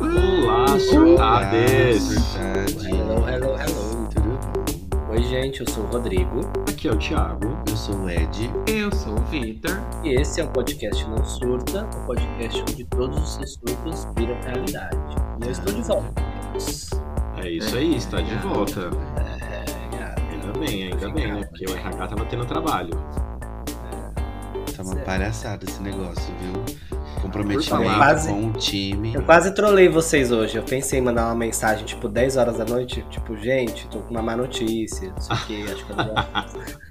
Olá, 0.00 0.78
surtades! 0.78 2.61
Oi, 5.22 5.28
gente, 5.28 5.60
eu 5.60 5.70
sou 5.70 5.84
o 5.84 5.86
Rodrigo 5.86 6.40
Aqui 6.68 6.88
é 6.88 6.90
o 6.90 6.98
Thiago. 6.98 7.56
Eu 7.70 7.76
sou 7.76 7.94
o 7.94 8.10
Ed. 8.10 8.50
Eu 8.66 8.92
sou 8.92 9.14
o 9.14 9.20
Vitor. 9.26 9.70
e 10.02 10.20
esse 10.20 10.40
é 10.40 10.44
o 10.44 10.48
podcast 10.48 11.08
Não 11.08 11.24
Surta, 11.24 11.88
o 11.96 12.06
podcast 12.06 12.60
onde 12.60 12.84
todos 12.86 13.22
os 13.22 13.34
seus 13.34 13.52
surtos 13.54 14.08
viram 14.16 14.34
realidade. 14.42 14.96
E 15.40 15.44
eu 15.44 15.52
estou 15.52 15.72
de 15.72 15.82
volta. 15.82 16.12
É 17.36 17.48
isso 17.48 17.76
aí, 17.76 17.94
está 17.94 18.20
de 18.20 18.34
volta. 18.38 18.90
É, 19.16 20.32
Ainda 20.32 20.58
bem, 20.58 20.92
ainda 20.92 21.08
bem, 21.10 21.32
né? 21.32 21.44
Porque 21.44 21.70
o 21.70 21.76
RH 21.76 22.08
tava 22.08 22.24
tendo 22.24 22.44
trabalho. 22.44 22.90
Tá 24.76 24.82
uma 24.82 24.96
palhaçada 24.96 25.64
esse 25.64 25.80
negócio, 25.80 26.34
viu? 26.40 26.64
Comprometimento. 27.22 27.96
Quase- 27.96 28.28
com 28.28 28.46
o 28.48 28.52
time. 28.52 29.14
Eu 29.14 29.22
quase 29.22 29.54
trolei 29.54 29.88
vocês 29.88 30.30
hoje. 30.32 30.56
Eu 30.56 30.62
pensei 30.64 30.98
em 30.98 31.02
mandar 31.02 31.26
uma 31.26 31.34
mensagem 31.34 31.84
tipo 31.86 32.08
10 32.08 32.36
horas 32.36 32.58
da 32.58 32.64
noite, 32.64 33.04
tipo, 33.08 33.36
gente, 33.36 33.86
tô 33.88 34.00
com 34.00 34.10
uma 34.10 34.20
má 34.22 34.36
notícia, 34.36 35.10
não 35.10 35.20
sei 35.20 35.36
o 35.36 35.46
que, 35.46 35.72
acho 35.72 35.86
que 35.86 35.92
eu 35.92 35.96
vou... 35.96 36.14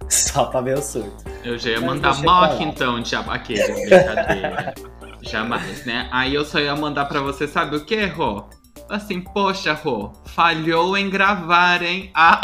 Só 0.09 0.45
pra 0.45 0.61
ver 0.61 0.77
o 0.77 0.81
surto. 0.81 1.23
Eu 1.43 1.57
já 1.57 1.71
ia 1.71 1.81
Mas 1.81 1.89
mandar 1.89 2.21
mock 2.21 2.63
então, 2.63 2.99
diabo. 3.01 3.31
Aquele, 3.31 3.71
brincadeira. 3.73 4.73
Jamais, 5.21 5.85
né? 5.85 6.09
Aí 6.11 6.33
eu 6.33 6.43
só 6.43 6.59
ia 6.59 6.75
mandar 6.75 7.05
pra 7.05 7.21
você, 7.21 7.47
sabe 7.47 7.75
o 7.75 7.85
que, 7.85 8.05
Rô? 8.07 8.43
Assim, 8.89 9.21
poxa, 9.21 9.73
Rô, 9.73 10.11
falhou 10.25 10.97
em 10.97 11.09
gravar, 11.09 11.81
hein? 11.81 12.09
Ah! 12.13 12.41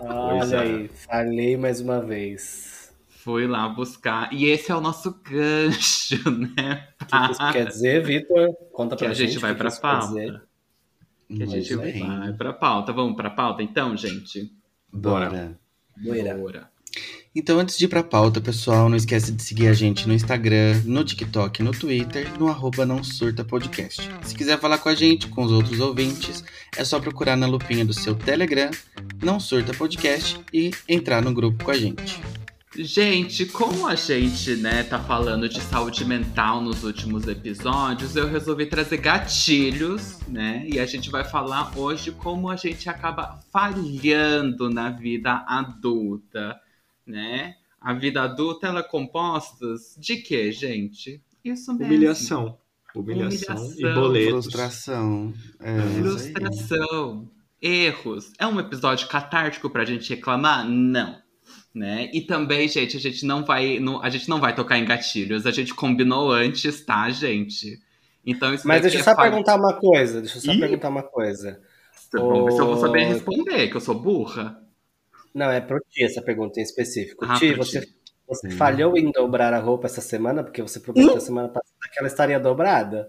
Olha 0.00 0.56
é. 0.56 0.60
aí, 0.60 0.90
falei 1.08 1.56
mais 1.56 1.80
uma 1.80 2.00
vez. 2.00 2.69
Fui 3.22 3.46
lá 3.46 3.68
buscar. 3.68 4.32
E 4.32 4.46
esse 4.46 4.70
é 4.72 4.74
o 4.74 4.80
nosso 4.80 5.14
gancho, 5.22 6.30
né? 6.56 6.88
O 7.02 7.06
que 7.06 7.32
isso 7.32 7.52
quer 7.52 7.66
dizer, 7.66 8.02
Vitor? 8.04 8.54
Conta 8.72 8.96
Que 8.96 9.04
pra 9.04 9.12
a 9.12 9.14
gente 9.14 9.38
vai 9.38 9.52
que 9.52 9.58
pra 9.58 9.68
isso 9.68 9.80
quer 9.80 9.98
dizer. 10.00 10.26
pauta. 10.32 10.48
Que 11.28 11.42
a 11.42 11.46
gente 11.46 11.74
vai 11.76 12.32
pra 12.32 12.52
pauta. 12.52 12.92
Vamos 12.92 13.16
pra 13.16 13.30
pauta 13.30 13.62
então, 13.62 13.96
gente? 13.96 14.50
Bora. 14.92 15.56
Boira. 16.02 16.34
Bora. 16.34 16.70
Então, 17.36 17.60
antes 17.60 17.78
de 17.78 17.84
ir 17.84 17.88
pra 17.88 18.02
pauta, 18.02 18.40
pessoal, 18.40 18.88
não 18.88 18.96
esquece 18.96 19.30
de 19.30 19.40
seguir 19.40 19.68
a 19.68 19.72
gente 19.72 20.08
no 20.08 20.12
Instagram, 20.14 20.82
no 20.84 21.04
TikTok, 21.04 21.62
no 21.62 21.70
Twitter, 21.70 22.26
no 22.40 22.48
arroba 22.48 22.84
não 22.84 23.04
surta 23.04 23.44
podcast. 23.44 24.02
Se 24.22 24.34
quiser 24.34 24.58
falar 24.58 24.78
com 24.78 24.88
a 24.88 24.94
gente, 24.96 25.28
com 25.28 25.44
os 25.44 25.52
outros 25.52 25.78
ouvintes, 25.78 26.42
é 26.76 26.84
só 26.84 26.98
procurar 26.98 27.36
na 27.36 27.46
lupinha 27.46 27.84
do 27.84 27.94
seu 27.94 28.16
Telegram, 28.16 28.70
não 29.22 29.38
surta 29.38 29.72
podcast, 29.72 30.40
e 30.52 30.72
entrar 30.88 31.22
no 31.22 31.32
grupo 31.32 31.62
com 31.62 31.70
a 31.70 31.76
gente. 31.76 32.20
Gente, 32.76 33.46
como 33.46 33.84
a 33.88 33.96
gente, 33.96 34.54
né, 34.54 34.84
tá 34.84 34.96
falando 34.96 35.48
de 35.48 35.60
saúde 35.60 36.04
mental 36.04 36.60
nos 36.60 36.84
últimos 36.84 37.26
episódios, 37.26 38.14
eu 38.14 38.28
resolvi 38.28 38.64
trazer 38.64 38.98
gatilhos, 38.98 40.20
né? 40.28 40.64
E 40.68 40.78
a 40.78 40.86
gente 40.86 41.10
vai 41.10 41.24
falar 41.24 41.76
hoje 41.76 42.12
como 42.12 42.48
a 42.48 42.54
gente 42.54 42.88
acaba 42.88 43.40
falhando 43.52 44.70
na 44.70 44.88
vida 44.88 45.44
adulta, 45.48 46.60
né? 47.04 47.56
A 47.80 47.92
vida 47.92 48.22
adulta, 48.22 48.68
ela 48.68 48.80
é 48.80 48.84
composta 48.84 49.66
de 49.98 50.18
quê, 50.18 50.52
gente? 50.52 51.20
Isso 51.44 51.72
mesmo. 51.74 51.92
Humilhação. 51.92 52.58
Humilhação, 52.94 53.56
Humilhação. 53.56 53.90
e 53.90 53.94
boletos. 53.94 54.44
Frustração. 54.44 55.34
É. 55.58 55.80
Frustração, 56.00 57.28
erros. 57.60 58.32
É 58.38 58.46
um 58.46 58.60
episódio 58.60 59.08
catártico 59.08 59.68
pra 59.68 59.84
gente 59.84 60.14
reclamar? 60.14 60.64
Não. 60.68 61.29
Né? 61.74 62.10
E 62.12 62.20
também, 62.22 62.66
gente, 62.66 62.96
a 62.96 63.00
gente 63.00 63.24
não 63.24 63.44
vai, 63.44 63.78
não- 63.78 64.02
a 64.02 64.10
gente 64.10 64.28
não 64.28 64.40
vai 64.40 64.54
tocar 64.54 64.76
em 64.78 64.84
gatilhos. 64.84 65.46
A 65.46 65.52
gente 65.52 65.72
combinou 65.72 66.32
antes, 66.32 66.84
tá, 66.84 67.08
gente? 67.10 67.78
Então 68.26 68.52
isso 68.52 68.66
Mas 68.66 68.82
deixa 68.82 68.96
eu 68.96 69.00
é 69.00 69.04
só 69.04 69.14
perguntar 69.14 69.54
uma 69.56 69.74
coisa. 69.74 70.20
Deixa 70.20 70.38
eu 70.38 70.42
só 70.42 70.52
Ih. 70.52 70.58
perguntar 70.58 70.88
uma 70.88 71.02
coisa. 71.02 71.60
Vamos 72.12 72.44
ver 72.46 72.50
se 72.52 72.58
eu 72.60 72.66
vou 72.66 72.76
saber 72.76 73.04
responder, 73.04 73.68
que 73.68 73.76
eu 73.76 73.80
sou 73.80 73.94
burra. 73.94 74.60
Não, 75.32 75.48
é 75.50 75.60
pro 75.60 75.78
Ti 75.88 76.02
essa 76.04 76.20
pergunta 76.20 76.58
em 76.58 76.62
específico. 76.64 77.24
Ah, 77.24 77.38
Ti, 77.38 77.54
você, 77.54 77.82
Ti. 77.82 77.94
você 78.28 78.48
Hum. 78.48 78.50
falhou 78.52 78.96
em 78.96 79.12
dobrar 79.12 79.54
a 79.54 79.60
roupa 79.60 79.86
essa 79.86 80.00
semana? 80.00 80.42
Porque 80.42 80.60
você 80.60 80.80
prometeu 80.80 81.16
a 81.16 81.20
semana 81.20 81.48
passada 81.48 81.88
que 81.92 81.98
ela 82.00 82.08
estaria 82.08 82.40
dobrada? 82.40 83.06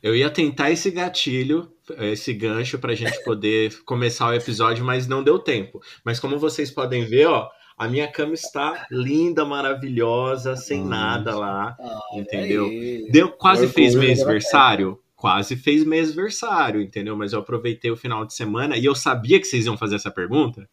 Eu 0.00 0.14
ia 0.14 0.30
tentar 0.30 0.70
esse 0.70 0.88
gatilho, 0.92 1.72
esse 1.98 2.32
gancho 2.32 2.78
pra 2.78 2.94
gente 2.94 3.22
poder 3.24 3.74
começar 3.84 4.28
o 4.28 4.34
episódio, 4.34 4.84
mas 4.84 5.08
não 5.08 5.22
deu 5.24 5.38
tempo. 5.40 5.80
Mas 6.04 6.20
como 6.20 6.38
vocês 6.38 6.70
podem 6.70 7.04
ver, 7.04 7.26
ó, 7.26 7.50
a 7.76 7.88
minha 7.88 8.06
cama 8.10 8.34
está 8.34 8.86
linda, 8.90 9.44
maravilhosa, 9.44 10.56
sem 10.56 10.84
nada 10.84 11.36
lá, 11.36 11.76
entendeu? 12.12 12.66
Aí. 12.66 13.08
Deu, 13.10 13.30
quase 13.30 13.68
fez 13.68 13.94
da 13.94 14.00
mêsversário? 14.00 15.00
Quase 15.16 15.56
fez 15.56 15.84
mêsversário, 15.84 16.80
entendeu? 16.80 17.16
Mas 17.16 17.32
eu 17.32 17.40
aproveitei 17.40 17.90
o 17.90 17.96
final 17.96 18.24
de 18.24 18.34
semana 18.34 18.76
e 18.76 18.84
eu 18.84 18.94
sabia 18.94 19.40
que 19.40 19.46
vocês 19.46 19.66
iam 19.66 19.76
fazer 19.76 19.96
essa 19.96 20.10
pergunta. 20.10 20.68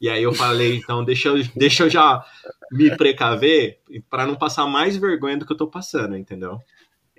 E 0.00 0.08
aí 0.08 0.22
eu 0.22 0.32
falei, 0.32 0.76
então 0.76 1.04
deixa 1.04 1.28
eu, 1.28 1.42
deixa 1.56 1.82
eu 1.82 1.90
já 1.90 2.24
me 2.70 2.96
precaver 2.96 3.80
pra 4.08 4.26
não 4.26 4.36
passar 4.36 4.66
mais 4.66 4.96
vergonha 4.96 5.36
do 5.36 5.44
que 5.44 5.52
eu 5.52 5.56
tô 5.56 5.66
passando, 5.66 6.16
entendeu? 6.16 6.58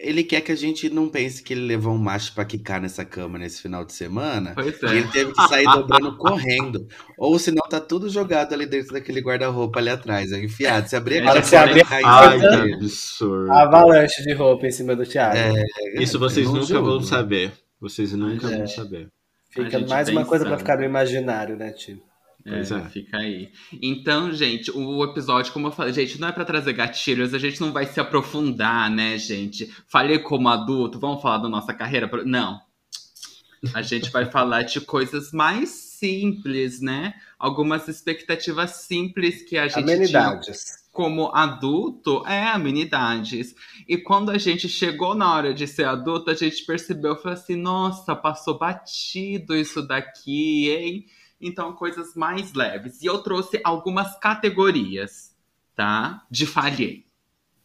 Ele 0.02 0.24
quer 0.24 0.40
que 0.40 0.52
a 0.52 0.56
gente 0.56 0.90
não 0.90 1.10
pense 1.10 1.44
que 1.44 1.54
ele 1.54 1.66
levou 1.68 1.94
um 1.94 1.98
macho 1.98 2.34
pra 2.34 2.46
quicar 2.46 2.80
nessa 2.80 3.04
cama 3.04 3.38
nesse 3.38 3.62
final 3.62 3.84
de 3.84 3.92
semana. 3.94 4.54
Pois 4.56 4.82
E 4.82 4.86
é. 4.86 4.90
ele 4.92 5.08
teve 5.10 5.34
que 5.34 5.48
sair 5.50 5.66
dobrando 5.66 6.16
correndo. 6.16 6.88
Ou 7.18 7.38
senão 7.38 7.62
tá 7.70 7.82
tudo 7.82 8.10
jogado 8.10 8.54
ali 8.54 8.66
dentro 8.66 8.94
daquele 8.94 9.20
guarda-roupa 9.20 9.78
ali 9.80 9.90
atrás, 9.90 10.32
é 10.32 10.42
enfiado. 10.42 10.88
Se 10.88 10.96
abrir 10.96 11.28
aqui, 11.28 11.42
que 11.42 11.48
você 11.48 11.56
abrir- 11.58 11.86
cair 11.86 12.06
Ai, 12.06 12.40
que 12.40 12.74
absurdo. 12.76 13.52
Avalanche 13.52 14.24
de 14.24 14.32
roupa 14.34 14.68
em 14.68 14.72
cima 14.72 14.96
do 14.96 15.06
Thiago. 15.06 15.36
É, 15.36 16.02
Isso 16.02 16.18
vocês 16.18 16.48
nunca 16.48 16.64
julgo. 16.66 16.86
vão 16.92 17.02
saber. 17.02 17.52
Vocês 17.82 18.14
nunca 18.14 18.48
É. 18.48 18.58
vão 18.58 18.68
saber. 18.68 19.10
Fica 19.52 19.80
mais 19.80 20.08
uma 20.08 20.24
coisa 20.24 20.46
pra 20.46 20.54
pensando. 20.56 20.60
ficar 20.60 20.78
no 20.78 20.86
imaginário, 20.86 21.58
né, 21.58 21.72
Ti? 21.72 22.02
Pois 22.44 22.72
É, 22.72 22.78
é. 22.78 22.90
fica 22.90 23.18
aí. 23.18 23.52
Então, 23.82 24.32
gente, 24.34 24.72
o 24.72 25.04
episódio, 25.04 25.52
como 25.52 25.68
eu 25.68 25.72
falei, 25.72 25.94
gente, 25.94 26.20
não 26.20 26.28
é 26.28 26.32
pra 26.32 26.46
trazer 26.46 26.74
gatilhos, 26.74 27.34
a 27.34 27.38
gente 27.40 27.60
não 27.60 27.72
vai 27.72 27.86
se 27.86 28.00
aprofundar, 28.00 28.90
né, 28.90 29.18
gente? 29.18 29.74
Falei 29.88 30.20
como 30.20 30.48
adulto, 30.50 31.00
vamos 31.00 31.22
falar 31.22 31.40
da 31.40 31.50
nossa 31.50 31.74
carreira? 31.74 32.10
Não. 32.26 32.60
A 33.74 33.82
gente 33.82 34.10
vai 34.10 34.26
falar 34.32 34.64
de 34.64 34.80
coisas 34.82 35.32
mais 35.32 35.70
simples, 35.70 36.80
né? 36.82 37.14
Algumas 37.38 37.88
expectativas 37.88 38.72
simples 38.72 39.44
que 39.44 39.58
a 39.58 39.68
gente 39.68 39.84
tinha 39.84 39.96
Amenidades. 39.98 40.78
como 40.92 41.30
adulto 41.36 42.26
é 42.26 42.48
amenidades. 42.48 43.54
E 43.88 43.98
quando 43.98 44.32
a 44.32 44.38
gente 44.38 44.70
chegou 44.70 45.14
na 45.14 45.34
hora 45.34 45.54
de 45.54 45.68
ser 45.68 45.86
adulto, 45.86 46.32
a 46.32 46.34
gente 46.34 46.66
percebeu, 46.66 47.18
falou 47.18 47.34
assim, 47.34 47.56
nossa, 47.58 48.16
passou 48.16 48.58
batido 48.58 49.56
isso 49.56 49.82
daqui, 49.86 50.70
hein? 50.70 51.06
Então, 51.42 51.74
coisas 51.74 52.16
mais 52.16 52.54
leves. 52.54 53.02
E 53.02 53.06
eu 53.06 53.20
trouxe 53.20 53.60
algumas 53.64 54.18
categorias, 54.20 55.36
tá? 55.76 56.26
De 56.30 56.46
falhei, 56.46 57.06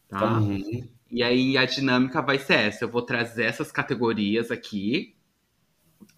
tá? 0.09 0.39
Uhum. 0.39 0.89
E 1.11 1.23
aí 1.23 1.57
a 1.57 1.65
dinâmica 1.65 2.21
vai 2.21 2.39
ser 2.39 2.55
essa. 2.55 2.85
Eu 2.85 2.89
vou 2.89 3.03
trazer 3.03 3.45
essas 3.45 3.71
categorias 3.71 4.51
aqui 4.51 5.15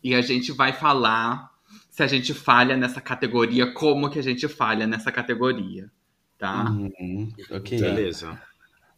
e 0.03 0.15
a 0.15 0.21
gente 0.21 0.53
vai 0.53 0.73
falar 0.73 1.51
se 1.91 2.03
a 2.03 2.07
gente 2.07 2.35
falha 2.35 2.77
nessa 2.77 3.01
categoria, 3.01 3.73
como 3.73 4.11
que 4.11 4.19
a 4.19 4.23
gente 4.23 4.47
falha 4.49 4.87
nessa 4.87 5.11
categoria, 5.11 5.91
tá? 6.39 6.71
Uhum. 6.71 7.33
Ok. 7.51 7.79
Beleza. 7.81 8.41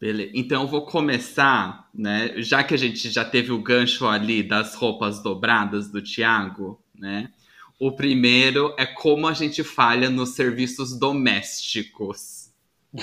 Beleza. 0.01 0.33
Então 0.35 0.63
eu 0.63 0.69
vou 0.69 0.85
começar, 0.87 1.89
né? 1.95 2.41
Já 2.43 2.63
que 2.63 2.75
a 2.75 2.77
gente 2.77 3.11
já 3.11 3.25
teve 3.25 3.51
o 3.53 3.63
gancho 3.63 4.07
ali 4.07 4.43
das 4.43 4.75
roupas 4.75 5.23
dobradas 5.23 5.91
do 5.91 6.03
Thiago, 6.03 6.81
né? 6.95 7.33
O 7.79 7.93
primeiro 7.93 8.75
é 8.77 8.85
como 8.85 9.29
a 9.29 9.33
gente 9.33 9.63
falha 9.63 10.11
nos 10.11 10.31
serviços 10.31 10.99
domésticos. 10.99 12.49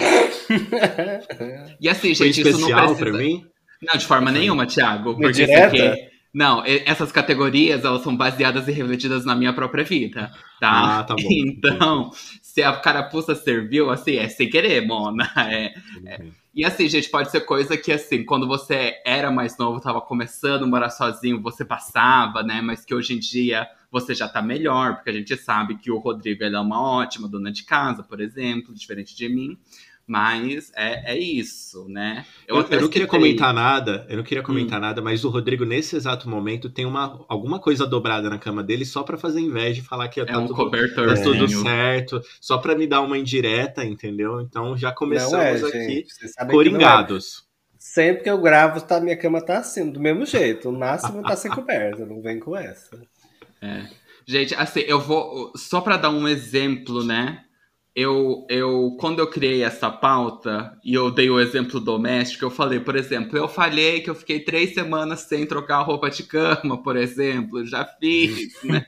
E 1.81 1.89
assim, 1.89 2.13
Foi 2.15 2.31
gente, 2.31 2.41
isso 2.41 2.51
não 2.51 2.59
especial 2.59 2.95
precisa... 2.95 3.05
pra 3.05 3.17
mim? 3.17 3.45
Não, 3.81 3.97
de 3.97 4.05
forma 4.05 4.31
nenhuma, 4.31 4.65
Thiago. 4.65 5.13
Foi 5.13 5.23
Porque 5.23 5.43
isso 5.43 5.51
direta? 5.51 5.93
aqui... 5.93 6.15
Não, 6.35 6.61
essas 6.65 7.13
categorias, 7.13 7.85
elas 7.85 8.01
são 8.01 8.13
baseadas 8.13 8.67
e 8.67 8.71
refletidas 8.73 9.23
na 9.23 9.33
minha 9.33 9.53
própria 9.53 9.85
vida, 9.85 10.29
tá? 10.59 10.99
Ah, 10.99 11.03
tá 11.05 11.15
bom. 11.15 11.21
Então, 11.31 12.11
se 12.41 12.61
a 12.61 12.73
carapuça 12.73 13.33
serviu, 13.33 13.89
assim, 13.89 14.17
é 14.17 14.27
sem 14.27 14.49
querer, 14.49 14.85
Mona. 14.85 15.31
É, 15.37 15.73
e 16.53 16.65
assim, 16.65 16.89
gente, 16.89 17.09
pode 17.09 17.31
ser 17.31 17.41
coisa 17.41 17.77
que, 17.77 17.91
assim, 17.91 18.25
quando 18.25 18.47
você 18.47 18.95
era 19.05 19.31
mais 19.31 19.57
novo, 19.57 19.79
tava 19.79 20.01
começando 20.01 20.63
a 20.63 20.67
morar 20.67 20.89
sozinho, 20.89 21.41
você 21.41 21.63
passava, 21.63 22.43
né? 22.43 22.61
Mas 22.61 22.83
que 22.83 22.93
hoje 22.93 23.13
em 23.13 23.19
dia 23.19 23.65
você 23.95 24.13
já 24.13 24.27
tá 24.27 24.41
melhor, 24.41 24.95
porque 24.95 25.09
a 25.09 25.13
gente 25.13 25.37
sabe 25.37 25.77
que 25.77 25.89
o 25.89 25.97
Rodrigo 25.97 26.43
ele 26.43 26.57
é 26.57 26.59
uma 26.59 26.81
ótima 26.81 27.29
dona 27.29 27.49
de 27.49 27.63
casa, 27.63 28.03
por 28.03 28.19
exemplo, 28.19 28.73
diferente 28.73 29.15
de 29.15 29.29
mim. 29.29 29.57
Mas 30.05 30.69
é, 30.75 31.13
é 31.13 31.17
isso, 31.17 31.87
né? 31.87 32.25
Eu, 32.45 32.57
eu, 32.57 32.67
eu 32.69 32.81
não 32.81 32.89
queria 32.89 33.07
comentar 33.07 33.53
nada, 33.53 34.05
eu 34.09 34.17
não 34.17 34.23
queria 34.23 34.43
comentar 34.43 34.77
Hum. 34.77 34.81
nada, 34.81 35.01
mas 35.01 35.23
o 35.23 35.29
Rodrigo, 35.29 35.63
nesse 35.63 35.95
exato 35.95 36.29
momento, 36.29 36.69
tem 36.69 36.85
uma, 36.85 37.25
alguma 37.27 37.57
coisa 37.57 37.87
dobrada 37.87 38.29
na 38.29 38.37
cama 38.37 38.61
dele 38.61 38.85
só 38.85 39.01
pra 39.01 39.17
fazer 39.17 39.39
inveja 39.39 39.79
e 39.79 39.83
falar 39.83 40.09
que 40.09 40.19
É 40.19 40.25
tá, 40.25 40.37
um 40.37 40.45
tudo, 40.45 40.69
tá 40.69 41.15
tudo 41.23 41.47
certo, 41.47 42.21
só 42.41 42.57
pra 42.57 42.75
me 42.75 42.85
dar 42.85 43.01
uma 43.01 43.17
indireta, 43.17 43.83
entendeu? 43.83 44.41
Então 44.41 44.77
já 44.77 44.91
começamos 44.91 45.63
é, 45.63 45.67
aqui 45.67 46.05
é. 46.37 46.45
coringados. 46.45 47.45
Sempre 47.79 48.23
que 48.23 48.29
eu 48.29 48.41
gravo, 48.41 48.81
tá, 48.81 48.99
minha 48.99 49.17
cama 49.17 49.41
tá 49.41 49.59
assim, 49.59 49.89
do 49.89 49.99
mesmo 49.99 50.25
jeito. 50.25 50.69
O 50.69 50.73
máximo 50.73 51.23
tá 51.23 51.35
sem 51.35 51.49
coberta, 51.49 52.05
não 52.05 52.21
vem 52.21 52.39
com 52.39 52.55
essa. 52.57 52.99
Gente, 54.25 54.55
assim, 54.55 54.81
eu 54.81 54.99
vou. 54.99 55.51
Só 55.55 55.81
pra 55.81 55.97
dar 55.97 56.09
um 56.09 56.27
exemplo, 56.27 57.03
né? 57.03 57.43
Eu, 57.95 58.45
eu, 58.49 58.97
quando 58.99 59.19
eu 59.19 59.29
criei 59.29 59.63
essa 59.63 59.89
pauta 59.89 60.77
e 60.83 60.93
eu 60.93 61.09
dei 61.09 61.29
o 61.29 61.39
exemplo 61.39 61.79
doméstico, 61.79 62.43
eu 62.43 62.49
falei, 62.51 62.77
por 62.77 62.93
exemplo, 62.97 63.37
eu 63.37 63.47
falhei 63.47 64.01
que 64.01 64.09
eu 64.09 64.15
fiquei 64.15 64.41
três 64.41 64.73
semanas 64.73 65.21
sem 65.21 65.45
trocar 65.45 65.81
roupa 65.81 66.09
de 66.09 66.23
cama, 66.23 66.83
por 66.83 66.97
exemplo, 66.97 67.65
já 67.65 67.85
fiz, 67.85 68.61
né? 68.63 68.85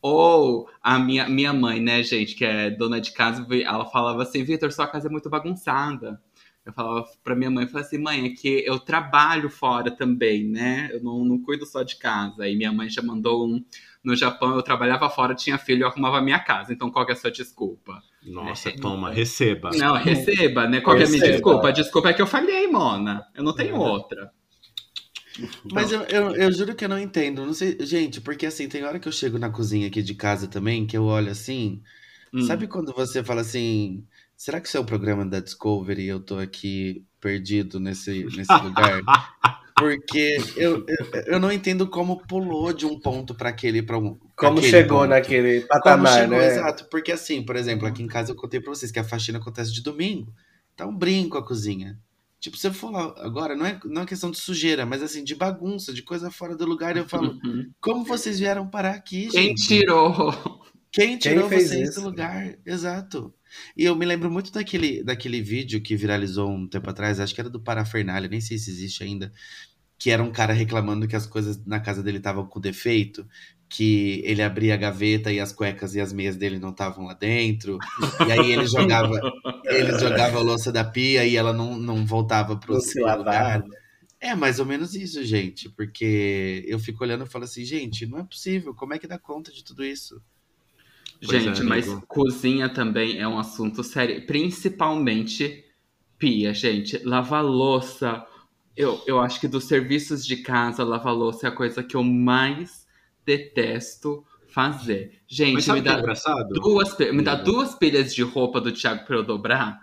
Ou 0.00 0.66
a 0.82 0.98
minha, 0.98 1.28
minha 1.28 1.52
mãe, 1.52 1.78
né, 1.78 2.02
gente, 2.02 2.34
que 2.34 2.44
é 2.46 2.70
dona 2.70 3.00
de 3.02 3.12
casa, 3.12 3.46
ela 3.62 3.84
falava 3.84 4.22
assim, 4.22 4.42
Vitor, 4.44 4.72
sua 4.72 4.86
casa 4.86 5.08
é 5.08 5.10
muito 5.10 5.28
bagunçada. 5.28 6.18
Eu 6.64 6.72
falava 6.72 7.04
pra 7.22 7.36
minha 7.36 7.50
mãe, 7.50 7.64
eu 7.64 7.68
falava 7.68 7.86
assim, 7.86 7.98
mãe, 7.98 8.24
é 8.24 8.30
que 8.30 8.64
eu 8.66 8.78
trabalho 8.78 9.50
fora 9.50 9.90
também, 9.90 10.44
né? 10.44 10.88
Eu 10.92 11.02
não, 11.02 11.22
não 11.22 11.38
cuido 11.38 11.66
só 11.66 11.82
de 11.82 11.96
casa. 11.96 12.48
E 12.48 12.56
minha 12.56 12.72
mãe 12.72 12.88
já 12.88 13.02
mandou 13.02 13.46
um. 13.46 13.62
No 14.02 14.16
Japão, 14.16 14.54
eu 14.54 14.62
trabalhava 14.62 15.08
fora, 15.10 15.34
tinha 15.34 15.58
filho 15.58 15.80
e 15.80 15.82
eu 15.82 15.88
arrumava 15.88 16.18
a 16.18 16.22
minha 16.22 16.38
casa. 16.38 16.72
Então, 16.72 16.90
qual 16.90 17.04
que 17.04 17.12
é 17.12 17.14
a 17.14 17.18
sua 17.18 17.30
desculpa? 17.30 18.02
Nossa, 18.22 18.70
toma, 18.72 19.10
receba. 19.10 19.70
Não, 19.74 19.94
receba, 19.94 20.66
né? 20.66 20.80
Qual 20.80 20.96
que 20.96 21.02
é 21.02 21.06
a 21.06 21.10
minha 21.10 21.32
desculpa? 21.32 21.68
A 21.68 21.72
desculpa 21.72 22.08
é 22.08 22.12
que 22.14 22.22
eu 22.22 22.26
falhei, 22.26 22.66
Mona. 22.66 23.26
Eu 23.34 23.42
não 23.42 23.54
tenho 23.54 23.76
É. 23.76 23.78
outra. 23.78 24.30
Mas 25.72 25.90
eu, 25.90 26.02
eu, 26.02 26.34
eu 26.36 26.52
juro 26.52 26.74
que 26.74 26.84
eu 26.84 26.88
não 26.88 26.98
entendo. 26.98 27.44
Não 27.44 27.52
sei, 27.52 27.76
gente, 27.80 28.20
porque 28.20 28.46
assim, 28.46 28.68
tem 28.68 28.84
hora 28.84 28.98
que 28.98 29.08
eu 29.08 29.12
chego 29.12 29.38
na 29.38 29.50
cozinha 29.50 29.88
aqui 29.88 30.02
de 30.02 30.14
casa 30.14 30.46
também, 30.46 30.86
que 30.86 30.96
eu 30.96 31.04
olho 31.04 31.30
assim. 31.30 31.82
Hum. 32.32 32.42
Sabe 32.42 32.66
quando 32.66 32.92
você 32.92 33.22
fala 33.22 33.40
assim, 33.40 34.04
será 34.36 34.60
que 34.60 34.68
isso 34.68 34.76
é 34.76 34.80
o 34.80 34.84
programa 34.84 35.24
da 35.26 35.40
Discovery 35.40 36.02
e 36.02 36.08
eu 36.08 36.20
tô 36.20 36.38
aqui 36.38 37.04
perdido 37.20 37.78
nesse, 37.80 38.24
nesse 38.24 38.52
lugar? 38.62 39.00
Porque 39.76 40.38
eu, 40.56 40.84
eu, 40.86 41.22
eu 41.26 41.40
não 41.40 41.50
entendo 41.50 41.88
como 41.88 42.24
pulou 42.28 42.72
de 42.72 42.86
um 42.86 42.98
ponto 42.98 43.34
para 43.34 43.48
aquele 43.48 43.82
para 43.82 43.98
um. 43.98 44.16
Como 44.36 44.58
aquele 44.58 44.70
chegou 44.70 44.98
ponto. 45.00 45.10
naquele 45.10 45.56
Como 45.62 45.68
patamar, 45.68 46.20
chegou, 46.20 46.38
né? 46.38 46.46
exato. 46.46 46.88
Porque 46.88 47.10
assim, 47.10 47.42
por 47.44 47.56
exemplo, 47.56 47.86
aqui 47.86 48.02
em 48.02 48.06
casa 48.06 48.30
eu 48.30 48.36
contei 48.36 48.60
pra 48.60 48.70
vocês 48.72 48.92
que 48.92 49.00
a 49.00 49.04
faxina 49.04 49.38
acontece 49.38 49.72
de 49.72 49.82
domingo. 49.82 50.32
Tá 50.76 50.86
um 50.86 50.96
brinco 50.96 51.36
a 51.36 51.44
cozinha. 51.44 51.98
Tipo, 52.38 52.56
se 52.56 52.66
eu 52.68 52.74
for 52.74 52.92
lá 52.92 53.14
agora, 53.18 53.56
não 53.56 53.64
é, 53.66 53.80
não 53.86 54.02
é 54.02 54.06
questão 54.06 54.30
de 54.30 54.36
sujeira, 54.38 54.84
mas 54.84 55.02
assim, 55.02 55.24
de 55.24 55.34
bagunça, 55.34 55.92
de 55.94 56.02
coisa 56.02 56.30
fora 56.30 56.54
do 56.54 56.66
lugar, 56.66 56.96
eu 56.96 57.08
falo, 57.08 57.38
Uhum. 57.42 57.70
como 57.80 58.04
vocês 58.04 58.38
vieram 58.38 58.68
parar 58.68 58.90
aqui, 58.90 59.28
Quem 59.28 59.48
gente? 59.48 59.66
tirou? 59.66 60.62
Quem 60.92 61.16
tirou 61.18 61.48
fez 61.48 61.68
vocês 61.68 61.88
isso? 61.88 62.00
do 62.00 62.06
lugar? 62.06 62.54
Exato. 62.66 63.32
E 63.76 63.84
eu 63.84 63.96
me 63.96 64.06
lembro 64.06 64.30
muito 64.30 64.52
daquele, 64.52 65.02
daquele 65.02 65.40
vídeo 65.40 65.80
que 65.80 65.96
viralizou 65.96 66.50
um 66.50 66.66
tempo 66.66 66.88
atrás, 66.90 67.20
acho 67.20 67.34
que 67.34 67.40
era 67.40 67.50
do 67.50 67.60
Parafernália, 67.60 68.28
nem 68.28 68.40
sei 68.40 68.58
se 68.58 68.70
existe 68.70 69.02
ainda, 69.02 69.32
que 69.98 70.10
era 70.10 70.22
um 70.22 70.32
cara 70.32 70.52
reclamando 70.52 71.08
que 71.08 71.16
as 71.16 71.26
coisas 71.26 71.64
na 71.64 71.80
casa 71.80 72.02
dele 72.02 72.18
estavam 72.18 72.46
com 72.46 72.60
defeito, 72.60 73.26
que 73.68 74.22
ele 74.24 74.42
abria 74.42 74.74
a 74.74 74.76
gaveta 74.76 75.32
e 75.32 75.40
as 75.40 75.52
cuecas 75.52 75.94
e 75.94 76.00
as 76.00 76.12
meias 76.12 76.36
dele 76.36 76.58
não 76.58 76.70
estavam 76.70 77.06
lá 77.06 77.14
dentro, 77.14 77.78
e 78.26 78.32
aí 78.32 78.52
ele 78.52 78.66
jogava, 78.66 79.18
ele 79.64 79.98
jogava 79.98 80.38
a 80.38 80.42
louça 80.42 80.70
da 80.70 80.84
pia 80.84 81.24
e 81.24 81.36
ela 81.36 81.52
não, 81.52 81.78
não 81.78 82.04
voltava 82.06 82.54
se 82.54 82.60
pro 82.60 82.74
lugar. 82.74 83.18
lavar. 83.18 83.64
É 84.20 84.34
mais 84.34 84.58
ou 84.58 84.64
menos 84.64 84.94
isso, 84.94 85.22
gente, 85.24 85.68
porque 85.68 86.64
eu 86.66 86.78
fico 86.78 87.04
olhando 87.04 87.24
e 87.24 87.28
falo 87.28 87.44
assim, 87.44 87.64
gente, 87.64 88.06
não 88.06 88.18
é 88.18 88.24
possível, 88.24 88.74
como 88.74 88.94
é 88.94 88.98
que 88.98 89.06
dá 89.06 89.18
conta 89.18 89.52
de 89.52 89.62
tudo 89.62 89.84
isso? 89.84 90.22
Pois 91.24 91.42
Gente, 91.42 91.60
é, 91.60 91.64
mas 91.64 91.86
cozinha 92.06 92.68
também 92.68 93.18
é 93.18 93.26
um 93.26 93.38
assunto 93.38 93.82
sério. 93.82 94.26
Principalmente 94.26 95.64
pia, 96.18 96.54
gente. 96.54 96.98
Lavar 97.04 97.44
louça. 97.44 98.24
Eu, 98.76 99.02
eu 99.06 99.20
acho 99.20 99.40
que 99.40 99.46
dos 99.46 99.64
serviços 99.64 100.26
de 100.26 100.38
casa, 100.38 100.82
lavar 100.82 101.14
louça 101.14 101.46
é 101.46 101.48
a 101.48 101.54
coisa 101.54 101.82
que 101.82 101.96
eu 101.96 102.02
mais 102.02 102.86
detesto 103.24 104.24
fazer. 104.48 105.20
Gente, 105.26 105.62
sabe 105.62 105.80
me 105.80 105.88
é 105.88 105.92
dá, 105.92 105.98
engraçado? 105.98 106.48
duas, 106.54 106.96
me 106.98 107.22
dá 107.22 107.34
duas 107.34 107.74
pilhas 107.74 108.14
de 108.14 108.22
roupa 108.22 108.60
do 108.60 108.72
Thiago 108.72 109.04
pra 109.04 109.16
eu 109.16 109.22
dobrar. 109.22 109.80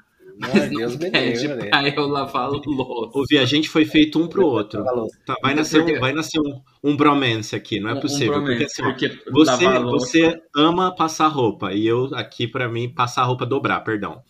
Ai, 0.53 0.69
Deus 0.69 0.95
me 0.97 1.11
Pede 1.11 1.41
livre. 1.47 1.69
pra 1.69 1.91
eu 1.95 2.07
lavar 2.07 2.49
louça. 2.49 3.17
Ouvir, 3.17 3.37
a 3.39 3.45
gente 3.45 3.69
foi 3.69 3.85
feito 3.85 4.19
um 4.19 4.27
pro 4.27 4.45
outro. 4.45 4.83
Tá, 5.25 5.35
vai, 5.41 5.53
nascer 5.53 5.81
um, 5.81 5.99
vai 5.99 6.13
nascer 6.13 6.39
um, 6.39 6.61
um 6.83 6.95
bromance 6.95 7.55
aqui, 7.55 7.79
não 7.79 7.89
é 7.89 7.93
Um- 7.93 7.97
um 7.97 8.01
possível. 8.01 8.41
porque 8.43 8.63
assim, 8.63 8.83
porque 8.83 9.09
Você, 9.31 9.65
você 9.79 10.41
ama 10.55 10.93
passar 10.95 11.27
roupa, 11.27 11.73
e 11.73 11.85
eu 11.87 12.09
aqui, 12.13 12.47
pra 12.47 12.67
mim, 12.69 12.89
passar 12.89 13.23
roupa 13.23 13.45
dobrar, 13.45 13.81
perdão. 13.81 14.21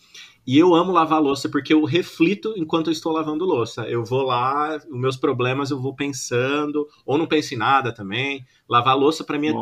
E 0.45 0.57
eu 0.57 0.73
amo 0.73 0.91
lavar 0.91 1.21
louça 1.21 1.47
porque 1.49 1.71
eu 1.71 1.83
reflito 1.85 2.53
enquanto 2.57 2.87
eu 2.87 2.91
estou 2.91 3.11
lavando 3.13 3.45
louça. 3.45 3.83
Eu 3.83 4.03
vou 4.03 4.23
lá, 4.23 4.75
os 4.89 4.99
meus 4.99 5.15
problemas 5.15 5.69
eu 5.69 5.79
vou 5.79 5.95
pensando, 5.95 6.87
ou 7.05 7.15
não 7.15 7.27
penso 7.27 7.53
em 7.53 7.57
nada 7.57 7.93
também. 7.93 8.43
Lavar 8.67 8.97
louça 8.97 9.23
pra 9.23 9.37
mim 9.37 9.49
é 9.49 9.53
Bom, 9.53 9.61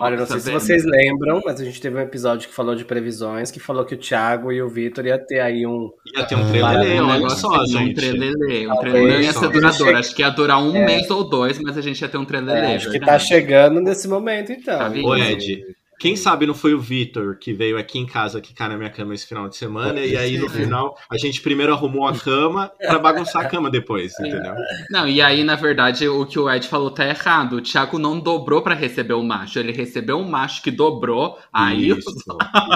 Olha, 0.00 0.16
não 0.16 0.26
sei 0.26 0.40
se 0.40 0.50
vocês 0.50 0.82
lembram, 0.82 1.42
mas 1.44 1.60
a 1.60 1.64
gente 1.64 1.78
teve 1.78 1.94
um 1.94 2.00
episódio 2.00 2.48
que 2.48 2.54
falou 2.54 2.74
de 2.74 2.86
previsões, 2.86 3.50
que 3.50 3.60
falou 3.60 3.84
que 3.84 3.94
o 3.94 3.98
Thiago 3.98 4.50
e 4.50 4.62
o 4.62 4.68
Vitor 4.68 5.04
ia 5.04 5.18
ter 5.18 5.40
aí 5.40 5.66
um. 5.66 5.90
Ia 6.16 6.24
ter 6.24 6.36
um 6.36 6.48
trelelê, 6.48 7.00
um 7.00 7.04
olha 7.04 7.18
negócio 7.18 7.38
só, 7.38 7.66
gente. 7.66 7.90
Um 7.90 7.94
trelelê. 7.94 8.66
Um 8.66 8.76
trelelê 8.78 9.12
não 9.12 9.20
ia 9.20 9.32
ser 9.34 9.48
duradouro. 9.50 9.96
Acho 9.98 10.14
que 10.14 10.22
ia 10.22 10.30
durar 10.30 10.62
um 10.62 10.72
mês 10.72 11.10
ou 11.10 11.28
dois, 11.28 11.58
mas 11.58 11.76
a 11.76 11.82
gente 11.82 12.00
ia 12.00 12.08
ter 12.08 12.16
um 12.16 12.24
trelelê. 12.24 12.72
É, 12.72 12.76
acho 12.76 12.90
que 12.90 12.98
tá 12.98 13.18
chegando 13.18 13.80
nesse 13.82 14.08
momento, 14.08 14.52
então. 14.52 14.78
Tá 14.78 14.88
vindo. 14.88 15.06
Ô, 15.06 15.14
Ed, 15.14 15.62
quem 16.00 16.16
sabe 16.16 16.46
não 16.46 16.54
foi 16.54 16.72
o 16.72 16.80
Vitor 16.80 17.36
que 17.36 17.52
veio 17.52 17.76
aqui 17.76 17.98
em 17.98 18.06
casa 18.06 18.40
quicar 18.40 18.70
na 18.70 18.76
minha 18.78 18.88
cama 18.88 19.14
esse 19.14 19.26
final 19.26 19.50
de 19.50 19.56
semana, 19.56 20.00
e 20.00 20.16
aí 20.16 20.38
no 20.38 20.48
final 20.48 20.96
a 21.10 21.18
gente 21.18 21.42
primeiro 21.42 21.74
arrumou 21.74 22.08
a 22.08 22.18
cama 22.18 22.72
pra 22.78 22.98
bagunçar 22.98 23.44
a 23.44 23.48
cama 23.48 23.70
depois, 23.70 24.18
entendeu? 24.18 24.54
Não, 24.88 25.06
e 25.06 25.20
aí, 25.20 25.44
na 25.44 25.56
verdade, 25.56 26.08
o 26.08 26.24
que 26.24 26.38
o 26.38 26.50
Ed 26.50 26.66
falou 26.66 26.90
tá 26.90 27.06
errado. 27.06 27.56
O 27.56 27.60
Thiago 27.60 27.98
não 27.98 28.18
dobrou 28.18 28.62
pra 28.62 28.74
receber 28.74 29.12
o 29.12 29.22
macho. 29.22 29.58
Ele 29.58 29.72
recebeu 29.72 30.16
um 30.16 30.26
macho 30.26 30.62
que 30.62 30.70
dobrou. 30.70 31.38
Aí 31.52 31.90
Isso, 31.90 32.10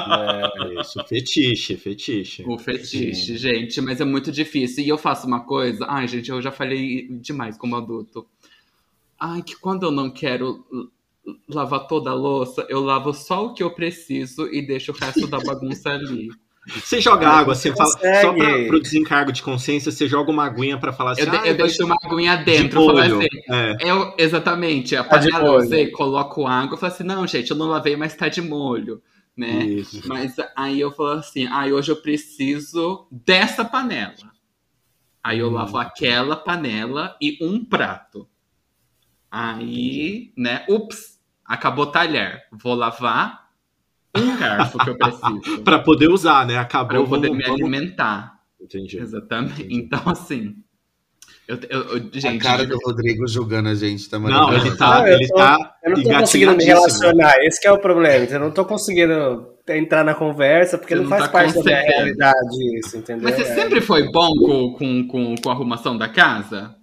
É, 0.04 0.80
isso, 0.80 1.02
fetiche, 1.08 1.76
fetiche. 1.78 2.44
o 2.46 2.58
fetiche, 2.58 3.38
gente. 3.38 3.80
Mas 3.80 4.02
é 4.02 4.04
muito 4.04 4.30
difícil. 4.30 4.84
E 4.84 4.88
eu 4.90 4.98
faço 4.98 5.26
uma 5.26 5.40
coisa. 5.46 5.86
Ai, 5.88 6.06
gente, 6.06 6.30
eu 6.30 6.42
já 6.42 6.52
falei 6.52 7.08
demais 7.08 7.56
como 7.56 7.74
adulto. 7.74 8.26
Ai, 9.18 9.42
que 9.42 9.56
quando 9.56 9.84
eu 9.84 9.90
não 9.90 10.10
quero 10.10 10.62
lavar 11.48 11.86
toda 11.86 12.10
a 12.10 12.14
louça, 12.14 12.66
eu 12.68 12.80
lavo 12.80 13.12
só 13.14 13.46
o 13.46 13.54
que 13.54 13.62
eu 13.62 13.70
preciso 13.70 14.46
e 14.52 14.60
deixo 14.66 14.92
o 14.92 14.94
resto 14.94 15.26
da 15.26 15.38
bagunça 15.40 15.90
ali. 15.90 16.30
Você 16.76 16.98
joga 17.00 17.28
Ah, 17.28 17.38
água, 17.40 17.54
você 17.54 17.74
fala. 17.74 17.90
Só 18.22 18.32
pra, 18.32 18.64
pro 18.66 18.80
desencargo 18.80 19.30
de 19.32 19.42
consciência, 19.42 19.92
você 19.92 20.08
joga 20.08 20.30
uma 20.30 20.44
aguinha 20.46 20.78
pra 20.78 20.92
falar 20.94 21.12
assim. 21.12 21.22
Eu, 21.22 21.30
de- 21.30 21.36
"Ah, 21.36 21.46
eu 21.46 21.54
deixo 21.56 21.84
uma 21.84 21.96
aguinha 22.02 22.36
de 22.36 22.44
dentro. 22.44 22.80
Molho." 22.80 23.18
assim, 23.18 23.28
É. 23.50 23.76
Eu, 23.80 24.14
exatamente, 24.18 24.96
a 24.96 25.04
Tá 25.04 25.18
de 25.18 25.28
panela 25.30 25.48
eu 25.52 25.58
usei, 25.58 25.90
coloco 25.90 26.46
água, 26.46 26.74
eu 26.74 26.78
falo 26.78 26.92
assim, 26.92 27.04
não, 27.04 27.26
gente, 27.26 27.50
eu 27.50 27.56
não 27.56 27.66
lavei, 27.66 27.96
mas 27.96 28.16
tá 28.16 28.28
de 28.28 28.40
molho, 28.40 29.02
né? 29.36 29.66
Isso. 29.66 30.00
Mas 30.08 30.36
aí 30.56 30.80
eu 30.80 30.90
falo 30.90 31.10
assim, 31.18 31.46
ah, 31.46 31.66
hoje 31.66 31.92
eu 31.92 31.96
preciso 31.96 33.06
dessa 33.10 33.62
panela. 33.64 34.14
Aí 35.22 35.38
eu 35.40 35.48
Hum. 35.48 35.52
lavo 35.52 35.76
aquela 35.76 36.34
panela 36.36 37.14
e 37.20 37.36
um 37.42 37.62
prato. 37.64 38.26
Aí, 39.30 40.32
né, 40.36 40.64
ups, 40.68 41.13
acabou 41.46 41.84
o 41.84 41.90
talher. 41.90 42.42
Vou 42.52 42.74
lavar 42.74 43.44
um 44.16 44.36
garfo 44.36 44.78
que 44.78 44.90
eu 44.90 44.96
preciso. 44.96 45.60
Pra 45.64 45.78
poder 45.78 46.08
usar, 46.08 46.46
né? 46.46 46.54
pra 46.54 46.62
Acabou. 46.62 46.96
eu 46.96 47.06
poder 47.08 47.28
vamos- 47.28 47.38
me 47.38 47.44
vamos- 47.48 47.60
alimentar. 47.60 48.34
Entendi. 48.60 48.98
Exatamente. 48.98 49.62
Entendi. 49.62 49.74
Então, 49.76 50.00
assim. 50.06 50.54
Eu, 51.46 51.58
eu, 51.68 51.80
eu- 51.82 52.10
a 52.14 52.18
gente, 52.18 52.42
cara 52.42 52.64
do 52.66 52.78
Rodrigo 52.86 53.28
julgando 53.28 53.68
a 53.68 53.74
gente, 53.74 54.08
tá 54.08 54.18
Não, 54.18 54.50
ele 54.54 54.74
tá, 54.76 55.00
Não, 55.00 55.06
eu 55.06 55.14
ele 55.16 55.28
tô- 55.28 55.34
tá 55.34 55.74
Eu 55.84 55.90
não 55.96 56.02
tô 56.02 56.10
conseguindo 56.10 56.56
me 56.56 56.64
relacionar, 56.64 57.34
esse 57.44 57.60
que 57.60 57.66
é 57.68 57.72
o 57.72 57.78
problema. 57.78 58.24
Eu 58.24 58.40
não 58.40 58.50
tô 58.50 58.64
conseguindo 58.64 59.46
entrar 59.68 60.02
na 60.04 60.14
conversa, 60.14 60.78
porque 60.78 60.94
Você 60.94 61.02
não 61.02 61.10
não 61.10 61.10
faz 61.18 61.24
tá 61.24 61.28
parte 61.32 61.54
da 61.54 61.62
minha 61.62 61.80
realidade 61.82 62.78
isso, 62.78 62.96
entendeu? 62.96 63.24
Mas 63.24 63.34
você 63.34 63.42
É. 63.42 63.54
sempre 63.56 63.82
foi 63.82 64.10
bom 64.10 64.30
com, 64.36 64.72
com, 64.74 65.06
com, 65.08 65.34
com 65.36 65.50
a 65.50 65.52
arrumação 65.52 65.98
da 65.98 66.08
casa? 66.08 66.74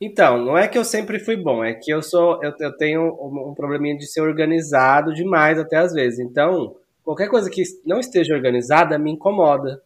Então, 0.00 0.42
não 0.42 0.56
é 0.56 0.66
que 0.66 0.78
eu 0.78 0.84
sempre 0.84 1.18
fui 1.18 1.36
bom, 1.36 1.62
é 1.62 1.74
que 1.74 1.92
eu 1.92 2.02
sou, 2.02 2.42
eu, 2.42 2.54
eu 2.58 2.76
tenho 2.76 3.02
um, 3.02 3.50
um 3.50 3.54
probleminha 3.54 3.96
de 3.96 4.06
ser 4.06 4.22
organizado 4.22 5.12
demais 5.12 5.58
até 5.58 5.76
às 5.76 5.92
vezes. 5.92 6.18
Então, 6.18 6.76
qualquer 7.04 7.28
coisa 7.28 7.50
que 7.50 7.62
não 7.84 8.00
esteja 8.00 8.34
organizada 8.34 8.98
me 8.98 9.10
incomoda. 9.10 9.82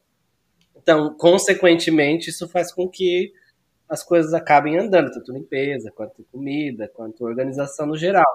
Então, 0.77 1.15
consequentemente, 1.15 2.31
isso 2.31 2.49
faz 2.49 2.73
com 2.73 2.89
que 2.89 3.33
as 3.89 4.05
coisas 4.05 4.33
acabem 4.33 4.79
andando, 4.79 5.11
tanto 5.11 5.33
limpeza, 5.33 5.91
quanto 5.91 6.25
comida, 6.31 6.91
quanto 6.95 7.25
organização 7.25 7.87
no 7.87 7.97
geral. 7.97 8.27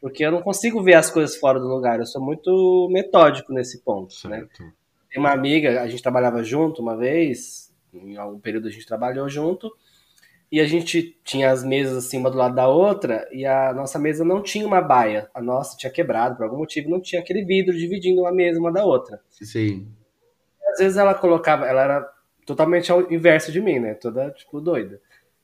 Porque 0.00 0.24
eu 0.24 0.32
não 0.32 0.42
consigo 0.42 0.82
ver 0.82 0.94
as 0.94 1.10
coisas 1.10 1.36
fora 1.36 1.60
do 1.60 1.68
lugar, 1.68 1.98
eu 2.00 2.06
sou 2.06 2.22
muito 2.22 2.88
metódico 2.90 3.52
nesse 3.52 3.80
ponto, 3.82 4.14
né? 4.28 4.38
Certo. 4.38 4.72
tem 5.10 5.20
uma 5.20 5.32
amiga, 5.32 5.82
a 5.82 5.88
gente 5.88 6.02
trabalhava 6.02 6.42
junto 6.42 6.82
uma 6.82 6.96
vez, 6.96 7.72
em 7.94 8.16
algum 8.16 8.38
período 8.38 8.68
a 8.68 8.70
gente 8.70 8.86
trabalhou 8.86 9.28
junto, 9.28 9.72
e 10.50 10.60
a 10.60 10.66
gente 10.66 11.18
tinha 11.24 11.50
as 11.50 11.64
mesas 11.64 11.96
assim, 11.96 12.18
uma 12.18 12.30
do 12.30 12.38
lado 12.38 12.54
da 12.54 12.68
outra, 12.68 13.28
e 13.32 13.44
a 13.44 13.72
nossa 13.72 13.98
mesa 13.98 14.24
não 14.24 14.42
tinha 14.42 14.66
uma 14.66 14.80
baia. 14.80 15.28
A 15.34 15.42
nossa 15.42 15.76
tinha 15.76 15.90
quebrado, 15.90 16.36
por 16.36 16.44
algum 16.44 16.58
motivo, 16.58 16.88
não 16.88 17.00
tinha 17.00 17.20
aquele 17.20 17.44
vidro 17.44 17.76
dividindo 17.76 18.22
uma 18.22 18.32
mesa 18.32 18.60
uma 18.60 18.72
da 18.72 18.84
outra. 18.84 19.20
Sim. 19.30 19.88
Às 20.72 20.78
vezes 20.78 20.96
ela 20.96 21.14
colocava, 21.14 21.66
ela 21.66 21.82
era 21.82 22.12
totalmente 22.44 22.92
ao 22.92 23.12
inverso 23.12 23.50
de 23.50 23.60
mim, 23.60 23.80
né? 23.80 23.94
Toda, 23.94 24.30
tipo, 24.30 24.60
doida. 24.60 25.00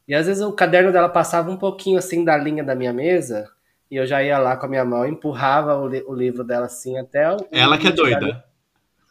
E 0.07 0.15
às 0.15 0.27
vezes 0.27 0.43
o 0.43 0.53
caderno 0.53 0.93
dela 0.93 1.09
passava 1.09 1.51
um 1.51 1.57
pouquinho 1.57 1.99
assim 1.99 2.25
da 2.25 2.37
linha 2.37 2.63
da 2.63 2.75
minha 2.75 2.93
mesa, 2.93 3.49
e 3.91 3.97
eu 3.97 4.07
já 4.07 4.23
ia 4.23 4.39
lá 4.39 4.57
com 4.57 4.67
a 4.67 4.69
minha 4.69 4.85
mão, 4.85 5.07
empurrava 5.07 5.77
o, 5.77 5.87
li 5.87 6.03
o 6.07 6.15
livro 6.15 6.45
dela 6.45 6.67
assim 6.67 6.99
até 6.99 7.31
o. 7.31 7.37
Ela 7.51 7.77
que 7.77 7.89
é 7.89 7.93
doida. 7.93 8.45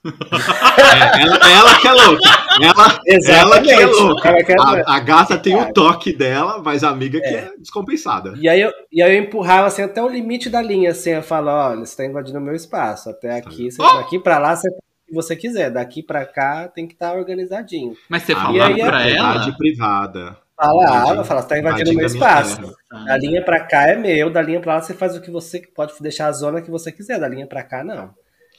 É, 0.03 1.21
ela, 1.21 1.37
ela, 1.51 1.79
que 1.79 1.87
é 1.87 1.91
louca. 1.91 2.29
Ela, 2.61 2.99
ela 3.27 3.61
que 3.61 3.71
é 3.71 3.85
louca. 3.85 4.29
É 4.29 4.55
a, 4.59 4.95
a, 4.95 4.99
gata 4.99 5.37
tem 5.37 5.55
o 5.55 5.71
toque 5.71 6.11
dela, 6.11 6.61
mas 6.63 6.83
a 6.83 6.89
amiga 6.89 7.19
é. 7.19 7.21
que 7.21 7.35
é 7.35 7.51
descompensada. 7.57 8.33
E 8.37 8.49
aí, 8.49 8.61
eu, 8.61 8.71
e 8.91 9.01
aí 9.01 9.15
eu 9.15 9.23
empurrava 9.23 9.67
assim 9.67 9.83
até 9.83 10.01
o 10.01 10.09
limite 10.09 10.49
da 10.49 10.61
linha, 10.61 10.91
assim, 10.91 11.11
eu 11.11 11.23
falo, 11.23 11.49
olha, 11.49 11.85
você 11.85 11.97
tá 11.97 12.05
invadindo 12.05 12.39
o 12.39 12.41
meu 12.41 12.55
espaço. 12.55 13.09
Até 13.09 13.37
aqui, 13.37 13.71
você, 13.71 13.81
oh! 13.81 13.97
daqui 13.97 14.19
pra 14.19 14.39
lá, 14.39 14.55
você 14.55 14.69
que 15.11 15.13
você 15.13 15.35
quiser. 15.35 15.69
Daqui 15.69 16.01
pra 16.01 16.25
cá 16.25 16.67
tem 16.67 16.87
que 16.87 16.93
estar 16.93 17.11
tá 17.11 17.17
organizadinho. 17.17 17.95
Mas 18.09 18.23
você 18.23 18.33
falava 18.33 18.73
pra 18.73 19.07
é 19.07 19.15
ela? 19.15 19.57
privada. 19.57 20.37
Fala, 20.55 21.23
fala, 21.23 21.41
você 21.41 21.47
tá 21.47 21.59
invadindo 21.59 21.91
o 21.91 21.95
meu 21.95 22.05
espaço. 22.05 22.75
Da 23.05 23.17
linha 23.17 23.43
pra 23.43 23.59
cá 23.59 23.89
é 23.89 23.95
meu, 23.95 24.29
da 24.29 24.41
linha 24.41 24.59
pra 24.59 24.75
lá 24.75 24.81
você 24.81 24.93
faz 24.93 25.15
o 25.15 25.21
que 25.21 25.31
você 25.31 25.59
pode 25.75 25.93
deixar 25.99 26.27
a 26.27 26.31
zona 26.31 26.61
que 26.61 26.71
você 26.71 26.91
quiser, 26.91 27.19
da 27.19 27.27
linha 27.27 27.47
pra 27.47 27.63
cá 27.63 27.83
não. 27.83 28.13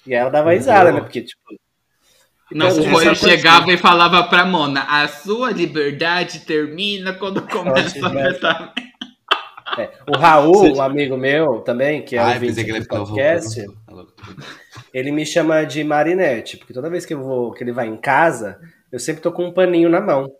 E 0.07 0.15
ela 0.15 0.31
dava 0.31 0.53
risada, 0.53 0.93
né? 0.93 1.01
Porque, 1.01 1.23
tipo. 1.23 1.41
Nossa, 2.51 2.81
então, 2.81 3.01
ele 3.01 3.15
chegava 3.15 3.73
e 3.73 3.79
falava 3.79 4.25
pra 4.25 4.45
Mona: 4.45 4.83
a 4.83 5.09
sua 5.09 5.51
liberdade 5.51 6.41
termina 6.41 7.13
quando 7.13 7.43
começa 7.43 8.05
a 8.05 8.09
afetar. 8.09 8.75
É. 9.79 9.91
O 10.07 10.19
Raul, 10.19 10.77
um 10.77 10.83
amigo 10.83 11.17
meu 11.17 11.61
também, 11.61 12.03
que 12.03 12.15
é 12.15 12.23
o 12.23 12.41
do 12.41 12.87
podcast, 12.87 13.65
ele 14.93 15.11
me 15.11 15.25
chama 15.25 15.65
de 15.65 15.83
Marinette, 15.83 16.59
porque 16.59 16.75
toda 16.75 16.91
vez 16.91 17.07
que 17.07 17.15
eu 17.15 17.23
vou, 17.23 17.53
que 17.53 17.65
ele 17.65 17.73
vai 17.73 17.87
em 17.87 17.97
casa, 17.97 18.61
eu 18.91 18.99
sempre 18.99 19.23
tô 19.23 19.33
com 19.33 19.47
um 19.47 19.53
paninho 19.53 19.89
na 19.89 20.01
mão. 20.01 20.31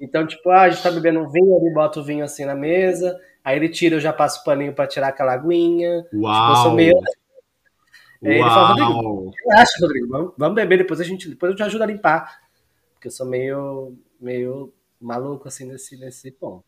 Então, 0.00 0.24
tipo, 0.24 0.48
ah, 0.50 0.62
a 0.62 0.70
gente 0.70 0.84
tá 0.84 0.90
bebendo 0.90 1.18
um 1.18 1.28
vinho, 1.28 1.56
ele 1.56 1.74
bota 1.74 1.98
o 1.98 2.04
vinho 2.04 2.24
assim 2.24 2.44
na 2.44 2.54
mesa, 2.54 3.18
aí 3.44 3.56
ele 3.56 3.68
tira, 3.68 3.96
eu 3.96 4.00
já 4.00 4.12
passo 4.12 4.40
o 4.40 4.44
paninho 4.44 4.72
pra 4.72 4.86
tirar 4.86 5.08
aquela 5.08 5.32
aguinha. 5.32 6.06
Uau! 6.14 6.32
Tipo, 6.32 6.52
eu 6.52 6.56
sou 6.62 6.72
meio... 6.72 7.00
Aí 8.24 8.32
ele 8.32 8.40
fala, 8.40 8.68
Rodrigo, 8.68 9.32
relaxa, 9.46 9.72
Rodrigo, 9.80 10.08
vamos, 10.08 10.32
vamos 10.36 10.54
beber, 10.54 10.78
depois 10.78 11.00
a 11.00 11.04
gente, 11.04 11.28
depois 11.28 11.50
eu 11.50 11.56
te 11.56 11.62
ajudo 11.62 11.82
a 11.82 11.86
limpar. 11.86 12.40
Porque 12.94 13.08
eu 13.08 13.12
sou 13.12 13.26
meio, 13.26 13.94
meio 14.20 14.72
maluco, 15.00 15.48
assim, 15.48 15.66
nesse, 15.66 15.96
nesse 15.96 16.30
ponto. 16.30 16.64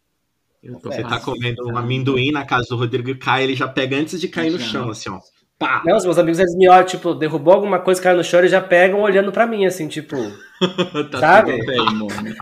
Você 0.84 1.02
tá 1.02 1.18
comendo 1.18 1.66
um 1.66 1.76
amendoim 1.76 2.30
na 2.30 2.46
casa 2.46 2.68
do 2.68 2.76
Rodrigo 2.76 3.10
e 3.10 3.16
cai, 3.16 3.42
ele 3.42 3.56
já 3.56 3.66
pega 3.66 3.96
antes 3.96 4.20
de 4.20 4.28
cair 4.28 4.50
no 4.50 4.60
chão, 4.60 4.90
assim, 4.90 5.10
ó. 5.10 5.18
Pá. 5.58 5.82
Não, 5.84 5.96
os 5.96 6.04
meus 6.04 6.18
amigos, 6.18 6.40
eles 6.40 6.56
me 6.56 6.68
olham, 6.68 6.84
tipo, 6.84 7.14
derrubou 7.14 7.54
alguma 7.54 7.78
coisa, 7.78 8.00
caiu 8.00 8.16
no 8.16 8.24
chão, 8.24 8.40
eles 8.40 8.50
já 8.50 8.60
pegam 8.60 9.00
olhando 9.00 9.30
pra 9.30 9.46
mim, 9.46 9.64
assim, 9.64 9.86
tipo. 9.86 10.16
tá 11.10 11.20
sabe? 11.20 11.64
Bem, 11.64 11.78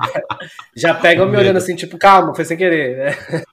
já 0.76 0.94
pegam 0.94 1.28
me 1.28 1.36
olhando 1.36 1.56
assim, 1.56 1.74
tipo, 1.74 1.98
calma, 1.98 2.34
foi 2.34 2.44
sem 2.44 2.56
querer, 2.56 2.96
né? 2.96 3.44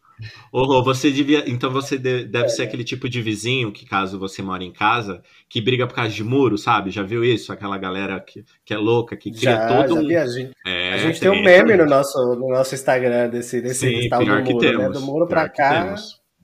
Ô, 0.51 0.83
você 0.83 1.11
devia. 1.11 1.43
Então 1.47 1.69
você 1.69 1.97
deve 1.97 2.45
é. 2.45 2.49
ser 2.49 2.63
aquele 2.63 2.83
tipo 2.83 3.07
de 3.07 3.21
vizinho 3.21 3.71
que, 3.71 3.85
caso 3.85 4.17
você 4.17 4.41
mora 4.41 4.63
em 4.63 4.71
casa, 4.71 5.21
que 5.47 5.61
briga 5.61 5.85
por 5.85 5.93
causa 5.93 6.13
de 6.13 6.23
muro, 6.23 6.57
sabe? 6.57 6.89
Já 6.89 7.03
viu 7.03 7.23
isso? 7.23 7.53
Aquela 7.53 7.77
galera 7.77 8.19
que, 8.19 8.43
que 8.65 8.73
é 8.73 8.77
louca, 8.77 9.15
que 9.15 9.31
cria 9.31 9.51
já, 9.51 9.67
todo 9.67 9.87
já 9.87 9.93
um. 9.93 10.21
A 10.21 10.27
gente, 10.27 10.51
é, 10.65 10.93
a 10.93 10.97
gente 10.97 11.19
tem 11.19 11.29
um 11.29 11.43
meme 11.43 11.75
no 11.75 11.85
nosso, 11.85 12.17
no 12.35 12.49
nosso 12.49 12.73
Instagram 12.73 13.29
desse, 13.29 13.61
desse 13.61 13.87
Sim, 13.87 14.09
tal 14.09 14.25
do 14.25 14.43
muro, 14.43 14.77
né? 14.77 14.89
Do 14.89 15.01
muro 15.01 15.27
pra 15.27 15.47
cá. 15.47 15.95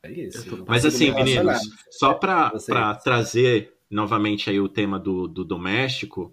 É 0.03 0.12
isso. 0.12 0.65
Mas 0.68 0.86
assim, 0.86 1.12
meninos, 1.12 1.60
só 1.89 2.13
para 2.13 2.51
trazer 2.96 3.74
novamente 3.89 4.50
aí 4.50 4.60
o 4.60 4.68
tema 4.68 5.00
do, 5.00 5.27
do 5.27 5.46
doméstico, 5.46 6.32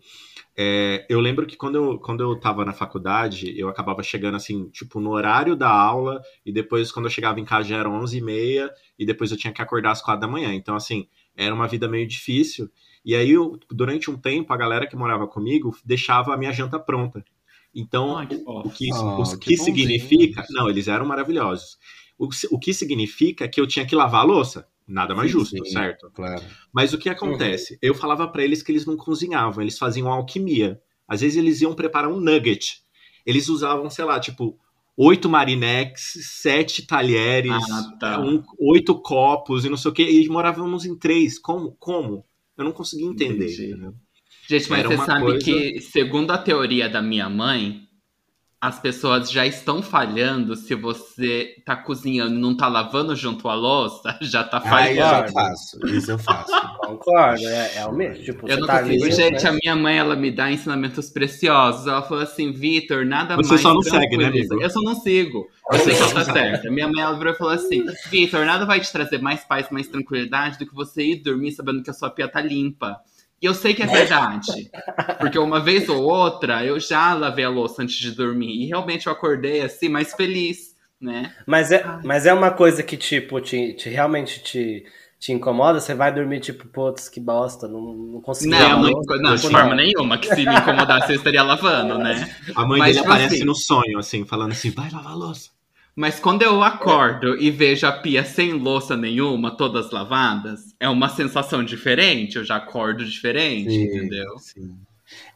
é, 0.56 1.06
eu 1.08 1.20
lembro 1.20 1.46
que 1.46 1.56
quando 1.56 1.76
eu, 1.76 1.98
quando 1.98 2.22
eu 2.22 2.38
tava 2.38 2.64
na 2.64 2.72
faculdade, 2.72 3.58
eu 3.58 3.68
acabava 3.68 4.02
chegando 4.02 4.34
assim, 4.36 4.68
tipo, 4.70 5.00
no 5.00 5.10
horário 5.10 5.56
da 5.56 5.70
aula, 5.70 6.20
e 6.44 6.52
depois 6.52 6.90
quando 6.92 7.06
eu 7.06 7.10
chegava 7.10 7.40
em 7.40 7.44
casa 7.44 7.68
já 7.68 7.76
eram 7.76 7.94
11 7.94 8.18
e 8.18 8.20
meia, 8.20 8.70
e 8.98 9.06
depois 9.06 9.30
eu 9.30 9.36
tinha 9.36 9.52
que 9.52 9.62
acordar 9.62 9.92
às 9.92 10.02
quatro 10.02 10.20
da 10.20 10.28
manhã. 10.28 10.52
Então, 10.52 10.74
assim, 10.74 11.06
era 11.36 11.54
uma 11.54 11.66
vida 11.66 11.88
meio 11.88 12.06
difícil. 12.06 12.68
E 13.04 13.14
aí, 13.14 13.30
eu, 13.30 13.58
durante 13.70 14.10
um 14.10 14.16
tempo, 14.16 14.52
a 14.52 14.56
galera 14.56 14.86
que 14.86 14.96
morava 14.96 15.26
comigo 15.26 15.74
deixava 15.84 16.34
a 16.34 16.36
minha 16.36 16.52
janta 16.52 16.78
pronta. 16.78 17.24
Então, 17.74 18.18
ah, 18.18 18.26
que 18.26 18.34
o, 18.34 18.60
o, 18.60 18.70
que, 18.70 18.92
oh, 18.92 19.22
o 19.22 19.38
que, 19.38 19.50
que 19.50 19.56
significa. 19.56 20.44
Não, 20.50 20.68
eles 20.68 20.88
eram 20.88 21.06
maravilhosos. 21.06 21.78
O, 22.18 22.28
o 22.50 22.58
que 22.58 22.74
significa 22.74 23.48
que 23.48 23.60
eu 23.60 23.66
tinha 23.66 23.86
que 23.86 23.94
lavar 23.94 24.22
a 24.22 24.24
louça. 24.24 24.68
Nada 24.90 25.14
mais 25.14 25.30
sim, 25.30 25.38
justo, 25.38 25.64
sim, 25.64 25.70
certo? 25.70 26.10
Claro. 26.12 26.42
Mas 26.72 26.92
o 26.92 26.98
que 26.98 27.08
acontece? 27.08 27.74
Uhum. 27.74 27.78
Eu 27.80 27.94
falava 27.94 28.26
para 28.26 28.42
eles 28.42 28.60
que 28.62 28.72
eles 28.72 28.84
não 28.84 28.96
cozinhavam, 28.96 29.62
eles 29.62 29.78
faziam 29.78 30.08
alquimia. 30.08 30.80
Às 31.06 31.20
vezes 31.20 31.38
eles 31.38 31.60
iam 31.60 31.74
preparar 31.74 32.10
um 32.10 32.20
nugget. 32.20 32.82
Eles 33.24 33.48
usavam, 33.48 33.88
sei 33.88 34.04
lá, 34.04 34.18
tipo, 34.18 34.58
oito 34.96 35.28
marinex, 35.28 36.18
sete 36.42 36.86
talheres, 36.86 37.52
ah, 37.52 37.96
tá. 38.00 38.20
um, 38.20 38.42
oito 38.58 39.00
copos 39.00 39.64
e 39.64 39.68
não 39.68 39.76
sei 39.76 39.90
o 39.90 39.94
quê. 39.94 40.10
E 40.10 40.28
morávamos 40.28 40.84
em 40.84 40.96
três. 40.96 41.38
Como? 41.38 41.76
Como? 41.78 42.24
Eu 42.58 42.64
não 42.64 42.72
conseguia 42.72 43.06
entender. 43.06 43.48
Gente, 43.48 44.68
mas 44.68 44.80
Era 44.80 44.88
você 44.88 44.96
sabe 44.96 45.20
coisa... 45.22 45.44
que, 45.44 45.80
segundo 45.80 46.32
a 46.32 46.38
teoria 46.38 46.88
da 46.88 47.00
minha 47.00 47.28
mãe, 47.28 47.88
as 48.60 48.78
pessoas 48.78 49.30
já 49.30 49.46
estão 49.46 49.80
falhando 49.80 50.54
se 50.54 50.74
você 50.74 51.56
tá 51.64 51.74
cozinhando 51.74 52.34
e 52.34 52.38
não 52.38 52.54
tá 52.54 52.68
lavando 52.68 53.16
junto 53.16 53.48
à 53.48 53.54
louça, 53.54 54.16
já 54.20 54.44
tá 54.44 54.60
falhando. 54.60 55.02
Ah, 55.02 55.24
eu 55.26 55.32
faço, 55.32 55.86
isso 55.86 56.10
eu 56.10 56.18
faço. 56.18 56.52
Concordo, 56.84 57.48
é, 57.48 57.76
é 57.78 57.86
o 57.86 57.92
mesmo. 57.92 58.22
Tipo, 58.22 58.46
eu 58.46 58.58
não 58.58 58.66
tá 58.66 58.82
consigo. 58.82 59.04
Ali, 59.04 59.12
Gente, 59.12 59.44
né? 59.44 59.48
a 59.48 59.52
minha 59.52 59.76
mãe, 59.76 59.96
ela 59.96 60.14
me 60.14 60.30
dá 60.30 60.52
ensinamentos 60.52 61.08
preciosos. 61.08 61.86
Ela 61.86 62.02
falou 62.02 62.22
assim, 62.22 62.52
Vitor, 62.52 63.06
nada 63.06 63.34
você 63.36 63.48
mais... 63.48 63.60
Você 63.60 63.68
só 63.68 63.72
não 63.72 63.82
segue, 63.82 64.16
né, 64.18 64.26
amigo? 64.26 64.60
Eu 64.60 64.68
só 64.68 64.80
não 64.82 64.94
sigo. 64.94 65.48
Eu 65.72 65.78
sei 65.78 65.94
que 65.94 66.02
ela 66.02 66.12
tá 66.12 66.24
certa. 66.24 66.70
Minha 66.70 66.88
mãe, 66.88 67.02
ela 67.02 67.16
virou 67.16 67.32
e 67.32 67.36
falou 67.36 67.54
assim, 67.54 67.86
Vitor, 68.10 68.44
nada 68.44 68.66
vai 68.66 68.80
te 68.80 68.92
trazer 68.92 69.22
mais 69.22 69.42
paz, 69.42 69.68
mais 69.70 69.88
tranquilidade 69.88 70.58
do 70.58 70.66
que 70.66 70.74
você 70.74 71.02
ir 71.02 71.22
dormir 71.22 71.52
sabendo 71.52 71.82
que 71.82 71.88
a 71.88 71.94
sua 71.94 72.10
pia 72.10 72.28
tá 72.28 72.42
limpa. 72.42 73.00
E 73.40 73.46
eu 73.46 73.54
sei 73.54 73.72
que 73.72 73.82
é 73.82 73.86
verdade. 73.86 74.70
Porque 75.18 75.38
uma 75.38 75.60
vez 75.60 75.88
ou 75.88 76.02
outra 76.02 76.64
eu 76.64 76.78
já 76.78 77.14
lavei 77.14 77.44
a 77.44 77.48
louça 77.48 77.82
antes 77.82 77.96
de 77.96 78.10
dormir. 78.10 78.62
E 78.62 78.66
realmente 78.66 79.06
eu 79.06 79.12
acordei 79.12 79.62
assim, 79.62 79.88
mais 79.88 80.12
feliz, 80.12 80.76
né? 81.00 81.34
Mas 81.46 81.72
é, 81.72 81.82
mas 82.04 82.26
é 82.26 82.34
uma 82.34 82.50
coisa 82.50 82.82
que, 82.82 82.96
tipo, 82.98 83.40
te, 83.40 83.72
te 83.72 83.88
realmente 83.88 84.42
te, 84.42 84.84
te 85.18 85.32
incomoda? 85.32 85.80
Você 85.80 85.94
vai 85.94 86.12
dormir, 86.12 86.40
tipo, 86.40 86.68
putz, 86.68 87.08
que 87.08 87.18
bosta, 87.18 87.66
não, 87.66 87.80
não 87.80 88.20
consegui. 88.20 88.50
Não, 88.50 88.82
não, 88.82 89.00
não, 89.22 89.34
de 89.34 89.48
forma 89.48 89.74
nenhuma, 89.74 90.18
que 90.18 90.28
se 90.28 90.44
me 90.44 90.54
incomodasse 90.54 91.12
eu 91.12 91.16
estaria 91.16 91.42
lavando, 91.42 91.96
né? 91.98 92.36
A 92.54 92.66
mãe 92.66 92.78
mas, 92.78 92.88
dele 92.88 92.98
tipo 92.98 93.12
aparece 93.12 93.34
assim, 93.36 93.44
no 93.44 93.54
sonho, 93.54 93.98
assim, 93.98 94.26
falando 94.26 94.52
assim, 94.52 94.70
vai 94.70 94.90
lavar 94.90 95.12
a 95.12 95.16
louça. 95.16 95.50
Mas 96.00 96.18
quando 96.18 96.40
eu 96.40 96.62
acordo 96.62 97.38
e 97.38 97.50
vejo 97.50 97.86
a 97.86 97.92
pia 97.92 98.24
sem 98.24 98.54
louça 98.54 98.96
nenhuma, 98.96 99.54
todas 99.54 99.90
lavadas, 99.90 100.74
é 100.80 100.88
uma 100.88 101.10
sensação 101.10 101.62
diferente. 101.62 102.36
Eu 102.36 102.44
já 102.44 102.56
acordo 102.56 103.04
diferente, 103.04 103.68
sim, 103.68 103.82
entendeu? 103.82 104.38
Sim. 104.38 104.78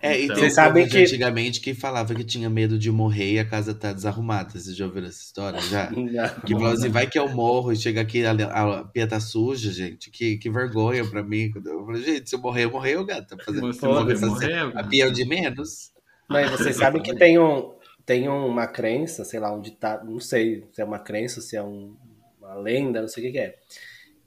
É, 0.00 0.23
então, 0.23 0.37
e 0.37 0.38
vocês 0.38 0.54
sabem 0.54 0.88
que 0.88 0.97
antigamente 0.97 1.61
que 1.61 1.75
falava 1.75 2.14
que 2.14 2.25
tinha 2.25 2.49
medo 2.49 2.78
de 2.78 2.90
morrer 2.90 3.33
e 3.33 3.38
a 3.38 3.44
casa 3.44 3.75
tá 3.75 3.92
desarrumada. 3.92 4.52
Vocês 4.52 4.75
já 4.75 4.87
ouviram 4.87 5.06
essa 5.06 5.21
história? 5.21 5.61
Já? 5.61 5.90
Não, 5.92 6.06
que 6.47 6.54
falou 6.54 6.73
assim, 6.73 6.88
vai 6.88 7.06
que 7.06 7.18
eu 7.18 7.28
morro 7.28 7.71
e 7.71 7.76
chega 7.76 8.00
aqui, 8.00 8.25
a, 8.25 8.33
a 8.33 8.85
pia 8.85 9.06
tá 9.06 9.21
suja, 9.21 9.71
gente. 9.71 10.11
Que, 10.11 10.38
que 10.38 10.49
vergonha 10.49 11.04
pra 11.04 11.23
mim. 11.23 11.52
Eu 11.62 11.85
falei, 11.85 12.02
gente, 12.02 12.30
se 12.30 12.37
eu 12.37 12.40
morrer, 12.40 12.64
eu 12.64 12.71
morrer, 12.71 13.04
gato. 13.04 13.37
Tá 13.37 13.44
fazendo 13.44 13.66
Você 13.66 13.87
morrer, 13.87 14.18
morreu, 14.18 14.73
A 14.75 14.83
pia 14.83 15.04
é 15.04 15.09
o 15.09 15.12
de 15.12 15.26
menos. 15.26 15.92
Mas 16.26 16.50
vocês 16.50 16.76
sabem 16.76 17.02
que 17.02 17.14
tem 17.14 17.38
um, 17.38 17.75
tem 18.06 18.28
uma 18.28 18.66
crença, 18.66 19.25
sei 19.25 19.40
lá, 19.40 19.52
um 19.52 19.61
ditado, 19.61 20.11
não 20.11 20.20
sei 20.20 20.66
se 20.73 20.80
é 20.80 20.84
uma 20.84 20.99
crença, 20.99 21.40
se 21.40 21.56
é 21.56 21.62
um, 21.62 21.96
uma 22.38 22.54
lenda, 22.54 23.00
não 23.00 23.08
sei 23.08 23.25
o 23.25 23.26
que, 23.26 23.32
que 23.32 23.38
é. 23.38 23.56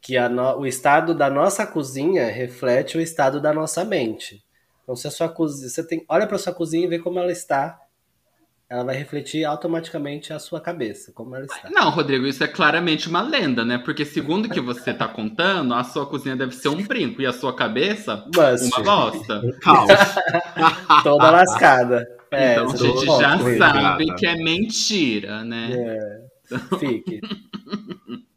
Que 0.01 0.29
no, 0.29 0.60
o 0.60 0.65
estado 0.65 1.13
da 1.13 1.29
nossa 1.29 1.65
cozinha 1.65 2.27
reflete 2.27 2.98
o 2.98 3.01
estado 3.01 3.39
da 3.39 3.53
nossa 3.53 3.84
mente. 3.86 4.43
Então, 4.84 4.96
se 4.96 5.07
a 5.07 5.12
sua 5.12 5.29
cozinha, 5.29 5.69
você 5.69 5.86
tem, 5.86 6.05
olha 6.07 6.25
para 6.25 6.38
sua 6.38 6.53
cozinha 6.53 6.86
e 6.86 6.88
vê 6.88 6.98
como 6.98 7.19
ela 7.19 7.31
está, 7.31 7.79
ela 8.69 8.84
vai 8.84 8.96
refletir 8.96 9.46
automaticamente 9.46 10.34
a 10.34 10.39
sua 10.39 10.60
cabeça, 10.60 11.12
como 11.13 11.36
ela 11.36 11.46
está. 11.46 11.69
Não, 11.69 11.89
Rodrigo, 11.89 12.25
isso 12.25 12.43
é 12.43 12.48
claramente 12.48 13.07
uma 13.07 13.22
lenda, 13.22 13.63
né? 13.63 13.77
Porque 13.77 14.03
segundo 14.05 14.46
o 14.46 14.50
que 14.50 14.60
você 14.60 14.91
está 14.91 15.07
contando, 15.07 15.74
a 15.74 15.84
sua 15.84 16.05
cozinha 16.05 16.36
deve 16.36 16.53
ser 16.53 16.69
um 16.69 16.84
brinco 16.84 17.22
e 17.22 17.25
a 17.25 17.31
sua 17.31 17.55
cabeça 17.55 18.25
uma 18.36 18.84
bosta. 18.84 19.41
Caos. 19.62 21.03
Toda 21.03 21.31
lascada. 21.31 22.16
É, 22.31 22.53
então 22.53 22.72
a 22.72 22.75
gente 22.75 23.05
já 23.05 23.57
sabe 23.57 24.15
que 24.15 24.25
é 24.25 24.36
mentira, 24.36 25.43
né? 25.43 25.69
É. 25.72 26.27
Fique. 26.79 27.22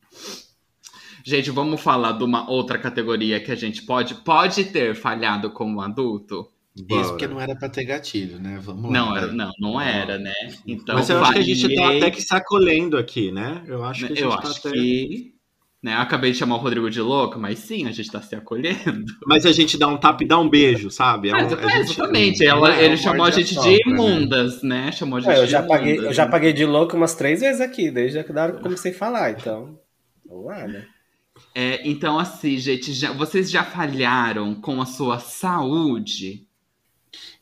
gente, 1.25 1.51
vamos 1.51 1.81
falar 1.81 2.13
de 2.13 2.25
uma 2.25 2.49
outra 2.51 2.79
categoria 2.79 3.41
que 3.41 3.53
a 3.53 3.57
gente 3.57 3.83
pode, 3.83 4.15
pode 4.17 4.65
ter 4.65 4.95
falhado 4.95 5.51
como 5.51 5.81
adulto? 5.81 6.49
Bora. 6.87 7.01
Isso 7.03 7.11
porque 7.11 7.27
não 7.27 7.41
era 7.41 7.57
pra 7.57 7.69
ter 7.69 7.85
gatilho, 7.85 8.39
né? 8.39 8.59
Vamos 8.63 8.85
lá. 8.85 8.91
Não, 8.91 9.09
vai. 9.11 9.23
era, 9.23 9.33
não, 9.33 9.51
não 9.59 9.81
era, 9.81 10.19
né? 10.19 10.33
Então, 10.67 10.95
Mas 10.95 11.11
eu 11.11 11.23
acho 11.23 11.33
que 11.33 11.39
a 11.39 11.43
gente 11.43 11.75
tá 11.75 11.97
até 11.97 12.11
que 12.11 12.23
se 12.23 12.35
acolhendo 12.35 12.97
aqui, 12.97 13.33
né? 13.33 13.63
Eu 13.67 13.85
acho 13.85 14.07
que 14.07 14.13
a 14.13 14.17
gente 14.17 14.23
Eu 14.23 14.31
tá 14.31 14.39
acho 14.39 14.69
até... 14.69 14.71
que. 14.71 15.35
Né, 15.83 15.95
eu 15.95 15.99
acabei 16.01 16.31
de 16.33 16.37
chamar 16.37 16.57
o 16.57 16.59
Rodrigo 16.59 16.91
de 16.91 17.01
louco, 17.01 17.39
mas 17.39 17.59
sim, 17.61 17.87
a 17.89 17.91
gente 17.91 18.11
tá 18.11 18.21
se 18.21 18.35
acolhendo. 18.35 19.07
Mas 19.27 19.47
a 19.47 19.53
gente 19.53 19.79
dá 19.79 19.89
um 19.89 19.97
tapa 19.97 20.23
e 20.23 20.29
dá 20.29 20.39
um 20.39 20.47
beijo, 20.47 20.91
sabe? 20.91 21.31
É 21.31 21.33
um- 21.33 21.37
Mas, 21.41 21.53
a 21.55 21.57
é, 21.57 21.71
gente- 21.71 21.91
exatamente. 21.93 22.45
não 22.45 22.51
Ela, 22.51 22.77
é 22.77 22.85
ele 22.85 22.95
um 22.95 22.99
chamou 22.99 23.25
a 23.25 23.31
gente 23.31 23.55
de 23.59 23.71
né? 23.71 23.79
imundas, 23.87 24.63
né? 24.63 24.93
Chamou 24.93 25.17
a 25.17 25.21
gente 25.23 25.33
É, 25.33 25.39
eu 25.39 25.47
de 25.47 25.53
já 25.53 25.63
paguei, 25.63 25.93
imundas. 25.93 26.07
eu 26.11 26.13
já 26.13 26.27
paguei 26.29 26.53
de 26.53 26.67
louco 26.67 26.97
umas 26.99 27.15
três 27.15 27.41
vezes 27.41 27.63
aqui, 27.63 27.91
desde 27.91 28.19
a 28.19 28.21
hora 28.21 28.53
que 28.53 28.59
eu 28.59 28.63
comecei 28.63 28.93
a 28.93 28.95
falar, 28.95 29.31
então. 29.31 29.79
Vamos 30.29 30.45
lá, 30.45 30.69
né? 30.69 30.85
É, 31.55 31.81
então, 31.89 32.19
assim, 32.19 32.59
gente, 32.59 32.93
já- 32.93 33.13
vocês 33.13 33.51
já 33.51 33.65
falharam 33.65 34.55
com 34.55 34.83
a 34.83 34.87
sua 34.87 35.19
saúde? 35.19 36.47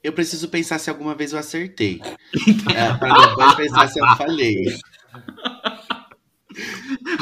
Eu 0.00 0.12
preciso 0.12 0.49
pensar 0.49 0.78
se 0.78 0.88
alguma 0.88 1.12
vez 1.16 1.33
eu 1.33 1.40
acertei. 1.40 2.00
é, 2.73 2.95
pra 2.99 3.26
depois 3.26 3.54
pensar 3.57 3.88
se 3.88 3.99
eu 4.00 4.07
falhei. 4.16 4.64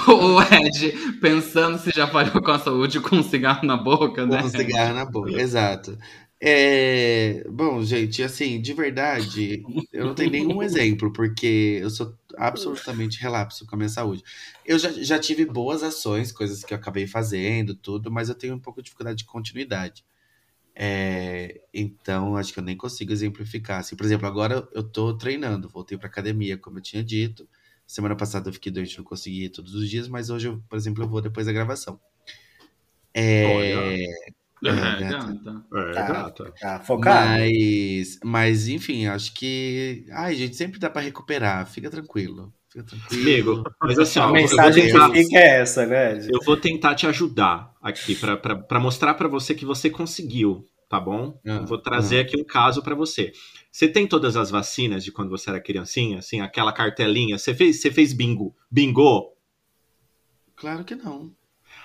O 0.06 0.40
Ed, 0.40 1.18
pensando 1.20 1.78
se 1.78 1.90
já 1.90 2.06
falhou 2.06 2.40
com 2.42 2.50
a 2.50 2.58
saúde 2.58 3.00
com 3.00 3.16
um 3.16 3.22
cigarro 3.22 3.66
na 3.66 3.76
boca, 3.76 4.24
né? 4.26 4.40
Com 4.40 4.46
um 4.46 4.50
cigarro 4.50 4.94
na 4.94 5.04
boca, 5.04 5.32
exato. 5.32 5.98
É, 6.40 7.44
bom, 7.48 7.82
gente, 7.82 8.22
assim, 8.22 8.60
de 8.60 8.74
verdade, 8.74 9.62
eu 9.92 10.06
não 10.06 10.14
tenho 10.14 10.30
nenhum 10.30 10.62
exemplo, 10.62 11.12
porque 11.12 11.78
eu 11.80 11.88
sou 11.88 12.14
absolutamente 12.36 13.20
relapso 13.20 13.66
com 13.66 13.74
a 13.74 13.78
minha 13.78 13.88
saúde. 13.88 14.22
Eu 14.64 14.78
já, 14.78 14.90
já 14.92 15.18
tive 15.18 15.46
boas 15.46 15.82
ações, 15.82 16.30
coisas 16.30 16.62
que 16.62 16.74
eu 16.74 16.78
acabei 16.78 17.06
fazendo, 17.06 17.74
tudo, 17.74 18.10
mas 18.10 18.28
eu 18.28 18.34
tenho 18.34 18.54
um 18.54 18.60
pouco 18.60 18.80
de 18.80 18.84
dificuldade 18.84 19.18
de 19.18 19.24
continuidade. 19.24 20.04
É, 20.78 21.62
então, 21.72 22.36
acho 22.36 22.52
que 22.52 22.58
eu 22.58 22.64
nem 22.64 22.76
consigo 22.76 23.10
exemplificar. 23.10 23.80
Assim, 23.80 23.96
por 23.96 24.04
exemplo, 24.04 24.26
agora 24.26 24.68
eu 24.74 24.82
tô 24.82 25.16
treinando, 25.16 25.70
voltei 25.70 25.96
pra 25.96 26.06
academia, 26.06 26.58
como 26.58 26.78
eu 26.78 26.82
tinha 26.82 27.02
dito. 27.02 27.48
Semana 27.86 28.16
passada 28.16 28.48
eu 28.48 28.52
fiquei 28.52 28.72
doente, 28.72 28.98
não 28.98 29.04
consegui 29.04 29.44
ir 29.44 29.50
todos 29.50 29.74
os 29.74 29.88
dias, 29.88 30.08
mas 30.08 30.28
hoje, 30.30 30.48
eu, 30.48 30.60
por 30.68 30.76
exemplo, 30.76 31.04
eu 31.04 31.08
vou 31.08 31.20
depois 31.22 31.46
da 31.46 31.52
gravação. 31.52 31.98
É, 33.14 33.44
É, 33.44 34.04
É, 34.64 35.00
gata. 35.00 35.64
É, 35.74 35.92
Tá. 35.92 36.02
gata. 36.02 36.52
Tá 36.60 36.80
focado? 36.80 37.28
Mas, 37.38 38.18
mas, 38.24 38.68
enfim, 38.68 39.06
acho 39.06 39.32
que. 39.34 40.04
Ai, 40.10 40.34
gente, 40.34 40.56
sempre 40.56 40.78
dá 40.78 40.88
pra 40.90 41.02
recuperar. 41.02 41.66
Fica 41.66 41.90
tranquilo. 41.90 42.52
Fica 42.70 42.82
tranquilo. 42.84 43.52
Amigo, 43.52 43.70
mas 43.80 43.98
assim, 43.98 44.18
ó, 44.18 44.22
A 44.22 44.26
eu 44.26 44.32
vou 44.32 44.40
mensagem 44.42 44.86
tentar- 44.86 45.10
que 45.12 45.22
fica 45.24 45.38
é 45.38 45.60
essa, 45.60 45.86
né? 45.86 46.16
Ed? 46.16 46.28
Eu 46.32 46.40
vou 46.42 46.56
tentar 46.56 46.94
te 46.94 47.06
ajudar 47.06 47.72
aqui 47.82 48.14
pra- 48.16 48.36
pra 48.36 48.56
pra 48.56 48.80
mostrar 48.80 49.14
pra 49.14 49.28
você 49.28 49.54
que 49.54 49.64
você 49.64 49.88
conseguiu, 49.90 50.64
tá 50.88 51.00
bom? 51.00 51.40
Ah, 51.46 51.60
vou 51.62 51.80
trazer 51.80 52.20
aqui 52.20 52.36
um 52.40 52.44
caso 52.44 52.82
pra 52.82 52.94
você. 52.94 53.32
Você 53.70 53.88
tem 53.88 54.06
todas 54.06 54.36
as 54.36 54.50
vacinas 54.50 55.04
de 55.04 55.12
quando 55.12 55.30
você 55.30 55.50
era 55.50 55.60
criancinha, 55.60 56.18
assim, 56.18 56.40
aquela 56.40 56.72
cartelinha? 56.72 57.38
Você 57.38 57.54
fez, 57.54 57.80
você 57.80 57.90
fez 57.90 58.12
bingo? 58.12 58.54
Bingo? 58.70 59.34
Claro 60.54 60.84
que 60.84 60.94
não. 60.94 61.34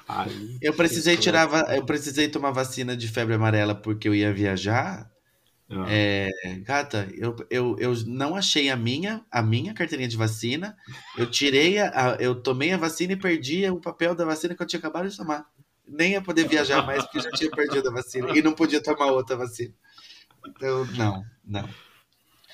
Aí, 0.08 0.58
Eu 0.62 0.76
precisei 0.76 1.18
tirar. 1.18 1.50
Eu 1.76 1.86
precisei 1.86 2.30
tomar 2.30 2.52
vacina 2.52 2.96
de 2.98 3.08
febre 3.08 3.36
amarela 3.36 3.76
porque 3.76 4.08
eu 4.10 4.16
ia 4.16 4.34
viajar. 4.34 5.12
Ah, 5.70 5.88
É, 5.88 6.30
gata, 6.66 7.10
eu, 7.16 7.36
eu, 7.50 7.76
eu 7.80 7.94
não 8.08 8.36
achei 8.36 8.70
a 8.70 8.76
minha, 8.78 9.26
a 9.32 9.42
minha 9.42 9.74
carteirinha 9.74 10.10
de 10.10 10.18
vacina. 10.18 10.76
Eu 11.18 11.30
tirei 11.30 11.80
a, 11.80 12.14
a- 12.14 12.18
eu 12.20 12.36
tomei 12.42 12.72
a 12.74 12.78
vacina 12.78 13.14
e 13.14 13.18
perdi 13.18 13.70
o 13.70 13.80
papel 13.82 14.16
da 14.16 14.26
vacina 14.26 14.56
que 14.56 14.62
eu 14.64 14.68
tinha 14.68 14.80
acabado 14.80 15.10
de 15.10 15.18
tomar. 15.18 15.46
Nem 15.88 16.14
ia 16.14 16.22
poder 16.22 16.48
viajar 16.48 16.86
mais 16.86 17.04
porque 17.04 17.20
já 17.20 17.32
tinha 17.32 17.52
perdido 17.52 17.90
a 17.90 17.92
vacina 17.94 18.30
e 18.38 18.42
não 18.42 18.54
podia 18.54 18.82
tomar 18.82 19.08
outra 19.08 19.36
vacina. 19.36 19.74
Então, 20.48 20.86
não, 20.98 21.24
não. 21.46 21.70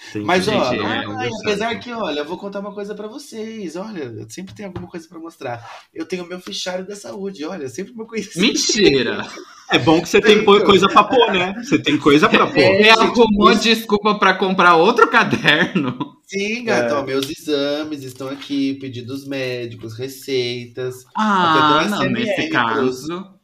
entendi. 0.09 0.25
Mas, 0.25 0.47
ó, 0.47 0.69
Gente, 0.71 0.81
é, 0.83 1.05
ai, 1.05 1.29
apesar 1.41 1.75
que, 1.79 1.91
olha, 1.93 2.19
eu 2.21 2.25
vou 2.25 2.37
contar 2.37 2.59
uma 2.59 2.73
coisa 2.73 2.93
pra 2.95 3.07
vocês. 3.07 3.75
Olha, 3.75 4.03
eu 4.03 4.29
sempre 4.29 4.53
tenho 4.55 4.69
alguma 4.69 4.87
coisa 4.87 5.07
pra 5.07 5.19
mostrar. 5.19 5.63
Eu 5.93 6.05
tenho 6.05 6.23
o 6.23 6.27
meu 6.27 6.39
fichário 6.39 6.85
da 6.85 6.95
saúde, 6.95 7.45
olha, 7.45 7.69
sempre 7.69 7.93
uma 7.93 8.05
coisa. 8.05 8.29
Mentira! 8.35 9.25
É 9.69 9.77
bom 9.77 10.01
que 10.01 10.07
você 10.07 10.21
tem 10.21 10.45
pô- 10.45 10.63
coisa 10.63 10.87
pra 10.87 11.03
pôr, 11.03 11.29
né? 11.33 11.53
Você 11.61 11.77
tem 11.77 11.97
coisa 11.97 12.29
pra 12.29 12.47
pôr. 12.47 12.53
Você 12.53 12.83
gente, 12.85 12.89
arrumou 12.89 13.51
isso- 13.51 13.63
desculpa 13.63 14.17
pra 14.17 14.33
comprar 14.33 14.75
outro 14.77 15.09
caderno? 15.09 16.16
Sim, 16.27 16.65
gata, 16.65 16.93
É. 16.93 16.97
ó, 16.97 17.03
meus 17.03 17.29
exames 17.29 18.03
estão 18.03 18.27
aqui, 18.27 18.73
pedidos 18.75 19.25
médicos, 19.27 19.97
receitas. 19.97 21.05
Ah, 21.15 21.87
não, 21.89 22.03
nesse 22.09 22.49
caso. 22.49 23.35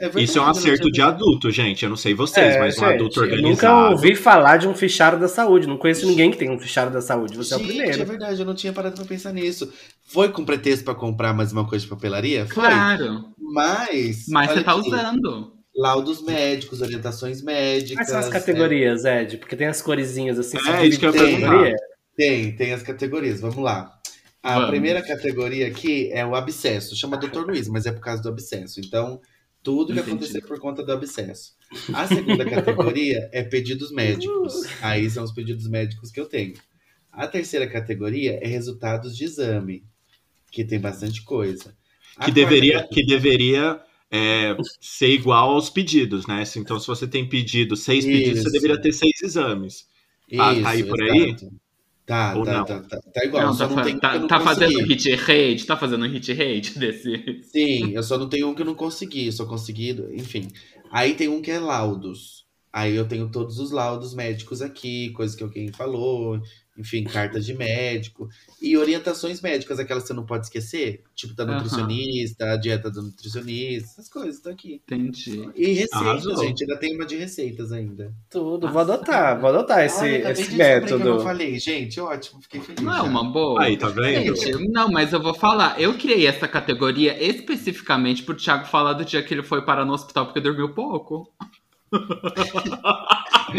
É 0.00 0.06
verdade, 0.06 0.24
Isso 0.24 0.38
é 0.38 0.40
um 0.40 0.44
eu 0.46 0.50
acerto 0.50 0.90
de 0.90 1.00
adulto, 1.00 1.48
gente. 1.52 1.84
Eu 1.84 1.88
não 1.90 1.96
sei 1.96 2.12
vocês, 2.12 2.56
É, 2.56 2.58
mas 2.58 2.76
um 2.76 2.80
gente, 2.80 2.94
adulto 2.94 3.20
eu 3.20 3.22
organizado. 3.22 3.52
nunca 3.52 3.90
ouvi 3.92 4.16
falar 4.16 4.56
de 4.56 4.66
um 4.66 4.74
fichário 4.74 5.20
da 5.20 5.28
saúde. 5.28 5.68
Não 5.68 5.76
conheço 5.76 6.04
ninguém 6.08 6.28
que 6.32 6.36
tenha 6.36 6.50
um 6.50 6.58
fichário 6.58 6.92
da 6.92 7.00
saúde. 7.00 7.36
Você 7.36 7.54
é 7.54 7.56
o 7.56 7.60
Gente, 7.60 7.68
primeiro. 7.68 8.02
é 8.02 8.04
verdade, 8.04 8.40
eu 8.40 8.46
não 8.46 8.54
tinha 8.56 8.72
parado 8.72 8.96
pra 8.96 9.04
pensar 9.04 9.32
nisso. 9.32 9.72
Foi 10.08 10.28
com 10.30 10.44
pretexto 10.44 10.84
pra 10.84 10.96
comprar 10.96 11.32
mais 11.32 11.52
uma 11.52 11.64
coisa 11.68 11.84
de 11.84 11.88
papelaria? 11.88 12.44
Foi. 12.46 12.54
Claro. 12.54 13.26
Mas. 13.38 14.24
Mas 14.28 14.50
você 14.50 14.64
tá 14.64 14.72
aqui, 14.72 14.88
usando. 14.88 15.52
Laudos 15.76 16.20
médicos, 16.24 16.80
orientações 16.82 17.40
médicas. 17.40 17.94
Quais 17.98 18.08
são 18.08 18.18
as 18.18 18.28
categorias, 18.28 19.04
Ed? 19.04 19.36
Porque 19.38 19.54
tem 19.54 19.68
as 19.68 19.80
coresinhas 19.80 20.36
assim. 20.36 20.56
É, 20.58 20.60
você 20.80 20.86
isso 20.86 20.98
que 20.98 21.06
eu 21.06 21.14
ia 21.14 21.18
divide 21.20 21.36
em 21.44 21.48
perguntar. 21.48 21.76
Tem, 22.16 22.54
tem 22.54 22.72
as 22.72 22.82
categorias, 22.82 23.40
vamos 23.40 23.58
lá. 23.58 23.98
A 24.42 24.54
Vamos. 24.54 24.70
primeira 24.70 25.00
categoria 25.00 25.68
aqui 25.68 26.10
é 26.12 26.26
o 26.26 26.34
abscesso. 26.34 26.96
Chama 26.96 27.16
Dr. 27.16 27.46
Luiz, 27.46 27.68
mas 27.68 27.86
é 27.86 27.92
por 27.92 28.00
causa 28.00 28.22
do 28.22 28.28
abscesso. 28.28 28.80
Então, 28.80 29.20
tudo 29.62 29.92
que 29.92 30.00
acontecer 30.00 30.40
por 30.42 30.58
conta 30.58 30.82
do 30.82 30.90
abscesso. 30.90 31.52
A 31.94 32.06
segunda 32.08 32.44
categoria 32.44 33.30
é 33.32 33.42
pedidos 33.44 33.92
médicos. 33.92 34.54
Aí 34.82 35.08
são 35.08 35.22
os 35.22 35.32
pedidos 35.32 35.68
médicos 35.68 36.10
que 36.10 36.20
eu 36.20 36.26
tenho. 36.26 36.54
A 37.12 37.28
terceira 37.28 37.68
categoria 37.68 38.38
é 38.42 38.46
resultados 38.48 39.16
de 39.16 39.24
exame, 39.24 39.84
que 40.50 40.64
tem 40.64 40.80
bastante 40.80 41.22
coisa. 41.22 41.76
A 42.16 42.24
Que 42.24 42.32
deveria, 42.32 42.86
que 42.88 43.06
deveria 43.06 43.80
é, 44.10 44.56
ser 44.80 45.08
igual 45.08 45.52
aos 45.52 45.70
pedidos, 45.70 46.26
né? 46.26 46.42
Então, 46.56 46.80
se 46.80 46.86
você 46.86 47.06
tem 47.06 47.28
pedido 47.28 47.76
seis 47.76 48.04
pedidos, 48.04 48.40
você 48.42 48.48
Isso. 48.48 48.52
deveria 48.52 48.80
ter 48.80 48.92
seis 48.92 49.22
exames. 49.22 49.86
Tá- 50.36 50.60
tá 50.62 50.70
aí 50.70 50.84
por 50.84 51.00
aí? 51.00 51.36
Tá, 52.06 52.36
Ou 52.36 52.44
tá, 52.44 52.52
não? 52.58 52.64
tá, 52.64 52.80
tá, 52.82 53.00
tá 53.14 53.24
igual. 53.24 53.46
Não, 53.46 53.56
tá, 53.56 53.68
não 53.68 53.82
tem 53.82 53.98
tá- 53.98 54.26
tá 54.26 54.40
fazendo 54.40 54.78
hit 54.80 55.14
rate? 55.14 55.66
Tá 55.66 55.76
fazendo 55.76 56.06
hit 56.06 56.32
rate 56.32 56.76
desse. 56.78 57.42
Sim, 57.42 57.92
eu 57.92 58.02
só 58.02 58.18
não 58.18 58.28
tenho 58.28 58.48
um 58.48 58.54
que 58.54 58.62
eu 58.62 58.66
não 58.66 58.74
consegui, 58.74 59.26
eu 59.26 59.32
só 59.32 59.46
consegui, 59.46 59.90
enfim. 60.14 60.48
Aí 60.90 61.14
tem 61.14 61.28
um 61.28 61.40
que 61.40 61.50
é 61.50 61.58
laudos. 61.58 62.42
Aí 62.72 62.94
eu 62.96 63.06
tenho 63.06 63.30
todos 63.30 63.58
os 63.58 63.70
laudos 63.70 64.14
médicos 64.14 64.62
aqui, 64.62 65.10
coisas 65.10 65.36
que 65.36 65.42
alguém 65.42 65.70
falou, 65.72 66.40
enfim, 66.76 67.04
cartas 67.04 67.44
de 67.44 67.54
médico. 67.54 68.28
E 68.60 68.76
orientações 68.76 69.40
médicas, 69.40 69.78
aquelas 69.78 70.04
que 70.04 70.08
você 70.08 70.14
não 70.14 70.24
pode 70.24 70.46
esquecer, 70.46 71.02
tipo 71.14 71.34
da 71.34 71.44
nutricionista, 71.44 72.52
a 72.52 72.56
dieta 72.56 72.90
do 72.90 73.02
nutricionista, 73.02 73.88
essas 73.90 74.08
coisas 74.08 74.36
estão 74.36 74.52
aqui. 74.52 74.80
Entendi. 74.86 75.50
E 75.54 75.72
receitas, 75.72 76.00
Arrasou. 76.00 76.36
gente, 76.44 76.62
ainda 76.62 76.76
tem 76.78 76.94
uma 76.94 77.04
de 77.04 77.16
receitas 77.16 77.72
ainda. 77.72 78.14
Tudo. 78.30 78.68
Vou 78.68 78.80
adotar, 78.80 79.38
vou 79.40 79.50
adotar 79.50 79.84
esse, 79.84 80.16
acabei 80.16 80.32
esse 80.32 80.46
que 80.46 80.54
eu 80.54 80.58
não 80.58 80.64
método. 80.64 81.20
falei, 81.22 81.58
gente, 81.58 82.00
ótimo, 82.00 82.40
fiquei 82.42 82.60
feliz. 82.60 82.82
Não 82.82 82.92
é 82.92 82.96
já. 82.96 83.02
uma 83.02 83.24
boa. 83.30 83.62
Aí, 83.62 83.76
tá 83.76 83.88
vendo? 83.88 84.34
Gente, 84.36 84.68
não, 84.68 84.90
mas 84.90 85.12
eu 85.12 85.22
vou 85.22 85.34
falar. 85.34 85.80
Eu 85.80 85.94
criei 85.98 86.26
essa 86.26 86.48
categoria 86.48 87.22
especificamente 87.22 88.22
pro 88.22 88.34
Thiago 88.34 88.66
falar 88.66 88.94
do 88.94 89.04
dia 89.04 89.22
que 89.22 89.34
ele 89.34 89.42
foi 89.42 89.62
parar 89.64 89.84
no 89.84 89.92
hospital 89.92 90.26
porque 90.26 90.40
dormiu 90.40 90.72
pouco. 90.74 91.30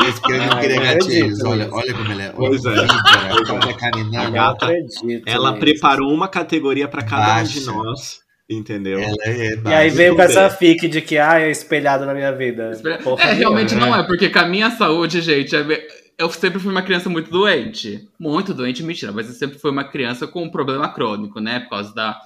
Esse 0.08 0.22
que 0.22 0.34
não 0.34 0.60
queria 0.60 0.82
gatilhos, 0.82 1.40
acredito 1.40 1.48
olha, 1.48 1.70
olha 1.72 1.94
como 1.94 2.12
ele 2.12 2.22
é. 2.24 2.30
Pois 2.30 2.66
é. 2.66 2.70
Olha, 2.70 3.74
caninana. 3.78 4.20
A 4.20 4.24
Não 4.26 4.32
gata, 4.32 4.66
acredito. 4.66 5.24
Ela 5.28 5.54
preparou 5.60 6.14
uma 6.14 6.28
categoria 6.28 6.88
pra 6.88 7.04
cada 7.04 7.42
um 7.42 7.44
de 7.44 7.60
Baixa. 7.60 7.72
nós, 7.72 8.20
entendeu? 8.50 9.00
É 9.00 9.56
E 9.66 9.74
aí 9.74 9.90
veio 9.90 10.16
com 10.16 10.22
essa 10.22 10.50
bem. 10.50 10.58
fique 10.58 10.88
de 10.88 11.02
que 11.02 11.18
ah, 11.18 11.40
é 11.40 11.52
espelhado 11.52 12.06
na 12.06 12.14
minha 12.14 12.32
vida. 12.32 12.72
Porra 13.04 13.24
é, 13.26 13.34
realmente 13.34 13.76
nenhuma. 13.76 13.98
não 13.98 14.04
é, 14.04 14.08
porque 14.08 14.30
com 14.30 14.40
a 14.40 14.48
minha 14.48 14.72
saúde, 14.72 15.22
gente, 15.22 15.56
é- 15.56 15.88
eu 16.18 16.30
sempre 16.30 16.60
fui 16.60 16.72
uma 16.72 16.82
criança 16.84 17.10
muito 17.10 17.30
doente. 17.32 18.08
Muito 18.20 18.54
doente, 18.54 18.84
mentira, 18.84 19.12
mas 19.12 19.28
eu 19.28 19.34
sempre 19.34 19.58
fui 19.60 19.72
uma 19.72 19.84
criança 19.84 20.28
com 20.28 20.44
um 20.44 20.50
problema 20.50 20.88
crônico, 20.94 21.40
né? 21.40 21.60
Por 21.62 21.70
causa 21.72 21.94
da, 21.94 22.20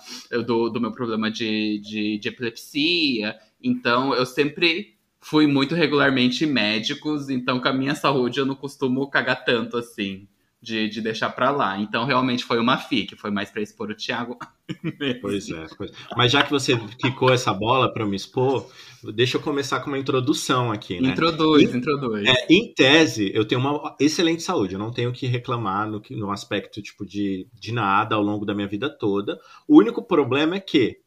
do, 0.46 0.70
do 0.70 0.80
meu 0.82 0.92
problema 0.92 1.32
de, 1.32 1.80
de, 1.82 2.18
de 2.20 2.28
epilepsia. 2.30 3.36
Então, 3.64 4.14
eu 4.14 4.26
sempre 4.26 4.97
fui 5.30 5.46
muito 5.48 5.76
regularmente 5.76 6.46
médicos, 6.46 7.30
então 7.30 7.60
com 7.60 7.68
a 7.68 7.74
minha 7.74 7.96
saúde 7.96 8.40
eu 8.40 8.46
não 8.46 8.56
costumo 8.56 9.10
cagar 9.10 9.44
tanto 9.44 9.78
assim. 9.78 10.28
De, 10.60 10.90
de 10.90 11.02
deixar 11.02 11.30
pra 11.30 11.52
lá. 11.52 11.80
Então, 11.80 12.04
realmente 12.04 12.44
foi 12.44 12.60
uma 12.60 12.80
FIC, 12.80 13.16
foi 13.16 13.30
mais 13.30 13.52
pra 13.52 13.62
expor 13.62 13.92
o 13.92 13.96
Thiago. 13.96 14.38
Pois 15.22 15.50
é, 15.52 15.66
pois- 15.78 15.92
Mas 16.18 16.32
já 16.32 16.42
que 16.44 16.50
você 16.50 16.76
quicou 17.00 17.32
essa 17.32 17.54
bola 17.54 17.94
pra 17.94 18.06
me 18.08 18.16
expor, 18.16 18.68
deixa 19.16 19.38
eu 19.38 19.42
começar 19.42 19.80
com 19.82 19.88
uma 19.92 20.00
introdução 20.00 20.72
aqui, 20.72 21.00
né? 21.00 21.10
Introduz, 21.12 21.74
introduz. 21.76 22.28
É, 22.28 22.48
em 22.50 22.74
tese, 22.74 23.32
eu 23.36 23.46
tenho 23.46 23.62
uma 23.62 23.96
excelente 24.00 24.42
saúde. 24.42 24.74
Eu 24.74 24.80
não 24.80 24.92
tenho 24.92 25.12
o 25.12 25.14
que 25.14 25.28
reclamar 25.28 25.88
no, 25.88 26.02
no 26.10 26.32
aspecto 26.32 26.82
tipo 26.82 27.06
de, 27.06 27.48
de 27.54 27.72
nada 27.72 28.16
ao 28.16 28.24
longo 28.24 28.44
da 28.44 28.56
minha 28.56 28.68
vida 28.68 28.90
toda. 28.90 29.40
O 29.68 29.78
único 29.78 30.02
problema 30.02 30.56
é 30.56 30.60
que, 30.60 30.98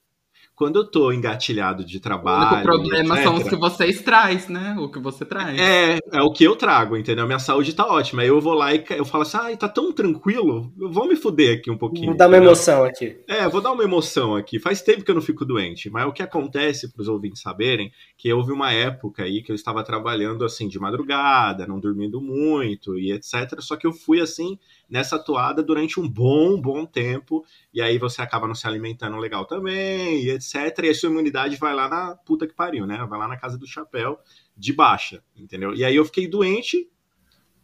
quando 0.61 0.77
eu 0.77 0.85
tô 0.85 1.11
engatilhado 1.11 1.83
de 1.83 1.97
O 1.97 2.01
trabalho. 2.03 2.57
único 2.57 2.63
problema 2.65 3.15
etc., 3.15 3.25
são 3.25 3.35
os 3.37 3.45
que 3.45 3.57
vocês 3.57 4.03
traz, 4.03 4.47
né? 4.47 4.77
O 4.79 4.91
que 4.91 4.99
você 4.99 5.25
traz. 5.25 5.59
É, 5.59 5.99
é 6.13 6.21
o 6.21 6.31
que 6.31 6.45
eu 6.45 6.55
trago, 6.55 6.99
entendeu? 6.99 7.25
Minha 7.27 7.39
saúde 7.39 7.75
tá 7.75 7.87
ótima. 7.87 8.21
Aí 8.21 8.29
eu 8.29 8.39
vou 8.43 8.53
lá 8.53 8.75
e 8.75 8.85
eu 8.91 9.07
falo 9.07 9.23
assim, 9.23 9.39
ai, 9.41 9.57
tá 9.57 9.71
tão 9.71 9.91
tranquilo, 9.91 10.71
eu 10.79 10.93
vou 10.93 11.09
me 11.09 11.17
fuder 11.17 11.57
aqui 11.57 11.71
um 11.71 11.79
pouquinho. 11.79 12.09
Vou 12.09 12.15
dar 12.15 12.27
uma 12.27 12.37
entendeu? 12.37 12.53
emoção 12.53 12.85
aqui. 12.85 13.17
É, 13.27 13.49
vou 13.49 13.63
dar 13.63 13.73
uma 13.73 13.83
emoção 13.83 14.37
aqui. 14.37 14.59
Faz 14.59 14.83
tempo 14.83 15.03
que 15.03 15.11
eu 15.11 15.15
não 15.15 15.23
fico 15.23 15.47
doente, 15.47 15.89
mas 15.89 16.07
o 16.07 16.13
que 16.13 16.23
acontece, 16.23 16.93
para 16.93 17.01
os 17.01 17.09
ouvintes 17.09 17.41
saberem, 17.41 17.91
que 18.19 18.31
houve 18.31 18.53
uma 18.53 18.71
época 18.71 19.23
aí 19.23 19.43
que 19.43 19.51
eu 19.51 19.57
estava 19.57 19.83
trabalhando 19.83 20.45
assim 20.45 20.69
de 20.69 20.79
madrugada, 20.79 21.67
não 21.67 21.81
dormindo 21.81 22.21
muito 22.21 22.99
e 22.99 23.13
etc. 23.13 23.61
Só 23.61 23.77
que 23.77 23.87
eu 23.87 23.95
fui 23.95 24.21
assim 24.21 24.59
nessa 24.91 25.19
toada 25.19 25.63
durante 25.63 26.01
um 26.01 26.09
bom, 26.09 26.61
bom 26.61 26.85
tempo, 26.85 27.45
e 27.73 27.81
aí 27.81 27.97
você 27.99 28.21
acaba 28.21 28.49
não 28.49 28.55
se 28.55 28.67
alimentando 28.67 29.17
legal 29.17 29.47
também, 29.47 30.25
e 30.25 30.31
etc. 30.31 30.55
E 30.83 30.89
a 30.89 30.95
sua 30.95 31.09
imunidade 31.09 31.57
vai 31.57 31.75
lá 31.75 31.89
na 31.89 32.17
puta 32.17 32.47
que 32.47 32.55
pariu, 32.55 32.87
né? 32.87 33.07
Vai 33.09 33.19
lá 33.19 33.29
na 33.29 33.37
casa 33.37 33.57
do 33.57 33.67
chapéu 33.67 34.19
de 34.57 34.73
baixa, 34.73 35.23
entendeu? 35.37 35.73
E 35.75 35.85
aí 35.85 35.95
eu 35.95 36.05
fiquei 36.05 36.27
doente 36.27 36.89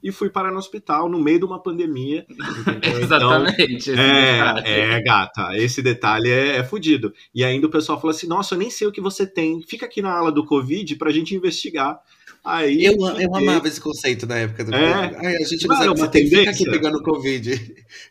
e 0.02 0.12
fui 0.12 0.30
parar 0.30 0.52
no 0.52 0.58
hospital 0.58 1.08
no 1.08 1.18
meio 1.18 1.40
de 1.40 1.44
uma 1.44 1.60
pandemia. 1.60 2.24
Então, 2.76 3.00
Exatamente. 3.00 3.90
é, 3.92 4.96
é, 4.96 5.02
gata, 5.02 5.56
esse 5.56 5.82
detalhe 5.82 6.30
é, 6.30 6.56
é 6.56 6.64
fudido. 6.64 7.12
E 7.34 7.44
ainda 7.44 7.66
o 7.66 7.70
pessoal 7.70 8.00
falou 8.00 8.14
assim: 8.14 8.26
nossa, 8.26 8.54
eu 8.54 8.58
nem 8.58 8.70
sei 8.70 8.86
o 8.86 8.92
que 8.92 9.00
você 9.00 9.26
tem. 9.26 9.62
Fica 9.62 9.86
aqui 9.86 10.02
na 10.02 10.12
ala 10.12 10.30
do 10.30 10.44
Covid 10.44 10.94
pra 10.96 11.10
gente 11.10 11.34
investigar. 11.34 11.98
Aí. 12.46 12.84
Eu, 12.84 12.94
eu 12.94 13.34
amava 13.34 13.66
esse 13.68 13.80
conceito 13.80 14.26
na 14.26 14.36
época 14.36 14.64
do 14.64 14.74
É. 14.74 15.08
Covid. 15.08 15.26
Ai, 15.26 15.36
a 15.36 15.44
gente 15.44 15.66
Não 15.66 15.76
era 15.76 15.84
sabe 15.86 16.00
você 16.00 16.08
tem, 16.10 16.24
fica 16.24 16.36
tendência? 16.36 16.50
aqui 16.62 16.70
pegando 16.70 17.02
Covid. 17.02 17.52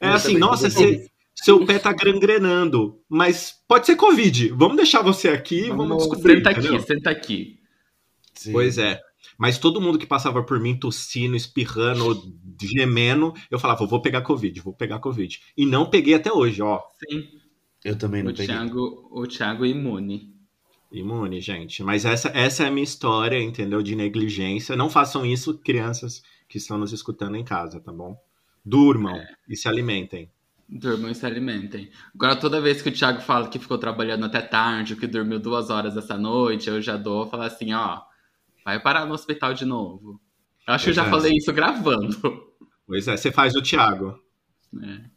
É 0.01 0.07
Eu 0.09 0.13
assim, 0.13 0.37
nossa, 0.37 0.69
você- 0.69 1.07
seu 1.35 1.65
pé 1.65 1.79
tá 1.79 1.91
gangrenando, 1.93 2.99
mas 3.09 3.53
pode 3.67 3.85
ser 3.85 3.95
Covid. 3.95 4.49
Vamos 4.49 4.77
deixar 4.77 5.01
você 5.01 5.29
aqui 5.29 5.65
e 5.65 5.69
vamos, 5.69 5.87
Vamos, 5.87 6.03
descobrir. 6.07 6.37
senta 6.37 6.51
entendeu? 6.51 6.75
aqui, 6.75 6.85
senta 6.87 7.09
aqui. 7.09 7.59
Sim. 8.33 8.51
Pois 8.51 8.77
é. 8.77 8.99
Mas 9.37 9.57
todo 9.57 9.81
mundo 9.81 9.97
que 9.97 10.05
passava 10.05 10.43
por 10.43 10.59
mim 10.59 10.77
tossindo, 10.79 11.35
espirrando, 11.35 12.21
gemendo, 12.61 13.33
eu 13.51 13.59
falava, 13.59 13.85
vou 13.85 14.01
pegar 14.01 14.21
Covid, 14.21 14.59
vou 14.61 14.73
pegar 14.73 14.99
Covid. 14.99 15.39
E 15.57 15.65
não 15.65 15.89
peguei 15.89 16.13
até 16.13 16.31
hoje, 16.31 16.61
ó. 16.61 16.79
Sim, 17.09 17.23
Eu 17.83 17.97
também 17.97 18.23
não 18.23 18.31
o 18.31 18.33
peguei. 18.33 18.47
Thiago, 18.55 19.09
o 19.11 19.27
Thiago 19.27 19.65
imune. 19.65 20.34
Imune, 20.99 21.41
gente. 21.41 21.83
Mas 21.83 22.05
essa, 22.05 22.29
essa 22.29 22.63
é 22.63 22.67
a 22.67 22.71
minha 22.71 22.83
história, 22.83 23.41
entendeu? 23.41 23.81
De 23.81 23.95
negligência. 23.95 24.75
Não 24.75 24.89
façam 24.89 25.25
isso, 25.25 25.57
crianças 25.59 26.21
que 26.47 26.57
estão 26.57 26.77
nos 26.77 26.93
escutando 26.93 27.35
em 27.35 27.43
casa, 27.43 27.79
tá 27.79 27.91
bom? 27.91 28.17
Durmam 28.63 29.19
e 29.47 29.55
se 29.55 29.67
alimentem. 29.67 30.31
Durmam 30.67 31.11
e 31.11 31.15
se 31.15 31.25
alimentem. 31.25 31.89
Agora, 32.13 32.35
toda 32.35 32.59
vez 32.61 32.81
que 32.81 32.89
o 32.89 32.91
Thiago 32.91 33.21
fala 33.21 33.47
que 33.49 33.59
ficou 33.59 33.77
trabalhando 33.77 34.25
até 34.25 34.41
tarde, 34.41 34.95
que 34.95 35.05
dormiu 35.05 35.39
duas 35.39 35.69
horas 35.69 35.95
essa 35.95 36.17
noite, 36.17 36.69
eu 36.69 36.81
já 36.81 36.97
dou 36.97 37.27
falar 37.29 37.47
assim, 37.47 37.73
ó, 37.73 38.01
vai 38.63 38.79
parar 38.79 39.05
no 39.05 39.13
hospital 39.13 39.53
de 39.53 39.65
novo. 39.65 40.19
Eu 40.67 40.73
acho 40.73 40.85
que 40.85 40.89
eu 40.89 40.93
já 40.95 41.03
Pois 41.03 41.13
é. 41.13 41.17
falei 41.19 41.37
isso 41.37 41.53
gravando. 41.53 42.43
Pois 42.87 43.07
é, 43.07 43.15
você 43.17 43.31
faz 43.31 43.55
o 43.55 43.61
Thiago. 43.61 44.19
né? 44.73 45.09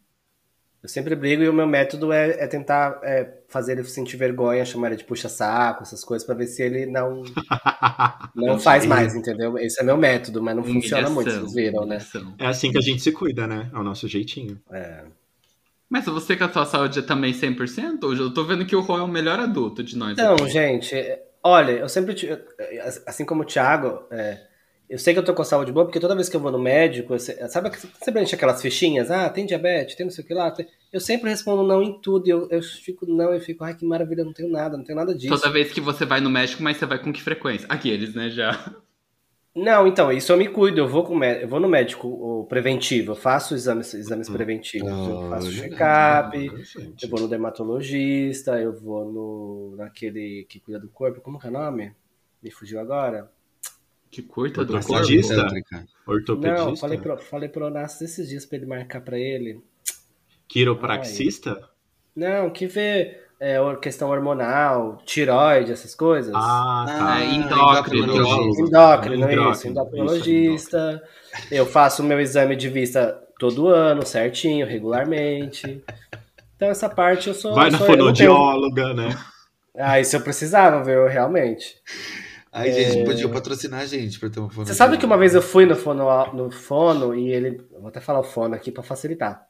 Eu 0.81 0.88
sempre 0.88 1.17
brigo 1.17 1.43
e 1.43 1.49
o 1.49 1.53
meu 1.53 1.67
método 1.67 2.12
é, 2.12 2.45
é 2.45 2.47
tentar 2.47 3.01
é, 3.03 3.29
fazer 3.49 3.73
ele 3.73 3.85
sentir 3.85 4.17
vergonha, 4.17 4.64
chamar 4.64 4.88
ele 4.88 4.97
de 4.97 5.05
puxa-saco, 5.05 5.83
essas 5.83 6.05
coisas, 6.05 6.25
pra 6.25 6.37
ver 6.37 6.47
se 6.47 6.62
ele 6.62 6.87
não, 6.87 7.25
não 8.35 8.61
faz 8.61 8.87
mais, 8.87 9.14
entendeu? 9.14 9.59
Esse 9.59 9.81
é 9.81 9.83
meu 9.83 9.97
método, 9.97 10.41
mas 10.41 10.55
não 10.55 10.62
funciona 10.62 11.11
muito, 11.11 11.31
vocês 11.31 11.53
viram, 11.53 11.85
né? 11.85 11.99
É 12.38 12.47
assim 12.47 12.71
que 12.71 12.79
a 12.79 12.83
gente 12.83 13.03
se 13.03 13.11
cuida, 13.11 13.45
né? 13.47 13.69
É 13.75 13.77
o 13.77 13.83
nosso 13.83 14.07
jeitinho. 14.07 14.61
É. 14.71 15.03
Mas 15.91 16.05
você 16.05 16.37
com 16.37 16.45
a 16.45 16.53
sua 16.53 16.67
saúde 16.67 17.01
é 17.01 17.03
também 17.03 17.33
100%? 17.33 18.05
Hoje 18.05 18.21
eu 18.21 18.33
tô 18.33 18.45
vendo 18.45 18.64
que 18.64 18.77
o 18.77 18.81
Rô 18.81 18.99
é 18.99 19.03
o 19.03 19.09
melhor 19.09 19.41
adulto 19.41 19.83
de 19.83 19.97
nós. 19.97 20.12
Então, 20.12 20.35
aqui. 20.35 20.51
gente, 20.51 20.95
olha, 21.43 21.73
eu 21.73 21.88
sempre, 21.88 22.14
assim 23.05 23.25
como 23.25 23.43
o 23.43 23.47
Thiago, 23.47 24.05
é, 24.12 24.38
eu 24.88 24.98
sei 24.98 25.12
que 25.14 25.20
eu 25.20 25.24
tô 25.24 25.35
com 25.35 25.44
saúde 25.44 25.72
boa, 25.72 25.85
porque 25.87 26.01
toda 26.01 26.14
vez 26.14 26.29
que 26.29 26.37
eu 26.37 26.40
vou 26.40 26.51
no 26.53 26.59
médico, 26.59 27.14
eu 27.14 27.18
se- 27.18 27.37
sabe 27.48 27.70
que 27.70 27.79
você 27.79 28.11
preenche 28.12 28.35
aquelas 28.35 28.62
fichinhas? 28.62 29.11
Ah, 29.11 29.29
tem 29.31 29.46
diabetes, 29.46 29.94
tem 29.94 30.07
não 30.07 30.11
sei 30.12 30.24
o 30.24 30.27
que 30.27 30.35
lá. 30.35 30.51
tem- 30.51 30.66
Eu 30.92 31.01
sempre 31.01 31.29
respondo 31.31 31.62
não 31.62 31.83
em 31.83 32.01
tudo, 32.01 32.27
e 32.27 32.31
eu, 32.31 32.48
eu 32.51 32.62
fico 32.62 33.07
não, 33.07 33.35
e 33.35 33.40
fico, 33.40 33.64
ai, 33.64 33.74
que 33.77 33.85
maravilha, 33.85 34.24
não 34.24 34.33
tenho 34.33 34.51
nada, 34.51 34.77
não 34.77 34.85
tenho 34.85 34.96
nada 34.96 35.14
disso. 35.14 35.42
Toda 35.42 35.53
vez 35.53 35.72
que 35.72 35.81
você 35.81 36.05
vai 36.07 36.20
no 36.20 36.31
médico, 36.31 36.62
mas 36.62 36.77
você 36.79 36.87
vai 36.87 36.98
com 36.98 37.12
que 37.12 37.22
frequência? 37.22 37.66
Aqueles, 37.68 38.14
né, 38.14 38.31
já. 38.31 38.53
Não, 39.55 39.87
então, 39.88 40.12
isso 40.12 40.31
eu 40.31 40.37
me 40.37 40.48
cuido, 40.48 40.79
eu 40.81 40.88
vou, 40.88 41.03
com, 41.05 41.22
eu 41.24 41.48
vou 41.48 41.59
no 41.59 41.68
médico 41.68 42.07
o 42.09 42.44
preventivo, 42.46 43.12
eu 43.12 43.16
faço 43.16 43.55
exames, 43.55 43.92
exames 43.92 44.29
preventivos, 44.29 45.05
eu 45.05 45.18
faço 45.29 45.51
Olha. 45.51 45.62
check-up, 45.68 46.38
gente. 46.64 47.05
eu 47.05 47.09
vou 47.09 47.18
no 47.20 47.29
dermatologista, 47.29 48.61
eu 48.61 48.72
vou 48.72 49.11
no 49.12 49.74
naquele 49.77 50.44
que 50.48 50.61
cuida 50.61 50.79
do 50.79 50.88
corpo, 50.88 51.20
como 51.20 51.38
que 51.40 51.46
é 51.46 51.51
o 51.51 51.53
nome? 51.53 51.92
Me 52.40 52.51
fugiu 52.53 52.79
agora. 52.79 53.31
Que 54.11 54.23
curta 54.23 54.64
do. 54.64 54.75
Ortopedista? 54.75 55.47
Ortopedista? 56.07 56.64
Não, 56.64 56.77
falei 56.77 56.99
pro, 56.99 57.18
falei 57.18 57.49
pro 57.49 57.66
Onassis 57.66 58.03
esses 58.11 58.29
dias 58.29 58.47
pra 58.47 58.57
ele 58.57 58.66
marcar 58.66 59.01
pra 59.01 59.18
ele. 59.18 59.61
Quiropraxista? 60.49 61.68
Não, 62.16 62.51
que 62.51 62.66
vê 62.66 63.18
é, 63.38 63.59
questão 63.81 64.09
hormonal, 64.11 65.01
tiroide, 65.05 65.73
essas 65.73 65.94
coisas. 65.94 66.33
Ah, 66.35 66.85
tá. 66.87 67.14
Ah, 67.14 67.25
endócrino. 67.25 68.14
Endócrino, 68.16 68.66
Endócrino, 68.66 69.53
isso, 69.53 69.68
endocrinologista. 69.68 71.03
Eu 71.51 71.66
faço 71.66 72.03
o 72.03 72.07
meu 72.07 72.18
exame 72.21 72.57
de 72.57 72.68
vista 72.68 73.23
todo 73.38 73.68
ano, 73.68 74.05
certinho, 74.05 74.66
regularmente. 74.66 75.85
Então 76.57 76.68
essa 76.68 76.88
parte 76.88 77.29
eu 77.29 77.35
sou. 77.35 77.55
Vai 77.55 77.71
na 77.71 77.79
sou, 77.79 77.87
eu 77.88 77.97
não 77.97 78.12
tenho- 78.12 78.33
fonodióloga, 78.35 78.94
né? 78.94 79.16
Ah, 79.77 80.01
isso 80.01 80.16
eu 80.16 80.21
precisava 80.23 80.83
ver, 80.83 80.97
eu 80.97 81.07
realmente. 81.07 81.77
Ai, 82.53 82.73
gente, 82.73 83.05
podia 83.05 83.29
patrocinar 83.29 83.81
a 83.81 83.87
gente 83.87 84.19
pra 84.19 84.31
ter 84.31 84.41
uma 84.41 84.49
Você 84.49 84.75
sabe 84.75 84.97
que 84.99 85.05
uma 85.07 85.19
vez 85.19 85.35
eu 85.35 85.43
fui 85.43 85.67
no 85.67 85.77
fono, 85.77 86.05
no 86.33 86.51
fono 86.51 87.15
e 87.15 87.29
ele. 87.29 87.61
eu 87.73 87.81
Vou 87.81 87.89
até 87.89 88.01
falar 88.01 88.21
o 88.21 88.25
fono 88.25 88.55
aqui 88.55 88.71
pra 88.73 88.83
facilitar. 88.83 89.43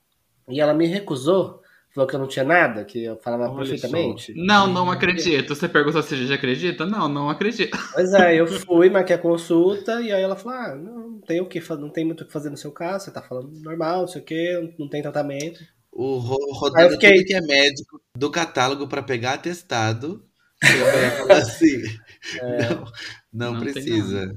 E 0.48 0.60
ela 0.60 0.74
me 0.74 0.86
recusou, 0.86 1.60
falou 1.94 2.08
que 2.08 2.14
eu 2.16 2.20
não 2.20 2.26
tinha 2.26 2.44
nada, 2.44 2.84
que 2.84 3.04
eu 3.04 3.16
falava 3.18 3.48
Olha 3.50 3.56
perfeitamente. 3.56 4.32
Não, 4.36 4.66
não 4.66 4.90
acredito. 4.90 5.54
Você 5.54 5.68
perguntou 5.68 6.02
se 6.02 6.14
a 6.14 6.16
gente 6.16 6.32
acredita? 6.32 6.86
Não, 6.86 7.08
não 7.08 7.28
acredito. 7.30 7.76
Pois 7.94 8.12
é, 8.14 8.40
eu 8.40 8.46
fui, 8.46 8.90
marquei 8.90 9.14
a 9.14 9.18
consulta, 9.18 10.00
e 10.00 10.12
aí 10.12 10.22
ela 10.22 10.36
falou: 10.36 10.58
ah, 10.58 10.74
não, 10.74 11.08
não 11.10 11.20
tem 11.20 11.40
o 11.40 11.46
que 11.46 11.60
não 11.74 11.90
tem 11.90 12.04
muito 12.04 12.22
o 12.22 12.26
que 12.26 12.32
fazer 12.32 12.50
no 12.50 12.56
seu 12.56 12.72
caso, 12.72 13.04
você 13.04 13.10
tá 13.10 13.22
falando 13.22 13.50
normal, 13.60 14.00
não 14.00 14.08
sei 14.08 14.22
o 14.22 14.24
que, 14.24 14.74
não 14.78 14.88
tem 14.88 15.02
tratamento. 15.02 15.60
O 15.92 16.18
Ro- 16.18 16.52
rodando 16.54 16.92
fiquei- 16.92 17.24
que 17.24 17.34
é 17.34 17.40
médico 17.40 18.00
do 18.16 18.30
catálogo 18.30 18.86
pra 18.88 19.02
pegar 19.02 19.34
atestado. 19.34 20.24
Eu 20.62 21.26
falar 22.36 22.54
assim. 22.56 22.74
Não, 22.74 22.84
não, 23.32 23.52
Não 23.54 23.60
tem 23.60 23.72
precisa. 23.72 24.32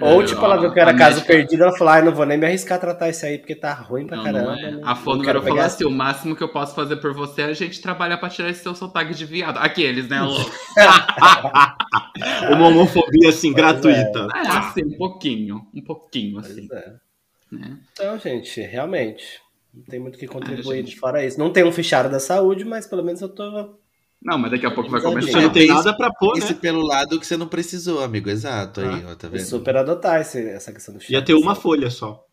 Ou, 0.00 0.22
É, 0.22 0.26
tipo, 0.26 0.44
ela 0.44 0.56
viu 0.60 0.72
que 0.72 0.78
era 0.78 0.92
a 0.92 0.96
caso 0.96 1.16
médica- 1.16 1.32
perdido, 1.34 1.62
ela 1.64 1.76
falou: 1.76 1.92
ah, 1.92 2.00
não 2.02 2.14
vou 2.14 2.24
nem 2.24 2.38
me 2.38 2.46
arriscar 2.46 2.78
a 2.78 2.80
tratar 2.80 3.08
isso 3.08 3.26
aí, 3.26 3.36
porque 3.36 3.56
tá 3.56 3.74
ruim 3.74 4.06
pra 4.06 4.16
Não, 4.16 4.24
caramba. 4.24 4.44
não 4.52 4.54
é. 4.58 4.70
não- 4.70 4.88
A 4.88 4.94
Fono 4.94 5.24
virou 5.24 5.42
falou 5.42 5.56
pegar 5.56 5.66
assim: 5.66 5.84
o 5.84 5.90
máximo 5.90 6.36
que 6.36 6.42
eu 6.44 6.48
posso 6.52 6.72
fazer 6.72 6.98
por 6.98 7.12
você 7.12 7.42
é 7.42 7.44
a 7.46 7.52
gente 7.52 7.82
trabalhar 7.82 8.16
pra 8.18 8.28
tirar 8.28 8.48
esse 8.50 8.62
seu 8.62 8.76
sotaque 8.76 9.12
de 9.12 9.24
viado. 9.24 9.56
Aqueles, 9.58 10.08
né? 10.08 10.20
Uma 12.52 12.68
homofobia, 12.68 13.28
assim, 13.28 13.52
gratuita. 13.52 14.28
É, 14.36 14.48
assim, 14.48 14.84
um 14.84 14.96
pouquinho. 14.96 15.66
Um 15.74 15.82
pouquinho, 15.82 16.34
Pois 16.40 16.50
assim. 16.52 16.68
é. 16.72 16.92
Né? 17.50 17.78
Então, 17.92 18.18
gente, 18.18 18.60
realmente, 18.60 19.24
não 19.74 19.82
tem 19.84 19.98
muito 19.98 20.14
o 20.16 20.18
que 20.18 20.26
contribuir 20.28 20.78
gente. 20.84 20.96
fora 20.96 21.24
isso. 21.24 21.38
Não 21.38 21.50
tem 21.50 21.64
um 21.64 21.72
fichário 21.72 22.10
da 22.10 22.20
saúde, 22.20 22.64
mas 22.64 22.86
pelo 22.86 23.02
menos 23.02 23.20
eu 23.20 23.28
tô. 23.28 23.76
Não, 24.22 24.36
mas 24.36 24.50
daqui 24.50 24.66
a 24.66 24.70
pouco 24.70 24.90
vai 24.90 25.00
Exato. 25.00 25.14
Você 25.14 25.20
começar. 25.20 25.40
não 25.42 25.50
tem 25.52 25.64
Isso- 25.64 25.74
nada 25.74 25.96
pra 25.96 26.12
pôr, 26.12 26.36
Isso 26.38 26.52
né? 26.52 26.58
pelo 26.60 26.82
lado 26.84 27.20
que 27.20 27.26
você 27.26 27.36
não 27.36 27.46
precisou, 27.46 28.02
amigo. 28.02 28.28
Exato, 28.28 28.80
aí, 28.80 29.04
ó, 29.06 29.14
tá 29.14 29.28
vou 29.28 29.38
vendo? 29.38 29.46
super 29.46 29.76
adotar 29.76 30.20
esse- 30.20 30.48
essa 30.50 30.72
questão 30.72 30.92
do 30.94 30.98
Ia 30.98 31.00
fichário 31.06 31.26
ter 31.26 31.34
uma 31.34 31.54
saúde. 31.54 31.60
folha 31.60 31.90
só. 31.90 32.24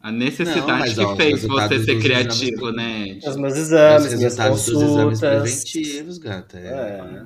A 0.00 0.12
necessidade 0.12 0.60
Não, 0.60 0.78
mas, 0.78 0.94
que 0.94 1.00
ó, 1.00 1.10
os 1.12 1.16
fez 1.16 1.42
você 1.44 1.84
ser 1.84 1.98
criativo, 2.00 2.68
exames- 2.68 2.76
né? 2.76 3.18
Os 3.26 3.36
meus 3.36 3.52
Os 3.54 3.58
exames, 3.58 4.06
minhas 4.06 4.20
resultados 4.22 4.66
dos 4.66 4.82
exames 4.82 5.20
consultas. 5.20 5.20
preventivos, 5.20 6.18
gata. 6.18 6.58
É. 6.58 6.68
É. 6.68 7.24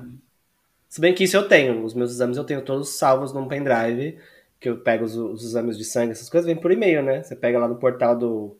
Se 0.89 0.99
bem 0.99 1.13
que 1.13 1.23
isso 1.23 1.37
eu 1.37 1.47
tenho. 1.47 1.85
Os 1.85 1.93
meus 1.93 2.09
exames 2.11 2.37
eu 2.37 2.43
tenho 2.43 2.61
todos 2.63 2.89
salvos 2.97 3.31
num 3.33 3.47
pendrive, 3.47 4.17
que 4.59 4.67
eu 4.67 4.77
pego 4.79 5.05
os, 5.05 5.15
os 5.15 5.43
exames 5.43 5.77
de 5.77 5.85
sangue, 5.85 6.11
essas 6.13 6.27
coisas, 6.29 6.45
vem 6.47 6.55
por 6.55 6.71
e-mail, 6.71 7.03
né? 7.03 7.21
Você 7.21 7.35
pega 7.35 7.59
lá 7.59 7.67
no 7.67 7.75
portal 7.75 8.17
do, 8.17 8.57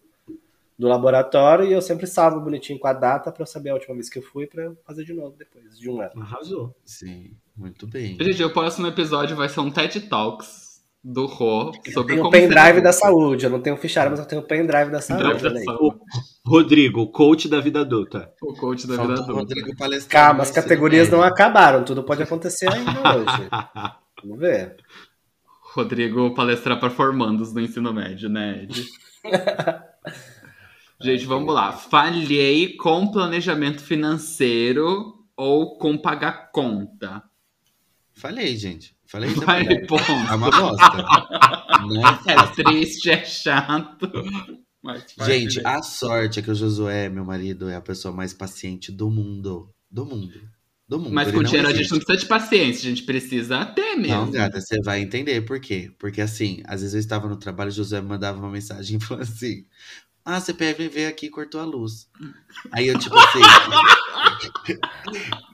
do 0.78 0.88
laboratório 0.88 1.66
e 1.66 1.74
eu 1.74 1.82
sempre 1.82 2.08
salvo 2.08 2.40
bonitinho 2.40 2.80
com 2.80 2.88
a 2.88 2.94
data 2.94 3.32
pra 3.32 3.44
eu 3.44 3.48
saber 3.48 3.70
a 3.70 3.76
última 3.76 3.94
vez 3.94 4.10
que 4.10 4.20
eu 4.20 4.24
fui 4.24 4.48
pra 4.48 4.64
eu 4.64 4.78
fazer 4.86 5.04
de 5.04 5.14
novo 5.14 5.36
depois 5.38 5.78
de 5.78 5.90
um 5.90 6.02
ano. 6.02 6.22
Arrasou. 6.22 6.76
Sim, 6.84 7.36
muito 7.56 7.86
bem. 7.88 8.18
Gente, 8.20 8.44
o 8.44 8.52
próximo 8.52 8.88
episódio 8.88 9.36
vai 9.36 9.48
ser 9.48 9.60
um 9.60 9.70
TED 9.70 10.02
Talks 10.02 10.72
do 11.04 11.26
Rô 11.26 11.72
Eu 11.86 11.94
sobre 11.94 12.14
tenho 12.14 12.28
o 12.28 12.30
pendrive 12.30 12.82
da 12.82 12.94
saúde. 12.94 13.46
Eu 13.46 13.50
não 13.50 13.60
tenho 13.60 13.76
o 13.76 13.80
fichário, 13.80 14.12
mas 14.12 14.20
eu 14.20 14.26
tenho 14.26 14.42
o 14.42 14.46
pendrive 14.46 14.92
da 14.92 15.02
saúde. 15.02 15.24
Pendrive 15.24 15.54
da 15.54 15.64
saúde. 15.64 16.00
Rodrigo, 16.46 17.08
coach 17.12 17.50
da 17.50 17.60
vida 17.60 17.82
adulta. 17.82 18.32
O 18.42 18.54
coach 18.54 18.88
da 18.88 18.96
vida 18.96 19.16
Falta 19.16 19.22
o 19.22 19.24
adulta. 19.24 19.56
Rodrigo 19.56 20.08
Calma, 20.08 20.44
as 20.44 20.52
categorias 20.52 21.10
não 21.10 21.22
acabaram. 21.22 21.84
Tudo 21.84 22.04
pode 22.04 22.22
acontecer 22.22 22.72
ainda 22.72 23.18
hoje. 23.18 23.50
Vamos 24.24 24.40
ver. 24.40 24.78
Rodrigo 25.74 26.34
palestrar 26.36 26.80
para 26.80 26.90
formandos 26.90 27.54
do 27.54 27.60
ensino 27.60 27.94
médio, 27.94 28.30
né, 28.30 28.64
Ed? 28.64 28.86
Gente, 31.02 31.26
vamos 31.26 31.54
lá. 31.54 31.72
Falhei 31.72 32.76
com 32.76 33.12
planejamento 33.12 33.82
financeiro 33.82 35.26
ou 35.36 35.78
com 35.78 35.98
pagar 35.98 36.52
conta? 36.52 37.24
Falei, 38.14 38.56
gente. 38.56 38.96
Falei 39.06 39.30
verdade. 39.32 39.88
ponto. 39.88 40.04
É 40.04 40.36
uma 40.36 40.52
bosta. 40.52 40.98
Não 41.88 42.08
é 42.08 42.20
É 42.28 42.64
triste, 42.64 43.10
é 43.10 43.26
chato. 43.26 44.12
mas 44.84 45.06
Gente, 45.26 45.60
a 45.66 45.82
sorte 45.82 46.40
é 46.40 46.42
que 46.44 46.52
o 46.52 46.56
Josué, 46.56 47.10
meu 47.10 47.26
marido, 47.26 47.68
é 47.68 47.76
a 47.76 47.82
pessoa 47.82 48.14
mais 48.14 48.34
paciente 48.34 48.92
do 48.92 49.10
mundo. 49.10 49.74
Do 49.90 50.06
mundo. 50.06 50.40
Do 50.88 51.00
mundo. 51.00 51.14
Mas 51.14 51.30
Ele 51.30 51.38
com 51.38 51.44
dinheiro 51.44 51.68
a 51.68 51.72
gente 51.72 51.80
existe. 51.80 51.94
não 51.94 52.00
precisa 52.00 52.20
de 52.20 52.26
paciência, 52.28 52.88
a 52.88 52.90
gente 52.90 53.04
precisa 53.04 53.66
ter 53.66 53.96
mesmo. 53.96 54.26
Não, 54.26 54.32
gata, 54.32 54.62
você 54.62 54.80
vai 54.82 55.02
entender 55.02 55.42
por 55.42 55.60
quê. 55.60 55.92
Porque 55.98 56.22
assim, 56.22 56.62
às 56.66 56.82
vezes 56.82 56.94
eu 56.94 57.00
estava 57.00 57.28
no 57.28 57.38
trabalho 57.38 57.70
e 57.70 57.72
o 57.72 57.76
Josué 57.76 58.02
me 58.02 58.08
mandava 58.10 58.38
uma 58.38 58.52
mensagem 58.52 58.98
e 58.98 59.04
falou 59.04 59.24
assim: 59.24 59.66
Ah, 60.24 60.38
a 60.38 60.42
CPF 60.42 60.88
veio 60.88 61.10
aqui 61.10 61.26
e 61.28 61.30
cortou 61.30 61.60
a 61.60 61.66
luz. 61.66 62.08
Aí 62.72 62.88
eu, 62.88 62.98
tipo 63.00 63.16
assim. 63.18 63.40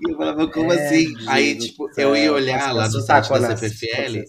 e 0.01 0.09
eu 0.11 0.17
falava, 0.17 0.47
como 0.51 0.73
É, 0.73 0.85
assim? 0.87 1.13
Aí, 1.27 1.57
tipo, 1.57 1.89
eu 1.97 2.15
ia 2.15 2.31
olhar 2.33 2.73
lá 2.73 2.87
no 2.89 3.01
site 3.01 3.29
da 3.29 3.55
CPFL, 3.55 4.23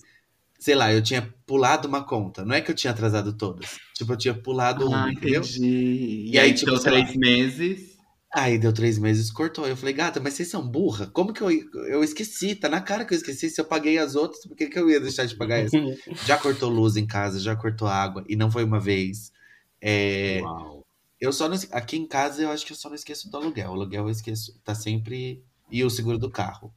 sei 0.58 0.74
lá, 0.74 0.92
eu 0.92 1.02
tinha 1.02 1.32
pulado 1.46 1.88
uma 1.88 2.04
conta. 2.04 2.44
Não 2.44 2.54
é 2.54 2.60
que 2.60 2.70
eu 2.70 2.74
tinha 2.74 2.92
atrasado 2.92 3.32
todas. 3.36 3.78
Tipo, 3.96 4.12
eu 4.12 4.16
tinha 4.16 4.34
pulado 4.34 4.86
uma, 4.86 5.06
Ah, 5.06 5.12
entendeu? 5.12 5.40
entendi. 5.40 6.30
E, 6.32 6.38
aí, 6.38 6.54
tipo, 6.54 6.78
três 6.78 7.08
lá. 7.08 7.14
meses. 7.16 7.98
Aí 8.34 8.58
deu 8.58 8.72
três 8.72 8.98
meses, 8.98 9.30
cortou. 9.32 9.66
Eu 9.66 9.76
falei, 9.76 9.94
gata, 9.94 10.20
mas 10.20 10.34
vocês 10.34 10.48
são 10.50 10.66
burra? 10.66 11.06
Como 11.06 11.32
que 11.32 11.40
eu, 11.40 11.50
eu 11.88 12.04
esqueci? 12.04 12.54
Tá 12.54 12.68
na 12.68 12.80
cara 12.80 13.04
que 13.04 13.14
eu 13.14 13.16
esqueci. 13.16 13.48
Se 13.48 13.60
eu 13.60 13.64
paguei 13.64 13.96
as 13.98 14.14
outras, 14.14 14.44
por 14.46 14.54
que, 14.54 14.66
que 14.66 14.78
eu 14.78 14.88
ia 14.90 15.00
deixar 15.00 15.24
de 15.24 15.34
pagar 15.34 15.60
essa? 15.60 15.76
já 16.26 16.36
cortou 16.36 16.68
luz 16.68 16.96
em 16.96 17.06
casa, 17.06 17.40
já 17.40 17.56
cortou 17.56 17.88
água, 17.88 18.22
e 18.28 18.36
não 18.36 18.50
foi 18.50 18.64
uma 18.64 18.78
vez. 18.78 19.32
É, 19.80 20.40
Uau. 20.42 20.86
eu 21.20 21.32
só 21.32 21.48
não, 21.48 21.56
aqui 21.72 21.96
em 21.96 22.06
casa 22.06 22.42
eu 22.42 22.50
acho 22.50 22.66
que 22.66 22.72
eu 22.72 22.76
só 22.76 22.88
não 22.88 22.96
esqueço 22.96 23.30
do 23.30 23.36
aluguel. 23.36 23.70
O 23.70 23.74
aluguel 23.74 24.04
eu 24.04 24.10
esqueço, 24.10 24.58
tá 24.62 24.74
sempre. 24.74 25.42
E 25.70 25.84
o 25.84 25.90
seguro 25.90 26.18
do 26.18 26.30
carro, 26.30 26.74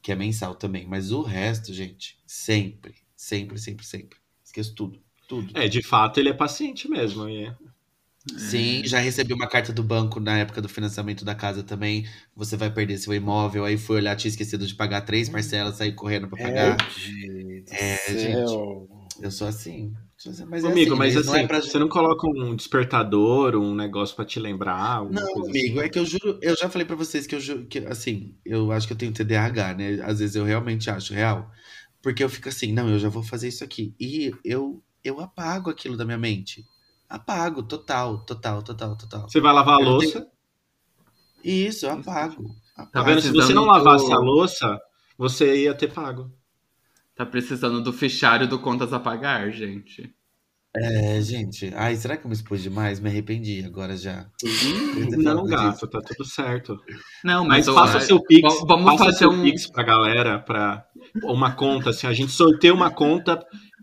que 0.00 0.12
é 0.12 0.14
mensal 0.14 0.54
também. 0.54 0.86
Mas 0.86 1.10
o 1.10 1.22
resto, 1.22 1.72
gente, 1.72 2.18
sempre, 2.26 2.94
sempre, 3.16 3.58
sempre, 3.58 3.84
sempre. 3.84 4.18
Esqueço 4.44 4.74
tudo. 4.74 5.02
Tudo. 5.28 5.56
É, 5.58 5.66
de 5.66 5.82
fato, 5.82 6.20
ele 6.20 6.28
é 6.28 6.34
paciente 6.34 6.88
mesmo. 6.88 7.28
E... 7.28 7.52
é. 8.34 8.38
Sim, 8.38 8.82
já 8.84 8.98
recebi 8.98 9.32
uma 9.34 9.48
carta 9.48 9.72
do 9.72 9.82
banco 9.82 10.20
na 10.20 10.38
época 10.38 10.62
do 10.62 10.68
financiamento 10.68 11.24
da 11.24 11.34
casa 11.34 11.62
também. 11.62 12.06
Você 12.36 12.56
vai 12.56 12.70
perder 12.70 12.98
seu 12.98 13.12
imóvel. 13.12 13.64
Aí 13.64 13.76
fui 13.76 13.96
olhar, 13.96 14.16
tinha 14.16 14.30
esquecido 14.30 14.66
de 14.66 14.74
pagar 14.74 15.00
três 15.02 15.28
parcelas, 15.28 15.76
saí 15.76 15.92
correndo 15.92 16.28
pra 16.28 16.38
pagar. 16.38 16.76
É, 16.80 16.98
gente. 16.98 17.64
do 17.64 17.72
É, 17.72 17.96
céu. 17.96 18.88
Eu 19.20 19.30
sou 19.30 19.46
assim. 19.46 19.92
Assim, 20.24 20.44
Mas 20.44 20.64
é 20.64 20.68
Amigo, 20.68 20.92
assim, 20.92 20.98
mas 20.98 21.14
não 21.14 21.20
assim, 21.20 21.42
é 21.42 21.46
pra 21.46 21.60
você 21.60 21.78
não 21.78 21.88
coloca 21.88 22.26
um 22.28 22.54
despertador, 22.54 23.56
um 23.56 23.74
negócio 23.74 24.14
pra 24.14 24.24
te 24.24 24.38
lembrar? 24.38 25.04
Não, 25.10 25.22
amigo, 25.42 25.48
assim? 25.50 25.80
é 25.80 25.88
que 25.88 25.98
eu 25.98 26.06
juro, 26.06 26.38
eu 26.40 26.56
já 26.56 26.68
falei 26.68 26.86
pra 26.86 26.94
vocês 26.94 27.26
que 27.26 27.34
eu 27.34 27.40
juro 27.40 27.66
que 27.66 27.78
assim, 27.80 28.36
eu 28.44 28.70
acho 28.70 28.86
que 28.86 28.92
eu 28.92 28.96
tenho 28.96 29.12
TDAH, 29.12 29.74
né? 29.74 30.00
Às 30.02 30.20
vezes 30.20 30.36
eu 30.36 30.44
realmente 30.44 30.88
acho 30.88 31.12
real, 31.12 31.50
porque 32.00 32.22
eu 32.22 32.28
fico 32.28 32.48
assim, 32.48 32.72
não, 32.72 32.88
eu 32.88 33.00
já 33.00 33.08
vou 33.08 33.22
fazer 33.22 33.48
isso 33.48 33.64
aqui 33.64 33.94
e 33.98 34.32
eu 34.44 34.80
eu 35.04 35.18
apago 35.20 35.68
aquilo 35.70 35.96
da 35.96 36.04
minha 36.04 36.18
mente. 36.18 36.64
Apago, 37.12 37.62
total, 37.62 38.18
total, 38.24 38.62
total, 38.62 38.96
total. 38.96 39.28
Você 39.28 39.38
vai 39.40 39.52
lavar 39.52 39.76
a 39.78 39.82
Eu 39.82 39.88
louça, 39.90 40.26
Isso, 41.44 41.84
eu 41.86 41.92
apago. 41.92 42.42
tá 42.74 42.82
apago. 42.84 43.06
vendo? 43.06 43.20
Se 43.20 43.26
você 43.28 43.32
precisando 43.34 43.54
não 43.56 43.66
lavasse 43.66 44.06
do- 44.06 44.14
a 44.14 44.18
louça, 44.18 44.80
você 45.18 45.64
ia 45.64 45.74
ter 45.74 45.92
pago. 45.92 46.30
Tá 47.14 47.26
precisando 47.26 47.82
do 47.82 47.92
fichário 47.92 48.48
do 48.48 48.58
Contas 48.58 48.92
a 48.94 48.98
Pagar, 48.98 49.50
gente. 49.50 50.14
É, 50.74 51.20
gente, 51.20 51.70
ai, 51.76 51.94
será 51.96 52.16
que 52.16 52.24
eu 52.24 52.28
me 52.30 52.34
expus 52.34 52.62
demais? 52.62 52.98
Me 52.98 53.10
arrependi 53.10 53.62
agora 53.62 53.94
já. 53.94 54.24
Ter 54.40 55.18
Não, 55.18 55.44
gato, 55.44 55.72
disso. 55.74 55.86
tá 55.86 56.00
tudo 56.00 56.24
certo. 56.24 56.78
Não, 57.22 57.44
Mas 57.44 57.66
mas, 57.66 57.74
faça 57.76 58.00
seu 58.00 58.18
Pix, 58.24 58.42
Vamos 58.66 58.86
faça 58.92 59.04
fazer 59.04 59.18
seu 59.18 59.30
um. 59.30 59.42
Pix 59.42 59.66
pra 59.70 59.82
galera, 59.84 60.38
pra 60.38 60.86
uma 61.24 61.52
conta, 61.52 61.90
assim, 61.90 62.06
a 62.06 62.12
gente 62.14 62.32
sorteia 62.32 62.72
uma 62.72 62.90
conta 62.90 63.38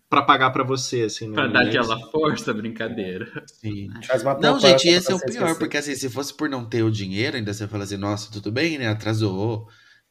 pra 0.10 0.24
pagar 0.24 0.52
pra 0.52 0.63
você, 0.63 1.04
assim. 1.04 1.28
no 1.28 1.34
Pra 1.36 1.48
dar 1.48 1.60
mês. 1.65 1.69
aquela 1.76 2.00
força, 2.12 2.54
brincadeira. 2.54 3.43
Sim. 3.48 3.89
Faz 4.08 4.24
uma 4.24 4.34
Não, 4.39 4.60
gente, 4.60 4.88
esse 4.88 5.12
é 5.12 5.15
o 5.15 5.19
pior, 5.19 5.30
esquecer. 5.30 5.60
porque 5.60 5.78
assim, 5.78 5.95
se 5.95 6.10
fosse 6.10 6.34
por 6.34 6.50
não 6.50 6.65
ter 6.65 6.84
o 6.84 6.91
dinheiro, 6.91 7.38
ainda 7.38 7.54
você 7.54 7.67
fala 7.67 7.84
assim, 7.84 7.98
nossa, 7.98 8.32
tudo 8.32 8.52
bem, 8.52 8.78
né? 8.78 8.88
Atrasou. 8.88 9.67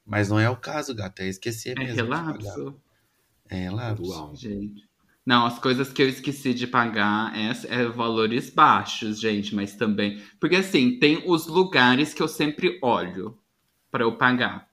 Mas 0.06 0.28
não 0.30 0.38
é 0.40 0.48
o 0.48 0.56
caso, 0.56 0.94
gata, 0.94 1.22
é 1.22 1.28
esquecer 1.28 1.76
É 1.76 1.84
mesmo. 1.84 1.96
de 1.96 2.02
pagar. 2.04 2.24
relapso, 2.26 2.80
É 3.50 3.56
relapso. 3.56 4.02
Uau. 4.10 4.36
gente. 4.36 4.86
Não, 5.26 5.44
as 5.44 5.58
coisas 5.58 5.92
que 5.92 6.00
eu 6.02 6.08
esqueci 6.08 6.54
de 6.54 6.66
pagar 6.66 7.32
é, 7.36 7.50
é 7.68 7.84
valores 7.86 8.48
baixos, 8.48 9.20
gente, 9.20 9.54
mas 9.54 9.74
também. 9.74 10.22
Porque 10.40 10.56
assim, 10.56 10.98
tem 10.98 11.22
os 11.26 11.46
lugares 11.46 12.14
que 12.14 12.22
eu 12.22 12.28
sempre 12.28 12.78
olho 12.82 13.36
pra 13.90 14.04
eu 14.04 14.16
pagar. 14.16 14.66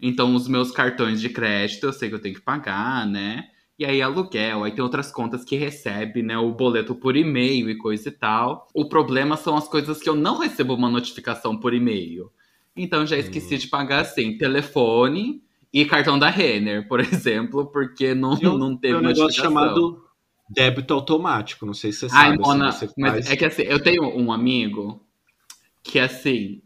Então, 0.00 0.36
os 0.36 0.46
meus 0.46 0.70
cartões 0.70 1.20
de 1.20 1.28
crédito 1.30 1.84
eu 1.84 1.92
sei 1.92 2.08
que 2.08 2.14
eu 2.14 2.20
tenho 2.20 2.36
que 2.36 2.40
pagar, 2.40 3.04
né? 3.08 3.48
E 3.78 3.84
aí, 3.84 4.02
aluguel, 4.02 4.64
aí 4.64 4.72
tem 4.72 4.82
outras 4.82 5.12
contas 5.12 5.44
que 5.44 5.54
recebe, 5.56 6.20
né? 6.22 6.36
O 6.36 6.50
boleto 6.52 6.94
por 6.96 7.16
e-mail 7.16 7.70
e 7.70 7.76
coisa 7.78 8.08
e 8.08 8.12
tal. 8.12 8.66
O 8.74 8.88
problema 8.88 9.36
são 9.36 9.56
as 9.56 9.68
coisas 9.68 10.00
que 10.02 10.08
eu 10.08 10.16
não 10.16 10.38
recebo 10.38 10.74
uma 10.74 10.90
notificação 10.90 11.56
por 11.56 11.72
e-mail. 11.72 12.30
Então, 12.76 13.06
já 13.06 13.16
esqueci 13.16 13.56
de 13.56 13.68
pagar, 13.68 14.00
assim, 14.00 14.36
telefone 14.36 15.42
e 15.72 15.84
cartão 15.84 16.18
da 16.18 16.28
Renner, 16.28 16.88
por 16.88 16.98
exemplo, 17.00 17.66
porque 17.66 18.14
não, 18.14 18.32
um- 18.34 18.58
não 18.58 18.76
teve 18.76 18.94
um 18.96 19.00
negócio 19.00 19.22
notificação. 19.22 19.52
chamado 19.52 20.04
débito 20.50 20.94
automático, 20.94 21.64
não 21.66 21.74
sei 21.74 21.92
se 21.92 22.08
você 22.08 22.16
Ai, 22.16 22.30
sabe. 22.30 22.38
Mona, 22.42 22.68
assim, 22.68 22.86
você 22.88 22.94
mas 22.96 23.12
faz- 23.12 23.30
é 23.30 23.36
que 23.36 23.44
assim, 23.44 23.62
eu 23.62 23.80
tenho 23.82 24.02
um 24.16 24.32
amigo 24.32 25.00
que 25.82 25.98
assim, 25.98 26.62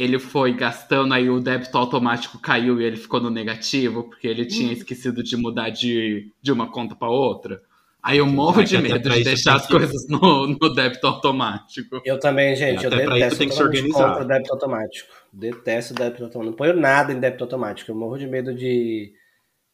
ele 0.00 0.18
foi 0.18 0.52
gastando, 0.52 1.12
aí 1.14 1.28
o 1.28 1.40
débito 1.40 1.76
automático 1.76 2.38
caiu 2.38 2.80
e 2.80 2.84
ele 2.84 2.96
ficou 2.96 3.20
no 3.20 3.30
negativo, 3.30 4.04
porque 4.04 4.28
ele 4.28 4.46
tinha 4.46 4.72
esquecido 4.72 5.22
de 5.22 5.36
mudar 5.36 5.70
de, 5.70 6.30
de 6.40 6.52
uma 6.52 6.70
conta 6.70 6.94
para 6.94 7.08
outra. 7.08 7.60
Aí 8.02 8.18
eu 8.18 8.26
morro 8.26 8.62
de 8.62 8.78
medo 8.78 9.10
de 9.10 9.24
deixar 9.24 9.56
as 9.56 9.66
que- 9.66 9.72
coisas 9.72 10.08
no, 10.08 10.46
no 10.46 10.74
débito 10.74 11.06
automático. 11.06 12.00
Eu 12.04 12.18
também, 12.20 12.54
gente. 12.54 12.84
Eu 12.84 12.92
Até 12.92 13.04
detesto 13.06 13.38
tem 13.38 13.48
que 13.48 13.54
se 13.54 13.62
organizar. 13.62 14.08
contra 14.10 14.24
débito 14.24 14.52
automático. 14.52 15.08
Detesto 15.32 15.94
débito 15.94 16.24
automático. 16.24 16.44
Não 16.50 16.52
ponho 16.56 16.76
nada 16.80 17.12
em 17.12 17.18
débito 17.18 17.42
automático. 17.44 17.90
Eu 17.90 17.96
morro 17.96 18.16
de 18.16 18.26
medo 18.26 18.54
de, 18.54 19.12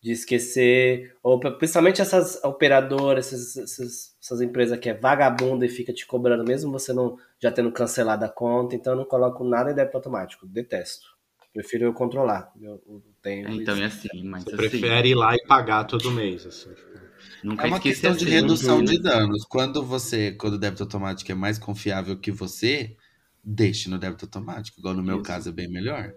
de 0.04 0.12
esquecer. 0.12 1.16
Ou 1.22 1.40
principalmente 1.40 2.02
essas 2.02 2.38
operadoras, 2.44 3.32
essas, 3.32 3.56
essas, 3.56 4.14
essas 4.22 4.40
empresas 4.42 4.78
que 4.78 4.90
é 4.90 4.94
vagabunda 4.94 5.64
e 5.64 5.68
fica 5.70 5.94
te 5.94 6.06
cobrando, 6.06 6.44
mesmo 6.44 6.70
você 6.70 6.92
não 6.92 7.16
já 7.42 7.50
tendo 7.50 7.72
cancelado 7.72 8.22
a 8.22 8.28
conta. 8.28 8.76
Então 8.76 8.92
eu 8.92 8.98
não 8.98 9.06
coloco 9.06 9.42
nada 9.42 9.70
em 9.70 9.74
débito 9.74 9.96
automático. 9.96 10.46
Detesto. 10.46 11.06
Prefiro 11.54 11.84
eu 11.86 11.94
controlar. 11.94 12.52
Eu, 12.60 12.82
eu 12.86 13.02
tenho 13.22 13.48
Então 13.48 13.74
isso. 13.74 13.82
é 13.82 13.86
assim, 13.86 14.08
mas 14.24 14.44
Você 14.44 14.50
assim, 14.50 14.56
prefere 14.58 15.08
ir 15.08 15.14
lá 15.14 15.34
e 15.34 15.46
pagar 15.46 15.84
todo 15.84 16.10
mês, 16.10 16.44
assim. 16.44 16.74
tipo. 16.74 16.98
nunca 17.42 17.64
É 17.64 17.66
uma 17.66 17.80
questão 17.80 18.12
de 18.12 18.24
assim. 18.24 18.34
redução 18.34 18.78
Uhum. 18.78 18.84
de 18.84 19.00
danos. 19.00 19.44
Quando 19.44 19.82
você, 19.82 20.32
quando 20.32 20.54
o 20.54 20.58
débito 20.58 20.82
automático 20.82 21.32
é 21.32 21.34
mais 21.34 21.58
confiável 21.58 22.18
que 22.18 22.30
você, 22.30 22.94
deixe 23.42 23.88
no 23.88 23.98
débito 23.98 24.26
automático. 24.26 24.78
Igual 24.80 24.94
no 24.94 25.02
meu 25.02 25.16
Isso. 25.16 25.24
caso 25.24 25.48
é 25.48 25.52
bem 25.52 25.68
melhor. 25.70 26.12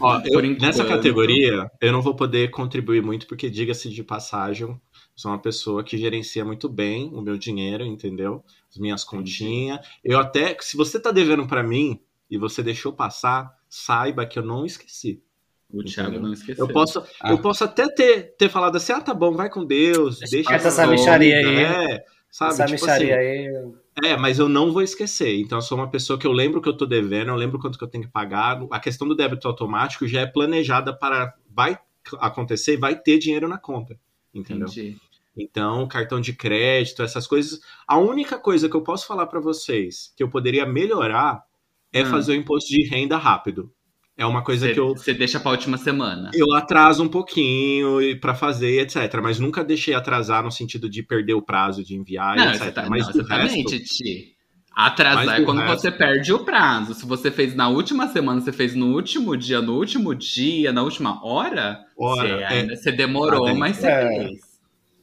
Ó, 0.00 0.20
eu- 0.24 0.32
Por 0.32 0.42
nessa 0.60 0.84
categoria, 0.84 1.70
eu 1.80 1.92
não 1.92 2.02
vou 2.02 2.14
poder 2.14 2.50
contribuir 2.50 3.02
muito, 3.02 3.26
porque, 3.26 3.50
diga-se 3.50 3.88
de 3.90 4.02
passagem, 4.02 4.80
sou 5.14 5.30
uma 5.30 5.38
pessoa 5.38 5.82
que 5.84 5.96
gerencia 5.98 6.44
muito 6.44 6.68
bem 6.68 7.10
o 7.14 7.20
meu 7.20 7.36
dinheiro, 7.36 7.84
entendeu? 7.84 8.44
As 8.70 8.78
minhas 8.78 9.04
continhas. 9.04 9.80
Eu 10.04 10.18
até, 10.18 10.56
se 10.60 10.76
você 10.76 10.98
tá 11.00 11.10
devendo 11.10 11.46
pra 11.46 11.62
mim 11.62 12.00
e 12.30 12.36
você 12.38 12.62
deixou 12.62 12.92
passar, 12.92 13.52
saiba 13.68 14.26
que 14.26 14.38
eu 14.38 14.42
não 14.44 14.64
esqueci. 14.64 15.22
O 15.70 15.84
Thiago 15.84 16.18
não 16.18 16.32
esqueceu. 16.32 16.64
Eu 16.66 16.72
posso, 16.72 17.04
Ah. 17.20 17.30
eu 17.30 17.38
posso 17.38 17.62
até 17.62 17.86
ter, 17.88 18.34
ter 18.38 18.48
falado 18.48 18.76
assim, 18.76 18.92
ah, 18.92 19.00
tá 19.02 19.12
bom, 19.12 19.32
vai 19.32 19.50
com 19.50 19.64
Deus, 19.64 20.18
deixa 20.20 20.54
Essa 20.54 20.68
essa 20.68 20.86
micharia 20.86 21.36
aí. 21.36 21.56
É, 21.56 22.04
sabe? 22.30 22.52
Essa 22.54 22.64
tipo 22.66 22.86
assim, 22.90 23.10
aí. 23.12 23.72
É, 24.04 24.16
mas 24.16 24.38
eu 24.38 24.48
não 24.48 24.72
vou 24.72 24.82
esquecer. 24.82 25.38
Então, 25.40 25.58
eu 25.58 25.62
sou 25.62 25.78
uma 25.78 25.90
pessoa 25.90 26.18
que 26.18 26.26
eu 26.26 26.32
lembro 26.32 26.60
que 26.60 26.68
eu 26.68 26.76
tô 26.76 26.86
devendo, 26.86 27.30
eu 27.30 27.36
lembro 27.36 27.58
quanto 27.58 27.78
que 27.78 27.84
eu 27.84 27.88
tenho 27.88 28.04
que 28.04 28.10
pagar. 28.10 28.60
A 28.70 28.80
questão 28.80 29.06
do 29.06 29.14
débito 29.14 29.48
automático 29.48 30.06
já 30.06 30.20
é 30.20 30.26
planejada 30.26 30.92
para. 30.96 31.34
Vai 31.50 31.78
acontecer 32.20 32.74
e 32.74 32.78
vai 32.78 32.98
ter 32.98 33.18
dinheiro 33.18 33.48
na 33.48 33.58
conta. 33.58 33.98
Entendeu? 34.32 34.68
Entendi. 34.68 34.96
Então, 35.36 35.86
cartão 35.86 36.20
de 36.20 36.32
crédito, 36.32 37.02
essas 37.02 37.26
coisas. 37.26 37.60
A 37.86 37.98
única 37.98 38.38
coisa 38.38 38.68
que 38.68 38.74
eu 38.74 38.82
posso 38.82 39.06
falar 39.06 39.26
para 39.26 39.40
vocês 39.40 40.12
que 40.16 40.22
eu 40.22 40.28
poderia 40.28 40.66
melhorar 40.66 41.44
é 41.92 42.02
Hum. 42.02 42.06
fazer 42.06 42.32
o 42.32 42.34
imposto 42.34 42.70
de 42.70 42.86
renda 42.86 43.16
rápido. 43.16 43.72
É 44.18 44.26
uma 44.26 44.42
coisa 44.42 44.66
Você 44.66 44.74
que 44.74 44.80
eu, 44.80 44.88
você 44.96 45.14
deixa 45.14 45.38
pra 45.38 45.52
última 45.52 45.78
semana. 45.78 46.30
eu 46.34 46.52
atraso 46.52 47.04
um 47.04 47.08
pouquinho 47.08 48.18
pra 48.20 48.34
fazer, 48.34 48.80
etc. 48.80 49.20
Mas 49.22 49.38
nunca 49.38 49.62
deixei 49.62 49.94
atrasar 49.94 50.42
no 50.42 50.50
sentido 50.50 50.90
de 50.90 51.04
perder 51.04 51.34
o 51.34 51.40
prazo 51.42 51.84
de 51.84 51.94
enviar, 51.94 52.36
Não, 52.36 52.50
etc. 52.52 52.72
tá, 52.74 52.86
mas 52.90 53.04
não, 53.04 53.10
exatamente, 53.10 53.76
resto, 53.76 53.94
Ti. 53.96 54.32
Atrasar 54.74 55.36
é 55.36 55.40
do 55.40 55.44
quando 55.44 55.60
resto- 55.60 55.80
você 55.82 55.90
perde 55.92 56.32
o 56.32 56.40
prazo. 56.40 56.94
Se 56.94 57.06
você 57.06 57.30
fez 57.30 57.54
na 57.54 57.68
última 57.68 58.06
semana, 58.08 58.40
você 58.40 58.52
fez 58.52 58.74
no 58.74 58.92
último 58.94 59.36
dia, 59.36 59.60
no 59.60 59.74
último 59.76 60.14
dia, 60.14 60.72
na 60.72 60.82
última 60.82 61.24
hora, 61.24 61.78
Ora, 61.96 62.28
você, 62.28 62.54
é- 62.54 62.76
você 62.76 62.92
demorou, 62.92 63.44
bem. 63.46 63.56
mas 63.56 63.76
você 63.76 63.86
É. 63.88 64.08
fez. 64.08 64.47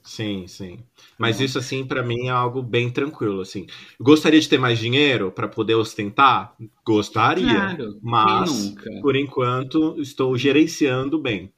Sim, 0.05 0.47
sim. 0.47 0.85
Mas 1.17 1.39
isso, 1.39 1.57
assim, 1.57 1.85
pra 1.85 2.03
mim 2.03 2.27
é 2.27 2.29
algo 2.29 2.61
bem 2.61 2.91
tranquilo, 2.91 3.41
assim. 3.41 3.65
Gostaria 3.99 4.39
de 4.39 4.47
ter 4.47 4.59
mais 4.59 4.77
dinheiro 4.77 5.31
pra 5.31 5.47
poder 5.47 5.73
ostentar? 5.75 6.55
Gostaria. 6.85 7.43
Claro, 7.45 7.99
mas, 8.01 8.75
por 9.01 9.15
enquanto, 9.15 9.99
estou 9.99 10.37
gerenciando 10.37 11.19
bem. 11.19 11.51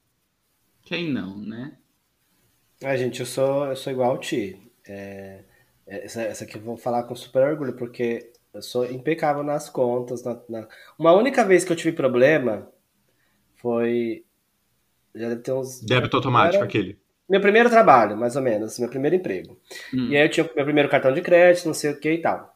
Quem 0.85 1.11
não, 1.11 1.37
né? 1.37 1.77
Ah, 2.83 2.95
gente, 2.95 3.19
eu 3.19 3.25
sou, 3.25 3.65
eu 3.65 3.75
sou 3.75 3.91
igual 3.91 4.11
ao 4.11 4.17
Ti. 4.19 4.59
É, 4.87 5.43
essa, 5.85 6.21
essa 6.21 6.43
aqui 6.43 6.57
eu 6.57 6.61
vou 6.61 6.77
falar 6.77 7.03
com 7.03 7.15
super 7.15 7.43
orgulho, 7.43 7.75
porque 7.75 8.31
eu 8.53 8.61
sou 8.61 8.85
impecável 8.85 9.43
nas 9.43 9.69
contas. 9.69 10.23
na- 10.23 10.39
na- 10.49 10.67
Uma 10.97 11.13
única 11.13 11.43
vez 11.43 11.63
que 11.65 11.71
eu 11.71 11.75
tive 11.75 11.91
problema 11.95 12.67
foi. 13.57 14.25
Já 15.15 15.29
deve 15.29 15.41
ter 15.43 15.53
uns. 15.53 15.81
Débito 15.83 16.17
automático, 16.17 16.57
Era 16.57 16.65
aquele. 16.65 16.99
Meu 17.29 17.41
primeiro 17.41 17.69
trabalho, 17.69 18.15
mais 18.15 18.35
ou 18.35 18.41
menos, 18.41 18.79
meu 18.79 18.89
primeiro 18.89 19.15
emprego. 19.15 19.59
Hum. 19.93 20.07
E 20.09 20.17
aí 20.17 20.23
eu 20.25 20.29
tinha 20.29 20.49
meu 20.55 20.63
primeiro 20.65 20.89
cartão 20.89 21.11
de 21.13 21.21
crédito, 21.21 21.65
não 21.65 21.73
sei 21.73 21.91
o 21.91 21.99
que 21.99 22.11
e 22.11 22.21
tal. 22.21 22.55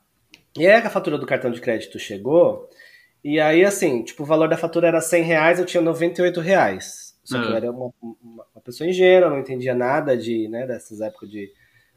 E 0.57 0.65
aí 0.67 0.73
a 0.73 0.89
fatura 0.89 1.17
do 1.17 1.25
cartão 1.25 1.51
de 1.51 1.60
crédito 1.62 1.99
chegou, 1.99 2.69
e 3.23 3.39
aí 3.39 3.63
assim, 3.65 4.03
tipo, 4.03 4.23
o 4.23 4.25
valor 4.25 4.47
da 4.47 4.57
fatura 4.57 4.88
era 4.88 5.01
100 5.01 5.23
reais, 5.23 5.60
eu 5.60 5.65
tinha 5.65 5.81
98 5.81 6.39
reais. 6.39 7.17
Só 7.23 7.39
que 7.39 7.47
Ah. 7.47 7.51
eu 7.51 7.55
era 7.57 7.71
uma, 7.71 7.91
uma- 8.01 8.45
pessoa 8.63 8.89
ingênua, 8.89 9.29
não 9.29 9.39
entendia 9.39 9.73
nada 9.73 10.15
de, 10.17 10.47
né, 10.47 10.65
dessas 10.67 11.01
épocas 11.01 11.29
de, 11.29 11.51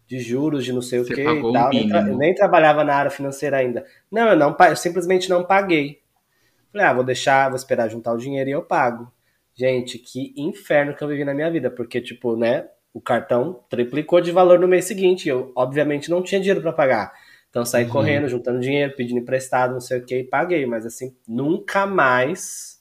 de 0.07 0.19
juros, 0.19 0.65
de 0.65 0.73
não 0.73 0.83
sei 0.83 0.99
o 1.01 1.05
Você 1.05 1.15
que 1.15 1.23
pagou 1.25 1.49
e 1.49 1.51
o 1.51 1.53
tal. 1.53 1.71
Nem, 1.71 1.89
tra- 1.89 2.03
nem 2.03 2.35
trabalhava 2.35 2.83
na 2.85 2.95
área 2.95 3.11
financeira 3.11 3.59
ainda. 3.59 3.85
Não, 4.11 4.29
eu 4.29 4.37
não 4.37 4.57
eu 4.69 4.77
simplesmente 4.77 5.29
não 5.31 5.45
paguei. 5.45 6.01
Falei, 6.73 6.87
ah, 6.87 6.93
vou 6.93 7.05
deixar, 7.05 7.49
vou 7.49 7.57
esperar 7.57 7.89
juntar 7.89 8.13
o 8.13 8.19
dinheiro 8.19 8.49
e 8.51 8.53
eu 8.53 8.63
pago. 8.63 9.13
Gente, 9.57 9.99
que 9.99 10.35
inferno 10.37 10.95
que 10.95 11.03
eu 11.03 11.09
vivi 11.09 11.25
na 11.25 11.35
minha 11.35 11.51
vida, 11.51 11.71
porque, 11.71 12.01
tipo, 12.01 12.37
né, 12.37 12.69
o 12.93 13.01
cartão 13.01 13.65
triplicou 13.69 14.21
de 14.21 14.33
valor 14.33 14.59
no 14.59 14.67
mês 14.69 14.85
seguinte. 14.85 15.27
e 15.27 15.29
Eu, 15.29 15.53
obviamente, 15.55 16.11
não 16.11 16.23
tinha 16.23 16.41
dinheiro 16.41 16.61
para 16.61 16.73
pagar. 16.73 17.13
Então, 17.51 17.65
saí 17.65 17.85
Uhum. 17.85 17.91
correndo, 17.91 18.29
juntando 18.29 18.59
dinheiro, 18.59 18.95
pedindo 18.97 19.21
emprestado, 19.21 19.73
não 19.73 19.81
sei 19.81 19.99
o 19.99 20.05
que, 20.05 20.19
e 20.19 20.25
paguei. 20.25 20.67
Mas, 20.67 20.85
assim, 20.85 21.15
nunca 21.27 21.87
mais 21.87 22.81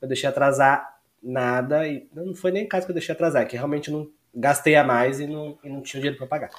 eu 0.00 0.06
deixei 0.06 0.28
atrasar 0.28 1.00
nada. 1.22 1.86
E 1.88 2.06
não 2.14 2.32
foi 2.34 2.52
nem 2.52 2.66
caso 2.66 2.86
que 2.86 2.92
eu 2.92 2.94
deixei 2.94 3.12
atrasar, 3.12 3.42
é 3.42 3.46
que 3.46 3.56
realmente 3.56 3.90
não 3.90 4.08
gastei 4.32 4.76
a 4.76 4.84
mais 4.84 5.18
e 5.18 5.26
não, 5.26 5.58
e 5.64 5.68
não 5.68 5.80
tinha 5.82 6.00
dinheiro 6.00 6.16
para 6.18 6.26
pagar. 6.28 6.50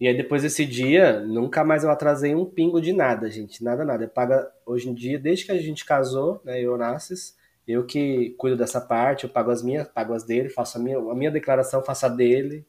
E 0.00 0.08
aí, 0.08 0.16
depois 0.16 0.42
desse 0.42 0.64
dia, 0.64 1.20
nunca 1.20 1.62
mais 1.62 1.84
eu 1.84 1.90
atrasei 1.90 2.34
um 2.34 2.46
pingo 2.46 2.80
de 2.80 2.92
nada, 2.92 3.30
gente. 3.30 3.62
Nada, 3.62 3.84
nada. 3.84 4.04
Eu 4.04 4.08
pago, 4.08 4.34
hoje 4.64 4.88
em 4.88 4.94
dia, 4.94 5.18
desde 5.18 5.44
que 5.44 5.52
a 5.52 5.60
gente 5.60 5.84
casou, 5.84 6.40
né, 6.44 6.60
eu 6.60 6.72
o 6.74 6.78
Nassis, 6.78 7.36
eu 7.70 7.84
que 7.84 8.30
cuido 8.38 8.56
dessa 8.56 8.80
parte, 8.80 9.24
eu 9.24 9.30
pago 9.30 9.50
as 9.50 9.62
minhas, 9.62 9.88
pago 9.88 10.12
as 10.12 10.24
dele, 10.24 10.48
faço 10.48 10.78
a 10.78 10.80
minha, 10.80 10.98
a 10.98 11.14
minha 11.14 11.30
declaração, 11.30 11.82
faço 11.82 12.06
a 12.06 12.08
dele. 12.08 12.64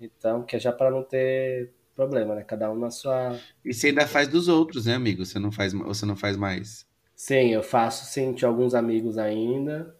Então, 0.00 0.42
que 0.42 0.56
é 0.56 0.58
já 0.58 0.72
para 0.72 0.90
não 0.90 1.02
ter 1.02 1.72
problema, 1.94 2.34
né? 2.34 2.42
Cada 2.42 2.70
um 2.70 2.78
na 2.78 2.90
sua. 2.90 3.38
E 3.64 3.72
você 3.72 3.88
ainda 3.88 4.06
faz 4.06 4.28
dos 4.28 4.48
outros, 4.48 4.86
né, 4.86 4.94
amigo? 4.94 5.24
Você 5.24 5.38
não 5.38 5.50
faz, 5.50 5.72
você 5.72 6.04
não 6.04 6.16
faz 6.16 6.36
mais. 6.36 6.86
Sim, 7.14 7.52
eu 7.52 7.62
faço 7.62 8.04
sim, 8.04 8.34
tinha 8.34 8.48
alguns 8.48 8.74
amigos 8.74 9.16
ainda. 9.16 9.96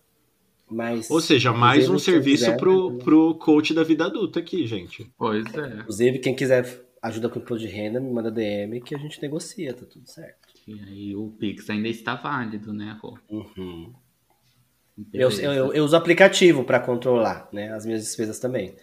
Mas. 0.68 1.10
Ou 1.10 1.20
seja, 1.20 1.52
mais 1.52 1.88
um 1.88 1.92
quem 1.92 1.98
serviço 2.00 2.44
quiser, 2.44 2.56
pro, 2.58 2.90
né? 2.90 3.02
pro 3.02 3.34
coach 3.36 3.72
da 3.72 3.82
vida 3.82 4.04
adulta 4.04 4.40
aqui, 4.40 4.66
gente. 4.66 5.10
Pois 5.16 5.44
é. 5.54 5.80
Inclusive, 5.80 6.18
quem 6.18 6.34
quiser 6.34 6.86
ajuda 7.00 7.28
com 7.28 7.38
imposto 7.38 7.66
de 7.66 7.72
renda, 7.72 8.00
me 8.00 8.10
manda 8.10 8.30
DM 8.30 8.80
que 8.80 8.94
a 8.94 8.98
gente 8.98 9.22
negocia, 9.22 9.72
tá 9.72 9.86
tudo 9.86 10.06
certo. 10.08 10.48
E 10.66 10.80
aí 10.80 11.16
o 11.16 11.30
Pix 11.30 11.70
ainda 11.70 11.88
está 11.88 12.16
válido, 12.16 12.72
né, 12.72 12.98
Rô? 13.00 13.16
Uhum. 13.30 13.94
Eu, 15.12 15.30
eu, 15.30 15.52
eu, 15.52 15.74
eu 15.74 15.84
uso 15.84 15.96
aplicativo 15.96 16.64
para 16.64 16.80
controlar, 16.80 17.48
né? 17.52 17.72
As 17.72 17.84
minhas 17.84 18.02
despesas 18.02 18.38
também. 18.38 18.74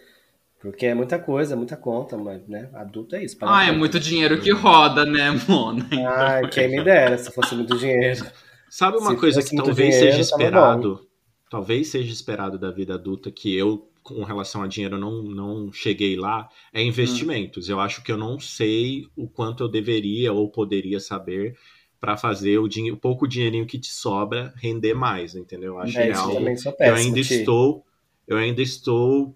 Porque 0.60 0.86
é 0.86 0.94
muita 0.94 1.18
coisa, 1.18 1.54
muita 1.54 1.76
conta, 1.76 2.16
mas, 2.16 2.46
né? 2.48 2.70
Adulto 2.72 3.16
é 3.16 3.24
isso. 3.24 3.36
Ah, 3.42 3.66
é 3.66 3.72
muito 3.72 4.00
dinheiro 4.00 4.40
que 4.40 4.50
roda, 4.50 5.04
né, 5.04 5.30
Mona? 5.46 5.86
Ai, 6.08 6.48
quem 6.48 6.68
me 6.70 6.82
dera 6.82 7.18
se 7.18 7.30
fosse 7.30 7.54
muito 7.54 7.76
dinheiro. 7.76 8.24
Sabe 8.70 8.96
uma 8.96 9.10
Se 9.10 9.16
coisa 9.18 9.42
que 9.42 9.54
talvez 9.54 9.76
dinheiro, 9.76 10.16
seja 10.16 10.20
esperado? 10.20 11.06
Talvez 11.50 11.88
seja 11.88 12.10
esperado 12.10 12.58
da 12.58 12.70
vida 12.70 12.94
adulta 12.94 13.30
que 13.30 13.54
eu, 13.54 13.90
com 14.02 14.24
relação 14.24 14.62
a 14.62 14.66
dinheiro, 14.66 14.98
não, 14.98 15.22
não 15.22 15.70
cheguei 15.70 16.16
lá, 16.16 16.48
é 16.72 16.82
investimentos. 16.82 17.68
Eu 17.68 17.78
acho 17.78 18.02
que 18.02 18.10
eu 18.10 18.16
não 18.16 18.40
sei 18.40 19.06
o 19.14 19.28
quanto 19.28 19.64
eu 19.64 19.68
deveria 19.68 20.32
ou 20.32 20.50
poderia 20.50 20.98
saber 20.98 21.56
para 22.04 22.18
fazer 22.18 22.58
o, 22.58 22.66
o 22.66 22.96
pouco 22.98 23.26
dinheirinho 23.26 23.64
que 23.66 23.78
te 23.78 23.90
sobra 23.90 24.52
render 24.56 24.92
mais, 24.92 25.34
entendeu? 25.34 25.74
Eu 25.74 25.78
acho 25.80 25.98
É, 25.98 26.06
que 26.06 26.10
é 26.10 26.14
algo 26.14 26.40
eu 26.80 26.94
ainda 26.94 27.22
Ti. 27.22 27.34
estou, 27.34 27.84
eu 28.28 28.36
ainda 28.36 28.60
estou, 28.60 29.34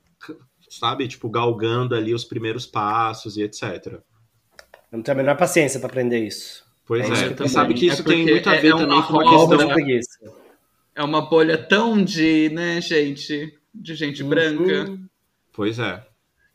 sabe, 0.69 1.09
tipo, 1.09 1.31
galgando 1.31 1.95
ali 1.95 2.13
os 2.13 2.25
primeiros 2.25 2.67
passos 2.67 3.39
e 3.39 3.43
etc. 3.43 4.03
Eu 4.93 4.99
não 4.99 5.03
tenho 5.03 5.17
a 5.17 5.23
menor 5.23 5.37
paciência 5.37 5.81
para 5.81 5.89
aprender 5.89 6.27
isso. 6.27 6.63
Pois 6.87 7.05
É 7.05 7.09
é, 7.09 7.13
isso 7.13 7.25
que 7.25 7.33
e 7.33 7.35
também. 7.37 7.49
sabe 7.49 7.75
que 7.75 7.89
É 7.89 7.93
isso 7.93 8.05
tem 8.05 8.17
porque 8.19 8.33
muito 8.33 8.51
a 8.51 8.55
é- 8.55 8.61
ver 8.61 8.69
é 8.69 8.77
também 8.77 9.03
com 9.03 9.13
Roubo 9.15 9.49
questão 9.49 9.67
de 9.67 9.75
preguiça. 9.75 10.19
É 10.95 11.03
uma 11.03 11.23
bolha 11.23 11.57
tão 11.57 12.03
de, 12.05 12.51
né, 12.51 12.81
gente? 12.83 13.59
De 13.75 13.95
gente 13.95 14.23
branca. 14.23 14.91
Uhum. 14.91 15.09
Pois 15.53 15.79
é. 15.79 16.07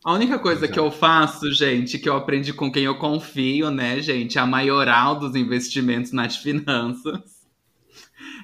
A 0.04 0.14
única 0.14 0.38
coisa 0.38 0.66
é. 0.66 0.68
que 0.68 0.80
eu 0.80 0.92
faço, 0.92 1.52
gente, 1.54 1.98
que 1.98 2.10
eu 2.10 2.16
aprendi 2.16 2.52
com 2.52 2.70
quem 2.70 2.84
eu 2.84 2.96
confio, 2.96 3.72
né, 3.72 4.02
gente? 4.02 4.38
A 4.38 4.46
maioral 4.46 5.16
dos 5.18 5.36
investimentos 5.36 6.12
nas 6.12 6.36
finanças. 6.36 7.44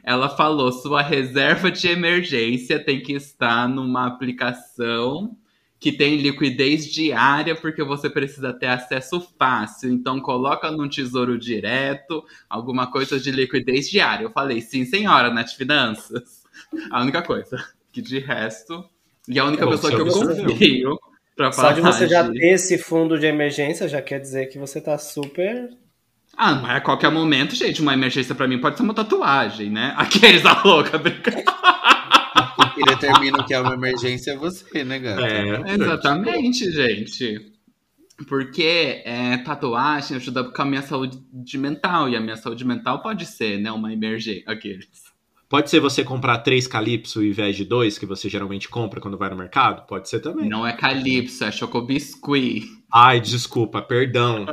Ela 0.04 0.30
falou: 0.30 0.72
sua 0.72 1.02
reserva 1.02 1.70
de 1.70 1.88
emergência 1.88 2.84
tem 2.84 3.02
que 3.02 3.14
estar 3.14 3.68
numa 3.68 4.08
aplicação 4.08 5.36
que 5.80 5.92
tem 5.92 6.18
liquidez 6.18 6.86
diária, 6.92 7.56
porque 7.56 7.84
você 7.84 8.10
precisa 8.10 8.54
ter 8.54 8.68
acesso 8.68 9.22
fácil. 9.38 9.92
Então, 9.92 10.20
coloca 10.20 10.70
num 10.72 10.90
tesouro 10.90 11.38
direto, 11.38 12.24
alguma 12.50 12.92
coisa 12.92 13.20
de 13.20 13.32
liquidez 13.32 13.90
diária. 13.90 14.26
Eu 14.26 14.32
falei, 14.32 14.60
sim, 14.62 14.84
senhora, 14.84 15.34
nas 15.34 15.54
finanças. 15.54 16.44
A 16.92 17.02
única 17.02 17.22
coisa. 17.22 17.58
Que 17.94 18.02
de 18.02 18.20
resto. 18.20 18.84
E 19.28 19.40
a 19.40 19.46
única 19.46 19.66
Bom, 19.66 19.72
pessoa 19.72 19.96
que 19.96 20.02
eu 20.02 20.08
confio 20.08 21.00
pra 21.40 21.52
Só 21.54 21.72
de 21.72 21.80
você 21.80 22.06
já 22.06 22.30
ter 22.30 22.54
esse 22.54 22.78
fundo 22.78 23.18
de 23.18 23.26
emergência 23.26 23.88
já 23.88 24.02
quer 24.02 24.20
dizer 24.20 24.48
que 24.48 24.60
você 24.60 24.82
tá 24.82 24.98
super. 24.98 25.70
Ah, 26.36 26.56
mas 26.56 26.78
a 26.78 26.82
qualquer 26.82 27.10
momento, 27.10 27.56
gente, 27.56 27.82
uma 27.82 27.94
emergência 27.94 28.36
pra 28.36 28.48
mim 28.48 28.60
pode 28.60 28.76
ser 28.76 28.84
uma 28.84 28.94
tatuagem, 28.94 29.70
né? 29.70 29.94
Aqueles 29.98 30.46
a 30.46 30.62
louca, 30.64 30.98
brincadeira. 30.98 31.50
Quem 32.76 32.84
determina 32.84 33.40
o 33.40 33.46
que 33.46 33.54
é 33.54 33.60
uma 33.60 33.74
emergência 33.74 34.32
é 34.32 34.36
você, 34.36 34.84
né, 34.84 35.00
gata? 35.00 35.26
É, 35.26 35.74
Exatamente, 35.74 36.72
gente. 36.72 37.54
Porque 38.28 39.02
é, 39.06 39.38
tatuagem 39.38 40.18
ajuda 40.18 40.44
com 40.44 40.62
a 40.62 40.66
minha 40.66 40.82
saúde 40.82 41.18
mental. 41.58 42.10
E 42.10 42.18
a 42.18 42.22
minha 42.22 42.36
saúde 42.36 42.66
mental 42.66 43.02
pode 43.02 43.26
ser, 43.26 43.58
né, 43.60 43.72
uma 43.72 43.94
emergência. 43.94 44.44
Aqueles. 44.46 45.09
Pode 45.50 45.70
ser 45.72 45.80
você 45.80 46.04
comprar 46.04 46.38
três 46.40 46.68
Calypso 46.68 47.20
ao 47.20 47.26
invés 47.26 47.56
de 47.56 47.66
dois, 47.66 47.98
que 47.98 48.06
você 48.06 48.30
geralmente 48.30 48.70
compra 48.70 49.02
quando 49.02 49.18
vai 49.18 49.32
no 49.32 49.36
mercado? 49.36 49.88
Pode 49.88 50.08
ser 50.08 50.20
também. 50.20 50.48
Não 50.48 50.66
é 50.66 50.74
calypso, 50.74 51.44
é 51.44 51.52
chocobiscuit. 51.52 52.66
Ai, 52.94 53.20
desculpa, 53.20 53.82
perdão. 53.82 54.46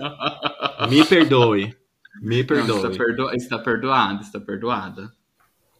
Me 0.88 1.04
perdoe. 1.04 1.76
Me 2.22 2.38
Não, 2.38 2.46
perdoe. 2.46 2.76
está, 2.76 3.04
perdo... 3.04 3.30
está 3.34 3.58
perdoada, 3.58 4.22
está 4.22 4.40
perdoada. 4.40 5.12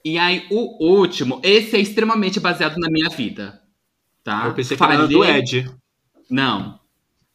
E 0.05 0.19
aí, 0.19 0.47
o 0.51 0.85
último, 0.87 1.41
esse 1.43 1.77
é 1.77 1.81
extremamente 1.81 2.39
baseado 2.39 2.77
na 2.77 2.91
minha 2.91 3.09
vida. 3.09 3.63
Tá? 4.23 4.45
Eu 4.47 4.53
pensei 4.53 4.77
que 4.77 4.83
era 4.85 5.09
do 5.09 5.25
Ed. 5.25 5.67
Não. 6.31 6.79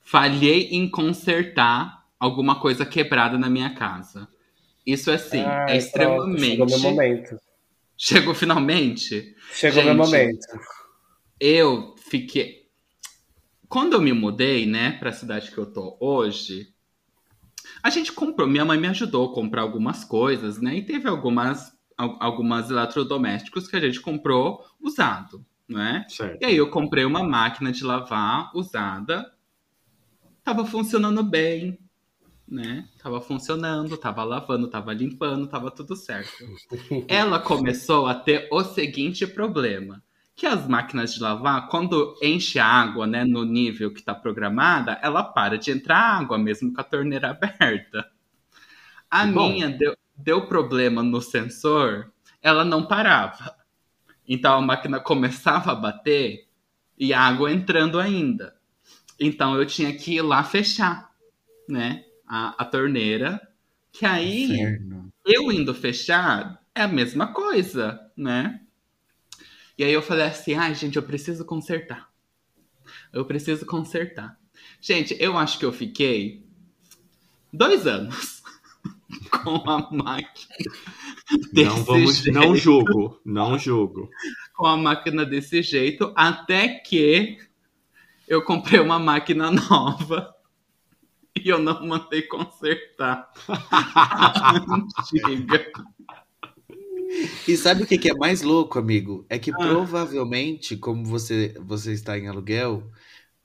Falhei 0.01 0.69
em 0.71 0.87
consertar 0.87 2.03
alguma 2.19 2.59
coisa 2.59 2.85
quebrada 2.85 3.39
na 3.39 3.49
minha 3.49 3.73
casa. 3.73 4.27
Isso 4.85 5.09
assim, 5.09 5.41
Ai, 5.41 5.77
é 5.79 5.81
pronto, 5.81 6.37
Chegou 6.39 6.65
meu 6.65 6.65
extremamente. 6.67 6.83
momento. 7.31 7.50
Chegou 8.03 8.33
finalmente. 8.33 9.35
Chegou 9.53 9.83
meu 9.83 9.93
Gente, 9.93 9.97
momento. 10.05 10.47
Eu 11.39 11.93
fiquei. 11.97 12.67
Quando 13.69 13.93
eu 13.93 14.01
me 14.01 14.11
mudei, 14.11 14.65
né, 14.65 14.93
pra 14.93 15.11
cidade 15.13 15.51
que 15.51 15.57
eu 15.59 15.71
tô 15.71 15.97
hoje, 16.01 16.73
a 17.83 17.91
gente 17.91 18.11
comprou. 18.11 18.47
Minha 18.47 18.65
mãe 18.65 18.79
me 18.79 18.87
ajudou 18.87 19.29
a 19.29 19.35
comprar 19.35 19.61
algumas 19.61 20.03
coisas, 20.03 20.59
né? 20.59 20.77
E 20.77 20.83
teve 20.83 21.07
algumas, 21.07 21.71
al- 21.95 22.17
algumas 22.19 22.71
eletrodomésticos 22.71 23.67
que 23.67 23.75
a 23.75 23.79
gente 23.79 24.01
comprou 24.01 24.65
usado, 24.81 25.45
né? 25.69 26.03
Certo. 26.09 26.41
E 26.41 26.45
aí 26.45 26.57
eu 26.57 26.71
comprei 26.71 27.05
uma 27.05 27.23
máquina 27.23 27.71
de 27.71 27.83
lavar 27.83 28.49
usada. 28.55 29.31
Tava 30.43 30.65
funcionando 30.65 31.21
bem, 31.21 31.77
né? 32.51 32.85
Tava 33.01 33.21
funcionando, 33.21 33.97
tava 33.97 34.25
lavando, 34.25 34.67
tava 34.67 34.93
limpando, 34.93 35.47
tava 35.47 35.71
tudo 35.71 35.95
certo. 35.95 36.45
Ela 37.07 37.39
começou 37.39 38.05
a 38.05 38.13
ter 38.13 38.49
o 38.51 38.61
seguinte 38.61 39.25
problema. 39.25 40.03
Que 40.35 40.45
as 40.45 40.67
máquinas 40.67 41.13
de 41.13 41.21
lavar, 41.21 41.69
quando 41.69 42.17
enche 42.21 42.59
a 42.59 42.65
água, 42.65 43.07
né, 43.07 43.23
no 43.23 43.45
nível 43.45 43.93
que 43.93 44.01
tá 44.01 44.13
programada, 44.13 44.97
ela 45.01 45.23
para 45.23 45.57
de 45.57 45.71
entrar 45.71 45.97
água, 45.97 46.37
mesmo 46.37 46.73
com 46.73 46.81
a 46.81 46.83
torneira 46.83 47.29
aberta. 47.31 48.09
A 49.09 49.25
bom. 49.25 49.49
minha 49.49 49.69
deu, 49.69 49.95
deu 50.15 50.47
problema 50.47 51.03
no 51.03 51.21
sensor, 51.21 52.11
ela 52.41 52.65
não 52.65 52.85
parava. 52.85 53.55
Então 54.27 54.53
a 54.57 54.61
máquina 54.61 54.99
começava 54.99 55.73
a 55.73 55.75
bater 55.75 56.47
e 56.97 57.13
água 57.13 57.51
entrando 57.51 57.99
ainda. 57.99 58.55
Então 59.19 59.55
eu 59.55 59.65
tinha 59.65 59.95
que 59.95 60.15
ir 60.15 60.21
lá 60.21 60.43
fechar, 60.43 61.11
né? 61.67 62.05
A, 62.31 62.63
a 62.63 62.65
torneira. 62.65 63.45
Que 63.91 64.05
aí, 64.05 64.45
Inferno. 64.45 65.11
eu 65.25 65.51
indo 65.51 65.73
fechar, 65.73 66.61
é 66.73 66.83
a 66.83 66.87
mesma 66.87 67.33
coisa, 67.33 67.99
né? 68.15 68.61
E 69.77 69.83
aí 69.83 69.91
eu 69.91 70.01
falei 70.01 70.27
assim, 70.27 70.53
ai, 70.53 70.73
gente, 70.73 70.95
eu 70.95 71.03
preciso 71.03 71.43
consertar. 71.43 72.09
Eu 73.11 73.25
preciso 73.25 73.65
consertar. 73.65 74.39
Gente, 74.79 75.15
eu 75.19 75.37
acho 75.37 75.59
que 75.59 75.65
eu 75.65 75.73
fiquei 75.73 76.45
dois 77.51 77.85
anos 77.85 78.41
com 79.43 79.69
a 79.69 79.91
máquina. 79.91 80.55
Não 81.53 81.83
vamos, 81.83 82.15
jeito 82.17 82.39
não 82.39 82.55
julgo, 82.55 83.19
não 83.25 83.57
julgo. 83.57 84.09
com 84.55 84.65
a 84.65 84.77
máquina 84.77 85.25
desse 85.25 85.61
jeito, 85.61 86.13
até 86.15 86.67
que 86.67 87.37
eu 88.27 88.41
comprei 88.43 88.79
uma 88.79 88.99
máquina 88.99 89.51
nova 89.51 90.33
e 91.43 91.49
eu 91.49 91.59
não 91.59 91.85
mandei 91.85 92.23
consertar 92.23 93.31
antiga. 94.67 95.71
E 97.47 97.57
sabe 97.57 97.83
o 97.83 97.87
que, 97.87 97.97
que 97.97 98.09
é 98.09 98.13
mais 98.15 98.41
louco, 98.41 98.79
amigo? 98.79 99.25
É 99.29 99.37
que 99.39 99.51
Ah. 99.51 99.57
provavelmente, 99.57 100.77
como 100.77 101.05
você, 101.05 101.53
você 101.59 101.93
está 101.93 102.17
em 102.17 102.27
aluguel, 102.27 102.89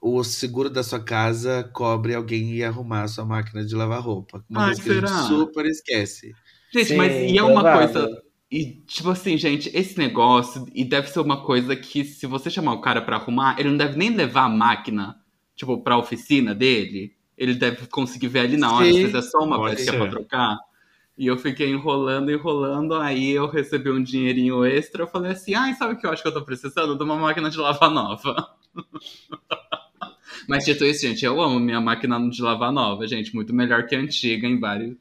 o 0.01 0.25
seguro 0.25 0.71
da 0.71 0.83
sua 0.83 1.03
casa 1.05 1.65
cobre 1.75 2.15
alguém 2.15 2.53
ir 2.55 2.65
arrumar 2.65 3.05
a 3.05 3.09
sua 3.09 3.25
máquina 3.27 3.65
de 3.67 3.75
lavar 3.77 4.03
roupa. 4.03 4.45
Uma 4.51 4.63
Ai, 4.63 4.65
coisa 4.65 4.83
que 4.83 4.89
a 4.91 4.93
gente 4.93 5.11
será? 5.11 5.13
super 5.13 5.67
esquece. 5.67 6.37
Gente, 6.73 6.93
Sim, 6.93 6.97
mas 6.97 7.23
e 7.23 7.39
é 7.39 7.43
uma 7.43 7.65
provável. 7.65 7.71
coisa. 7.71 8.23
E, 8.51 8.83
tipo 8.87 9.11
assim, 9.11 9.37
gente, 9.37 9.71
esse 9.75 9.99
negócio, 9.99 10.67
e 10.75 10.85
deve 10.85 11.09
ser 11.11 11.21
uma 11.21 11.45
coisa 11.45 11.75
que, 11.77 12.05
se 12.05 12.27
você 12.27 12.49
chamar 12.51 12.75
o 12.75 12.81
cara 12.81 13.03
pra 13.03 13.17
arrumar, 13.17 13.59
ele 13.59 13.71
não 13.71 13.77
deve 13.77 13.97
nem 13.99 14.11
levar 14.11 14.45
a 14.45 14.49
máquina, 14.49 15.17
tipo, 15.57 15.83
pra 15.83 15.99
oficina 15.99 16.55
dele. 16.55 17.16
Ele 17.37 17.55
deve 17.55 17.87
conseguir 17.87 18.29
ver 18.29 18.41
ali 18.41 18.57
na 18.57 18.73
hora, 18.73 18.87
Sim, 18.87 19.11
se 19.11 19.17
é 19.17 19.23
só 19.23 19.39
uma 19.41 19.57
pode 19.57 19.77
peça 19.77 19.91
é 19.91 19.93
pra 19.97 20.05
ser. 20.05 20.11
trocar. 20.11 20.59
E 21.19 21.27
eu 21.27 21.39
fiquei 21.39 21.71
enrolando, 21.71 22.31
enrolando, 22.31 22.95
aí 22.95 23.31
eu 23.31 23.47
recebi 23.49 23.91
um 23.91 24.03
dinheirinho 24.03 24.65
extra, 24.65 25.03
eu 25.03 25.07
falei 25.07 25.33
assim, 25.33 25.55
ai, 25.55 25.73
sabe 25.75 25.95
o 25.95 25.97
que 25.99 26.07
eu 26.07 26.11
acho 26.11 26.23
que 26.23 26.29
eu 26.29 26.35
tô 26.35 26.43
precisando? 26.43 26.97
De 26.97 27.03
uma 27.03 27.17
máquina 27.17 27.49
de 27.49 27.57
lavar 27.59 27.91
nova. 27.91 28.55
Mas 30.49 30.65
dito 30.65 30.85
isso, 30.85 31.03
gente, 31.07 31.25
eu 31.25 31.41
amo 31.41 31.59
minha 31.61 31.81
máquina 31.81 32.19
de 32.31 32.43
lavar 32.43 32.73
nova, 32.73 33.07
gente, 33.07 33.35
muito 33.35 33.55
melhor 33.55 33.87
que 33.87 33.95
a 33.95 34.01
antiga 34.01 34.47
em 34.47 34.59
vários, 34.59 34.97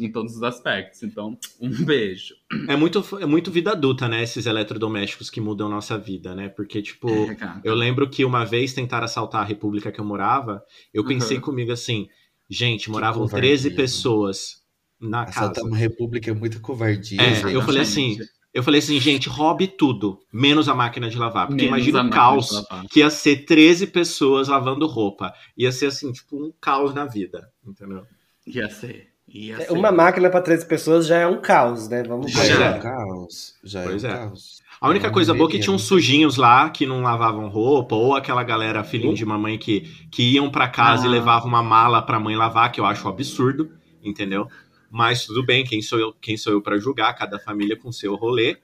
em 0.00 0.10
todos 0.10 0.36
os 0.36 0.42
aspectos. 0.42 1.02
Então, 1.02 1.36
um 1.60 1.70
beijo. 1.84 2.34
É 2.68 2.76
muito, 2.76 3.04
é 3.20 3.26
muito 3.26 3.50
vida 3.50 3.72
adulta, 3.72 4.08
né? 4.08 4.22
Esses 4.22 4.46
eletrodomésticos 4.46 5.28
que 5.30 5.40
mudam 5.40 5.68
nossa 5.68 5.98
vida, 5.98 6.34
né? 6.34 6.48
Porque, 6.48 6.80
tipo, 6.82 7.08
É, 7.08 7.36
eu 7.64 7.74
lembro 7.74 8.08
que 8.08 8.24
uma 8.24 8.44
vez 8.44 8.72
tentaram 8.72 9.04
assaltar 9.04 9.42
a 9.42 9.44
república 9.44 9.90
que 9.92 10.00
eu 10.00 10.04
morava, 10.04 10.62
eu 10.92 11.02
Uhum. 11.02 11.08
pensei 11.08 11.40
comigo 11.40 11.72
assim, 11.72 12.08
gente, 12.48 12.90
moravam 12.90 13.22
covardia, 13.22 13.48
13 13.50 13.70
né? 13.70 13.76
pessoas 13.76 14.64
na 15.00 15.22
Assaltar 15.24 15.56
casa. 15.56 15.66
uma 15.66 15.76
república 15.76 16.30
é 16.30 16.34
muita 16.34 16.58
covardia. 16.60 17.20
É, 17.20 17.54
eu 17.54 17.60
falei 17.62 17.82
assim, 17.82 18.18
eu 18.56 18.62
falei 18.62 18.78
assim, 18.78 18.98
gente, 18.98 19.28
roube 19.28 19.66
tudo, 19.66 20.18
menos 20.32 20.68
a 20.68 20.74
máquina 20.74 21.10
de 21.10 21.18
lavar. 21.18 21.46
Porque 21.46 21.64
Menos 21.64 21.78
imagina 21.86 22.02
o 22.02 22.10
caos 22.10 22.48
que 22.90 23.00
ia 23.00 23.10
ser 23.10 23.44
13 23.44 23.88
pessoas 23.88 24.48
lavando 24.48 24.86
roupa. 24.86 25.32
Ia 25.56 25.70
ser 25.70 25.86
assim, 25.86 26.10
tipo, 26.10 26.36
um 26.36 26.52
caos 26.60 26.94
na 26.94 27.04
vida, 27.04 27.48
entendeu? 27.66 28.02
Ia 28.46 28.70
ser. 28.70 29.08
Ia 29.28 29.56
ser. 29.58 29.62
É, 29.68 29.72
Uma 29.72 29.90
máquina 29.92 30.30
para 30.30 30.40
três 30.40 30.64
pessoas 30.64 31.06
já 31.06 31.18
é 31.18 31.26
um 31.26 31.40
caos, 31.40 31.88
né? 31.88 32.02
Vamos 32.02 32.32
Já 32.32 32.38
Pois 32.40 32.60
é 32.60 32.64
é. 32.64 32.70
um 32.70 32.78
caos. 32.80 33.54
Já 33.64 33.82
Pois 33.82 34.04
é 34.04 34.08
um 34.08 34.12
é. 34.12 34.16
caos. 34.18 34.62
A 34.80 34.88
única 34.88 35.06
Não 35.08 35.14
coisa 35.14 35.34
boa 35.34 35.48
é 35.48 35.52
que 35.52 35.58
tinha 35.58 35.74
uns 35.74 35.82
né? 35.82 35.88
sujinhos 35.88 36.36
lá 36.36 36.70
que 36.70 36.86
não 36.86 37.02
lavavam 37.02 37.48
roupa, 37.48 37.94
ou 37.94 38.14
aquela 38.14 38.42
galera 38.42 38.84
filhinho 38.84 39.14
de 39.14 39.24
mamãe 39.24 39.58
que, 39.58 39.80
que 40.10 40.22
iam 40.34 40.50
pra 40.50 40.68
casa 40.68 41.04
Ah. 41.04 41.06
e 41.06 41.10
levavam 41.10 41.48
uma 41.48 41.62
mala 41.62 42.00
pra 42.02 42.20
mãe 42.20 42.36
lavar, 42.36 42.70
que 42.72 42.80
eu 42.80 42.84
acho 42.86 43.06
um 43.06 43.10
absurdo, 43.10 43.70
entendeu? 44.02 44.48
Mas 44.90 45.24
tudo 45.26 45.44
bem, 45.44 45.64
quem 45.64 45.82
sou 45.82 45.98
eu, 45.98 46.12
quem 46.20 46.36
sou 46.36 46.52
eu 46.52 46.62
para 46.62 46.78
julgar? 46.78 47.14
Cada 47.14 47.38
família 47.38 47.76
com 47.76 47.92
seu 47.92 48.14
rolê. 48.16 48.56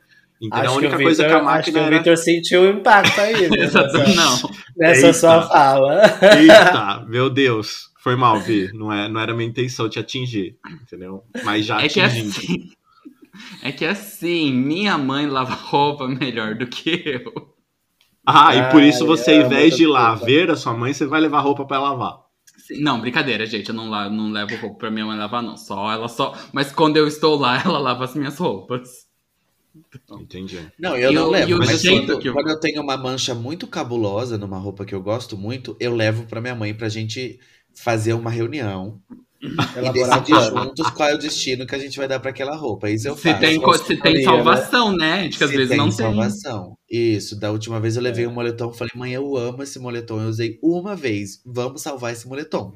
A 0.50 0.62
Acho 0.62 0.78
que, 0.80 0.86
única 0.86 0.96
o 0.96 1.00
coisa 1.00 1.24
Victor, 1.24 1.26
que 1.26 1.32
a 1.32 1.36
acho 1.36 1.44
máquina 1.44 1.78
que 1.78 1.84
o 1.84 1.86
era. 1.86 1.96
Victor 1.96 2.16
sentiu 2.16 2.62
o 2.62 2.66
impacto 2.70 3.20
aí 3.20 3.48
né, 3.48 3.48
nessa, 3.56 4.08
não. 4.14 4.50
nessa 4.76 5.12
Eita. 5.12 5.12
sua 5.12 5.42
fala. 5.42 6.02
Eita, 6.20 7.04
meu 7.08 7.30
Deus. 7.30 7.90
Foi 7.98 8.16
mal, 8.16 8.40
Vi. 8.40 8.72
Não, 8.72 8.92
é, 8.92 9.08
não 9.08 9.20
era 9.20 9.32
minha 9.34 9.48
intenção 9.48 9.88
te 9.88 9.98
atingir, 9.98 10.58
entendeu? 10.82 11.24
Mas 11.44 11.64
já 11.66 11.80
É 11.80 11.88
que 11.88 12.00
atingindo. 12.00 12.30
assim. 12.30 12.70
É 13.62 13.72
que 13.72 13.84
assim, 13.84 14.52
minha 14.52 14.98
mãe 14.98 15.26
lava 15.26 15.54
roupa 15.54 16.08
melhor 16.08 16.54
do 16.56 16.66
que 16.66 17.02
eu. 17.06 17.54
Ah, 18.26 18.54
e 18.56 18.70
por 18.70 18.82
Ai, 18.82 18.88
isso 18.88 19.06
você, 19.06 19.32
ao 19.32 19.42
invés 19.42 19.74
de 19.76 19.84
ir 19.84 19.86
lá 19.86 20.14
ver 20.14 20.50
a 20.50 20.56
sua 20.56 20.74
mãe, 20.74 20.92
você 20.92 21.06
vai 21.06 21.20
levar 21.20 21.40
roupa 21.40 21.64
pra 21.66 21.80
lavar. 21.80 22.21
Sim, 22.74 22.82
Não, 22.82 23.00
brincadeira, 23.00 23.46
gente. 23.46 23.68
Eu 23.68 23.74
não, 23.74 23.86
não 24.10 24.30
levo 24.32 24.56
roupa 24.56 24.78
pra 24.78 24.90
minha 24.90 25.06
mãe 25.06 25.18
lavar, 25.18 25.42
não. 25.42 25.56
Só 25.56 25.90
ela 25.92 26.08
só. 26.08 26.34
Mas 26.52 26.72
quando 26.72 26.96
eu 26.96 27.06
estou 27.06 27.36
lá, 27.38 27.60
ela 27.64 27.78
lava 27.78 28.04
as 28.04 28.14
minhas 28.14 28.38
roupas. 28.38 29.06
Entendi. 30.20 30.58
Não, 30.78 30.96
eu 30.96 31.10
E 31.10 31.14
não 31.14 31.30
levo, 31.30 31.58
mas 31.58 31.82
quando, 31.82 32.18
que 32.18 32.28
eu- 32.28 32.32
quando 32.34 32.48
eu 32.50 32.60
tenho 32.60 32.82
uma 32.82 32.96
mancha 32.96 33.34
muito 33.34 33.66
cabulosa 33.66 34.36
numa 34.36 34.58
roupa 34.58 34.84
que 34.84 34.94
eu 34.94 35.02
gosto 35.02 35.36
muito, 35.36 35.76
eu 35.80 35.94
levo 35.94 36.26
pra 36.26 36.40
minha 36.40 36.54
mãe 36.54 36.74
pra 36.74 36.88
gente 36.88 37.38
fazer 37.74 38.12
uma 38.12 38.30
reunião 38.30 39.00
e 39.40 39.90
decidir 39.90 40.34
juntos 40.50 40.90
qual 40.90 41.08
é 41.08 41.14
o 41.14 41.18
destino 41.18 41.66
que 41.66 41.74
a 41.74 41.78
gente 41.78 41.96
vai 41.96 42.06
dar 42.06 42.20
pra 42.20 42.30
aquela 42.30 42.54
roupa. 42.54 42.90
Isso 42.90 43.08
eu 43.08 43.16
Se 43.16 43.22
faço. 43.22 43.40
tem, 43.40 43.60
se 43.78 43.96
tem 43.96 44.22
salvação, 44.22 44.94
né? 44.96 45.28
De 45.28 45.38
que 45.38 45.44
às 45.44 45.50
Se 45.50 45.56
vezes 45.56 45.70
tem 45.70 45.78
não 45.78 45.86
tem. 45.86 45.92
salvação. 45.92 46.76
Isso, 46.92 47.34
da 47.40 47.50
última 47.50 47.80
vez 47.80 47.96
eu 47.96 48.02
levei 48.02 48.26
um 48.26 48.32
moletom, 48.32 48.70
falei, 48.72 48.92
mãe, 48.94 49.12
eu 49.12 49.34
amo 49.36 49.62
esse 49.62 49.78
moletom, 49.78 50.20
eu 50.20 50.28
usei 50.28 50.58
uma 50.62 50.94
vez, 50.94 51.40
vamos 51.46 51.80
salvar 51.80 52.12
esse 52.12 52.28
moletom. 52.28 52.74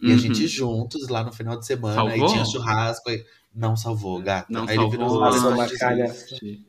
E 0.00 0.10
a 0.10 0.14
Uhum. 0.14 0.18
gente 0.18 0.46
juntos 0.46 1.08
lá 1.08 1.22
no 1.22 1.32
final 1.32 1.58
de 1.58 1.66
semana, 1.66 1.94
Salvou? 1.96 2.12
aí 2.26 2.32
tinha 2.32 2.44
churrasco, 2.46 3.10
aí... 3.10 3.22
não 3.54 3.76
salvou, 3.76 4.22
gata. 4.22 4.46
Não 4.48 4.62
aí 4.62 4.76
ele 4.76 4.88
virou 4.88 5.08
salvou. 5.10 5.28
os 5.28 5.34
Passou 5.34 5.50
olhos, 5.52 5.72
uma 5.72 5.78
calha. 5.78 6.16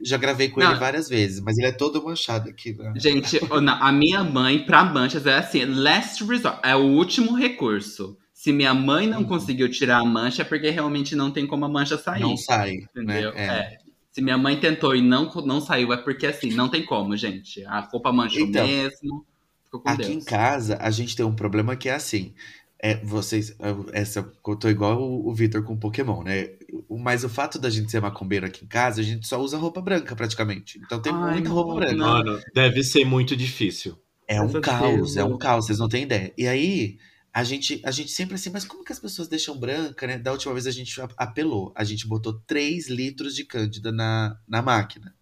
Já 0.02 0.18
gravei 0.18 0.50
com 0.50 0.60
Não. 0.60 0.72
ele 0.72 0.80
várias 0.80 1.08
vezes, 1.08 1.40
mas 1.40 1.58
ele 1.58 1.68
é 1.68 1.72
todo 1.72 2.04
manchado 2.04 2.50
aqui. 2.50 2.74
Né? 2.74 2.92
Gente, 2.98 3.40
a 3.50 3.92
minha 3.92 4.24
mãe, 4.24 4.66
pra 4.66 4.84
manchas, 4.84 5.26
é 5.28 5.38
assim: 5.38 5.64
last 5.66 6.24
resort. 6.26 6.60
É 6.64 6.76
o 6.76 6.80
último 6.84 7.34
recurso. 7.36 8.18
Se 8.34 8.52
minha 8.52 8.74
mãe 8.74 9.06
não 9.06 9.20
Uhum. 9.20 9.26
conseguiu 9.28 9.70
tirar 9.70 10.00
a 10.00 10.06
mancha, 10.06 10.42
é 10.42 10.46
porque 10.46 10.70
realmente 10.70 11.16
não 11.16 11.30
tem 11.30 11.46
como 11.46 11.66
a 11.66 11.70
mancha 11.70 11.98
sair. 11.98 12.22
Não 12.22 12.36
sai, 12.36 12.78
Entendeu? 12.96 13.32
né? 13.34 13.38
É. 13.38 13.46
É. 13.46 13.78
Se 14.20 14.24
minha 14.24 14.38
mãe 14.38 14.60
tentou 14.60 14.94
e 14.94 15.02
não, 15.02 15.32
não 15.46 15.62
saiu, 15.62 15.94
é 15.94 15.98
porque 15.98 16.28
assim, 16.28 16.52
não 16.52 16.68
tem 16.68 16.86
como, 16.86 17.16
gente. 17.16 17.64
A 17.66 17.80
roupa 17.80 18.12
manchou 18.12 18.42
Então, 18.42 18.68
mesmo. 18.68 19.26
Ficou 19.64 19.80
com 19.80 19.90
Aqui 19.90 20.02
Deus. 20.04 20.10
em 20.10 20.26
casa, 20.26 20.78
a 20.82 20.92
gente 20.92 21.16
tem 21.16 21.26
um 21.26 21.34
problema 21.34 21.74
que 21.78 21.88
é 21.88 21.96
assim. 21.96 22.34
É, 22.82 22.96
vocês. 22.98 23.56
Essa, 23.94 24.30
eu 24.46 24.56
tô 24.58 24.68
igual 24.68 25.02
o, 25.02 25.30
o 25.30 25.34
Vitor 25.34 25.64
com 25.64 25.78
Pokémon, 25.78 26.22
né? 26.22 26.50
Mas 26.90 27.24
o 27.24 27.30
fato 27.30 27.58
da 27.58 27.70
gente 27.70 27.90
ser 27.90 28.02
macumbeiro 28.02 28.46
aqui 28.46 28.66
em 28.66 28.68
casa, 28.68 29.00
a 29.00 29.04
gente 29.04 29.26
só 29.26 29.40
usa 29.40 29.58
roupa 29.58 29.82
branca 29.82 30.14
praticamente. 30.16 30.80
Então 30.86 31.02
tem 31.02 31.14
Ai, 31.14 31.36
muita 31.36 31.50
roupa 31.50 31.76
branca. 31.76 31.96
Mano, 31.96 32.42
deve 32.54 32.84
ser 32.84 33.06
muito 33.06 33.38
difícil. 33.38 33.98
É 34.28 34.42
um 34.42 34.60
caos, 34.60 35.16
é 35.16 35.24
um 35.24 35.38
caos, 35.38 35.66
vocês 35.66 35.80
não 35.80 35.88
têm 35.88 36.04
ideia. 36.04 36.34
E 36.38 36.46
aí, 36.46 36.98
a 37.40 37.44
gente, 37.44 37.82
a 37.86 37.92
gente 37.92 38.12
sempre 38.12 38.36
assim, 38.36 38.50
mas 38.50 38.66
como 38.66 38.84
que 38.84 38.92
as 38.92 39.00
pessoas 39.00 39.28
deixam 39.28 39.58
branca, 39.58 40.06
né? 40.06 40.18
Da 40.18 40.32
última 40.32 40.54
vez 40.54 40.68
a 40.68 40.72
gente 40.72 41.00
apelou. 41.16 41.72
A 41.76 41.84
gente 41.84 42.06
botou 42.06 42.34
3 42.46 42.90
litros 42.90 43.34
de 43.36 43.46
cândida 43.46 43.92
na, 43.92 44.38
na 44.48 44.62
máquina. 44.62 45.16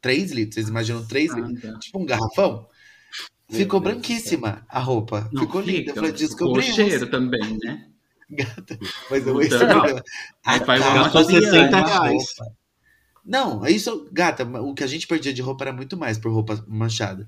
3 0.00 0.32
litros, 0.32 0.54
vocês 0.56 0.68
imaginam 0.68 1.06
3 1.06 1.32
litros? 1.34 1.78
Tipo 1.80 2.00
um 2.00 2.04
garrafão? 2.04 2.66
Meu 3.48 3.60
Ficou 3.60 3.80
Deus 3.80 3.92
branquíssima 3.94 4.64
a 4.68 4.78
roupa. 4.80 5.28
Não 5.32 5.42
Ficou 5.42 5.60
linda. 5.60 5.78
fica, 5.78 5.90
Eu 5.90 5.94
falei, 5.94 6.12
ficou 6.12 6.26
descobri 6.28 6.60
o 6.70 6.74
cheiro 6.74 7.10
também, 7.10 7.58
né? 7.58 7.88
Mas 9.10 9.26
eu 9.26 9.42
Então, 9.42 9.58
vai 9.68 10.02
Acaba 10.44 10.78
uma 10.78 11.04
Gastou 11.04 11.24
com 11.24 11.30
60 11.30 11.76
a 11.76 11.86
reais. 11.86 12.12
roupa. 12.36 12.52
Não, 13.24 13.66
isso, 13.66 14.08
gata, 14.12 14.44
o 14.44 14.74
que 14.74 14.82
a 14.82 14.86
gente 14.86 15.06
perdia 15.06 15.32
de 15.32 15.40
roupa 15.42 15.64
era 15.64 15.72
muito 15.72 15.96
mais 15.96 16.18
por 16.18 16.32
roupa 16.32 16.64
manchada. 16.66 17.26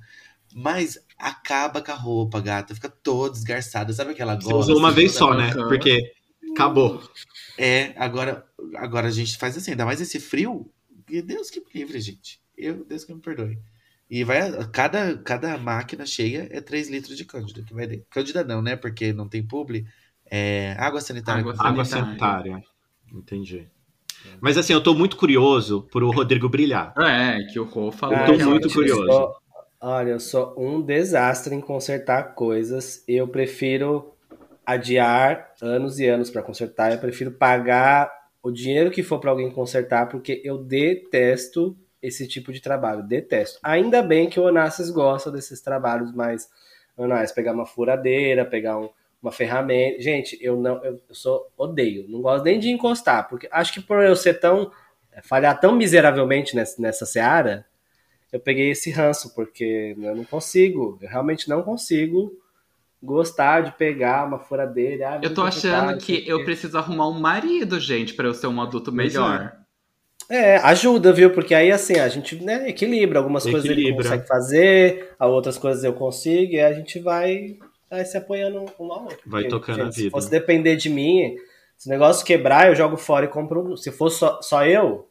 Mas 0.54 0.98
acaba 1.18 1.80
com 1.82 1.92
a 1.92 1.94
roupa, 1.94 2.40
gata, 2.40 2.74
fica 2.74 2.88
toda 2.88 3.32
desgarçada. 3.32 3.92
Sabe 3.92 4.12
aquela 4.12 4.34
Você 4.40 4.48
gola? 4.48 4.58
usou 4.58 4.78
uma 4.78 4.88
assim, 4.88 4.96
vez 4.96 5.12
só, 5.12 5.34
né? 5.34 5.52
Porque 5.54 6.12
acabou. 6.52 7.02
É, 7.58 7.92
agora, 7.96 8.44
agora 8.76 9.08
a 9.08 9.10
gente 9.10 9.36
faz 9.38 9.56
assim, 9.56 9.72
ainda 9.72 9.84
mais 9.86 10.00
esse 10.00 10.18
frio. 10.20 10.70
E 11.08 11.20
Deus 11.22 11.50
que 11.50 11.60
me 11.60 11.66
livre, 11.74 12.00
gente. 12.00 12.40
Eu, 12.56 12.84
Deus 12.84 13.04
que 13.04 13.12
me 13.14 13.20
perdoe. 13.20 13.58
E 14.10 14.22
vai, 14.22 14.50
cada, 14.68 15.16
cada 15.18 15.56
máquina 15.58 16.04
cheia 16.06 16.48
é 16.50 16.60
3 16.60 16.88
litros 16.88 17.16
de 17.16 17.24
cândida 17.24 17.62
que 17.62 17.74
vai 17.74 17.86
dentro. 17.86 18.06
Cândida 18.10 18.44
não, 18.44 18.60
né? 18.62 18.76
Porque 18.76 19.12
não 19.12 19.28
tem 19.28 19.42
publi. 19.42 19.86
É 20.30 20.74
água 20.78 21.00
sanitária. 21.00 21.40
Água 21.40 21.54
Água 21.58 21.84
Sanitária. 21.84 22.52
sanitária. 22.52 22.64
Entendi. 23.12 23.68
Mas 24.40 24.56
assim, 24.56 24.72
eu 24.72 24.82
tô 24.82 24.94
muito 24.94 25.16
curioso 25.16 25.86
por 25.92 26.02
o 26.02 26.10
Rodrigo 26.10 26.48
brilhar. 26.48 26.94
É, 26.98 27.42
que 27.52 27.58
o 27.60 27.64
Rô 27.64 27.90
falou. 27.92 28.16
Eu 28.16 28.38
tô 28.38 28.50
muito 28.50 28.70
curioso. 28.72 29.04
sou- 29.06 29.36
olha, 29.84 30.10
eu 30.12 30.20
sou 30.20 30.54
um 30.56 30.80
desastre 30.80 31.54
em 31.54 31.60
consertar 31.60 32.34
coisas. 32.34 33.04
Eu 33.06 33.28
prefiro 33.28 34.14
adiar 34.64 35.52
anos 35.60 35.98
e 35.98 36.06
anos 36.06 36.30
para 36.30 36.42
consertar. 36.42 36.92
Eu 36.92 36.98
prefiro 36.98 37.32
pagar 37.32 38.10
o 38.42 38.50
dinheiro 38.50 38.90
que 38.90 39.02
for 39.02 39.20
para 39.20 39.30
alguém 39.30 39.50
consertar, 39.50 40.08
porque 40.08 40.40
eu 40.42 40.56
detesto 40.56 41.76
esse 42.00 42.26
tipo 42.26 42.50
de 42.50 42.62
trabalho. 42.62 43.02
Detesto. 43.02 43.58
Ainda 43.62 44.02
bem 44.02 44.28
que 44.28 44.40
o 44.40 44.44
Onassis 44.44 44.88
gosta 44.90 45.30
desses 45.30 45.60
trabalhos 45.60 46.14
mais 46.14 46.48
banais. 46.96 47.30
Pegar 47.30 47.52
uma 47.52 47.66
furadeira, 47.66 48.46
pegar 48.46 48.78
um, 48.78 48.88
uma 49.22 49.32
ferramenta. 49.32 50.00
Gente, 50.00 50.38
eu 50.40 50.56
não, 50.56 50.82
eu, 50.82 50.98
eu 51.06 51.14
sou 51.14 51.50
odeio. 51.58 52.06
Não 52.08 52.22
gosto 52.22 52.44
nem 52.44 52.58
de 52.58 52.70
encostar, 52.70 53.28
porque 53.28 53.46
acho 53.52 53.72
que 53.74 53.82
por 53.82 54.02
eu 54.02 54.16
ser 54.16 54.40
tão 54.40 54.70
falhar 55.22 55.60
tão 55.60 55.76
miseravelmente 55.76 56.56
nessa, 56.56 56.80
nessa 56.80 57.06
seara, 57.06 57.64
eu 58.34 58.40
peguei 58.40 58.70
esse 58.70 58.90
ranço, 58.90 59.32
porque 59.32 59.94
eu 59.96 60.16
não 60.16 60.24
consigo, 60.24 60.98
eu 61.00 61.08
realmente 61.08 61.48
não 61.48 61.62
consigo 61.62 62.36
gostar 63.00 63.60
de 63.60 63.70
pegar 63.70 64.26
uma 64.26 64.40
furadeira. 64.40 65.10
Ah, 65.10 65.20
eu 65.22 65.32
tô 65.32 65.42
achando 65.42 65.96
que 65.98 66.28
eu 66.28 66.44
preciso 66.44 66.76
arrumar 66.76 67.08
um 67.08 67.20
marido, 67.20 67.78
gente, 67.78 68.12
para 68.12 68.26
eu 68.26 68.34
ser 68.34 68.48
um 68.48 68.60
adulto 68.60 68.90
melhor. 68.90 69.52
É, 70.28 70.56
ajuda, 70.56 71.12
viu? 71.12 71.30
Porque 71.30 71.54
aí, 71.54 71.70
assim, 71.70 71.94
a 72.00 72.08
gente 72.08 72.34
né, 72.42 72.68
equilibra. 72.68 73.20
Algumas 73.20 73.46
equilibra. 73.46 73.68
coisas 73.68 73.84
ele 73.84 73.96
consegue 73.96 74.26
fazer, 74.26 75.14
outras 75.20 75.56
coisas 75.56 75.84
eu 75.84 75.92
consigo, 75.92 76.54
e 76.54 76.60
a 76.60 76.72
gente 76.72 76.98
vai, 76.98 77.56
vai 77.88 78.04
se 78.04 78.16
apoiando 78.16 78.64
um 78.80 78.92
ao 78.92 79.04
outro. 79.04 79.18
Vai 79.26 79.42
Porque, 79.42 79.48
tocando 79.48 79.76
gente, 79.76 79.86
a 79.86 79.90
vida. 79.90 80.02
Se 80.06 80.10
fosse 80.10 80.30
depender 80.30 80.74
de 80.74 80.90
mim, 80.90 81.36
se 81.76 81.86
o 81.88 81.90
negócio 81.92 82.26
quebrar, 82.26 82.66
eu 82.66 82.74
jogo 82.74 82.96
fora 82.96 83.26
e 83.26 83.28
compro 83.28 83.74
um. 83.74 83.76
Se 83.76 83.92
fosse 83.92 84.18
só, 84.18 84.42
só 84.42 84.66
eu, 84.66 85.06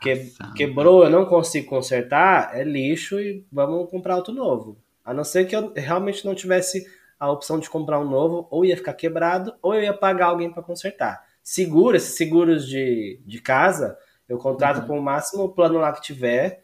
que, 0.00 0.32
quebrou, 0.56 1.04
eu 1.04 1.10
não 1.10 1.26
consigo 1.26 1.68
consertar, 1.68 2.56
é 2.56 2.62
lixo 2.62 3.20
e 3.20 3.44
vamos 3.50 3.90
comprar 3.90 4.16
outro 4.16 4.32
novo. 4.32 4.78
A 5.04 5.12
não 5.12 5.24
ser 5.24 5.46
que 5.46 5.56
eu 5.56 5.72
realmente 5.74 6.24
não 6.24 6.34
tivesse 6.34 6.86
a 7.18 7.30
opção 7.30 7.58
de 7.58 7.68
comprar 7.68 7.98
um 7.98 8.08
novo, 8.08 8.46
ou 8.50 8.64
ia 8.64 8.76
ficar 8.76 8.94
quebrado, 8.94 9.54
ou 9.60 9.74
eu 9.74 9.82
ia 9.82 9.92
pagar 9.92 10.26
alguém 10.26 10.50
para 10.50 10.62
consertar. 10.62 11.24
Seguro, 11.42 11.96
esses 11.96 12.16
seguros 12.16 12.68
de, 12.68 13.20
de 13.26 13.40
casa, 13.40 13.98
eu 14.28 14.38
contrato 14.38 14.82
uhum. 14.82 14.86
com 14.86 14.98
o 14.98 15.02
máximo 15.02 15.48
plano 15.48 15.78
lá 15.78 15.92
que 15.92 16.02
tiver, 16.02 16.62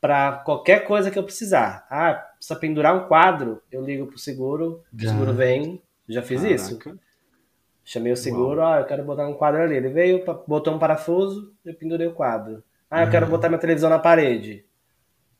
para 0.00 0.32
qualquer 0.32 0.86
coisa 0.86 1.10
que 1.10 1.18
eu 1.18 1.24
precisar. 1.24 1.86
Ah, 1.90 2.14
precisa 2.36 2.58
pendurar 2.58 2.96
um 2.96 3.06
quadro, 3.06 3.60
eu 3.70 3.84
ligo 3.84 4.06
pro 4.06 4.18
seguro, 4.18 4.82
o 4.92 5.00
seguro 5.00 5.34
vem, 5.34 5.82
já 6.08 6.22
fiz 6.22 6.40
Caraca. 6.40 6.54
isso. 6.54 6.78
Chamei 7.84 8.12
o 8.12 8.16
seguro, 8.16 8.60
ó, 8.60 8.74
ah, 8.74 8.80
eu 8.80 8.84
quero 8.84 9.04
botar 9.04 9.26
um 9.26 9.34
quadro 9.34 9.62
ali. 9.62 9.74
Ele 9.74 9.88
veio, 9.88 10.24
botou 10.46 10.74
um 10.74 10.78
parafuso, 10.78 11.52
eu 11.64 11.74
pendurei 11.74 12.06
o 12.06 12.14
quadro. 12.14 12.62
Ah, 12.90 13.00
eu 13.00 13.04
uhum. 13.04 13.10
quero 13.10 13.26
botar 13.26 13.48
minha 13.48 13.60
televisão 13.60 13.88
na 13.88 13.98
parede. 13.98 14.64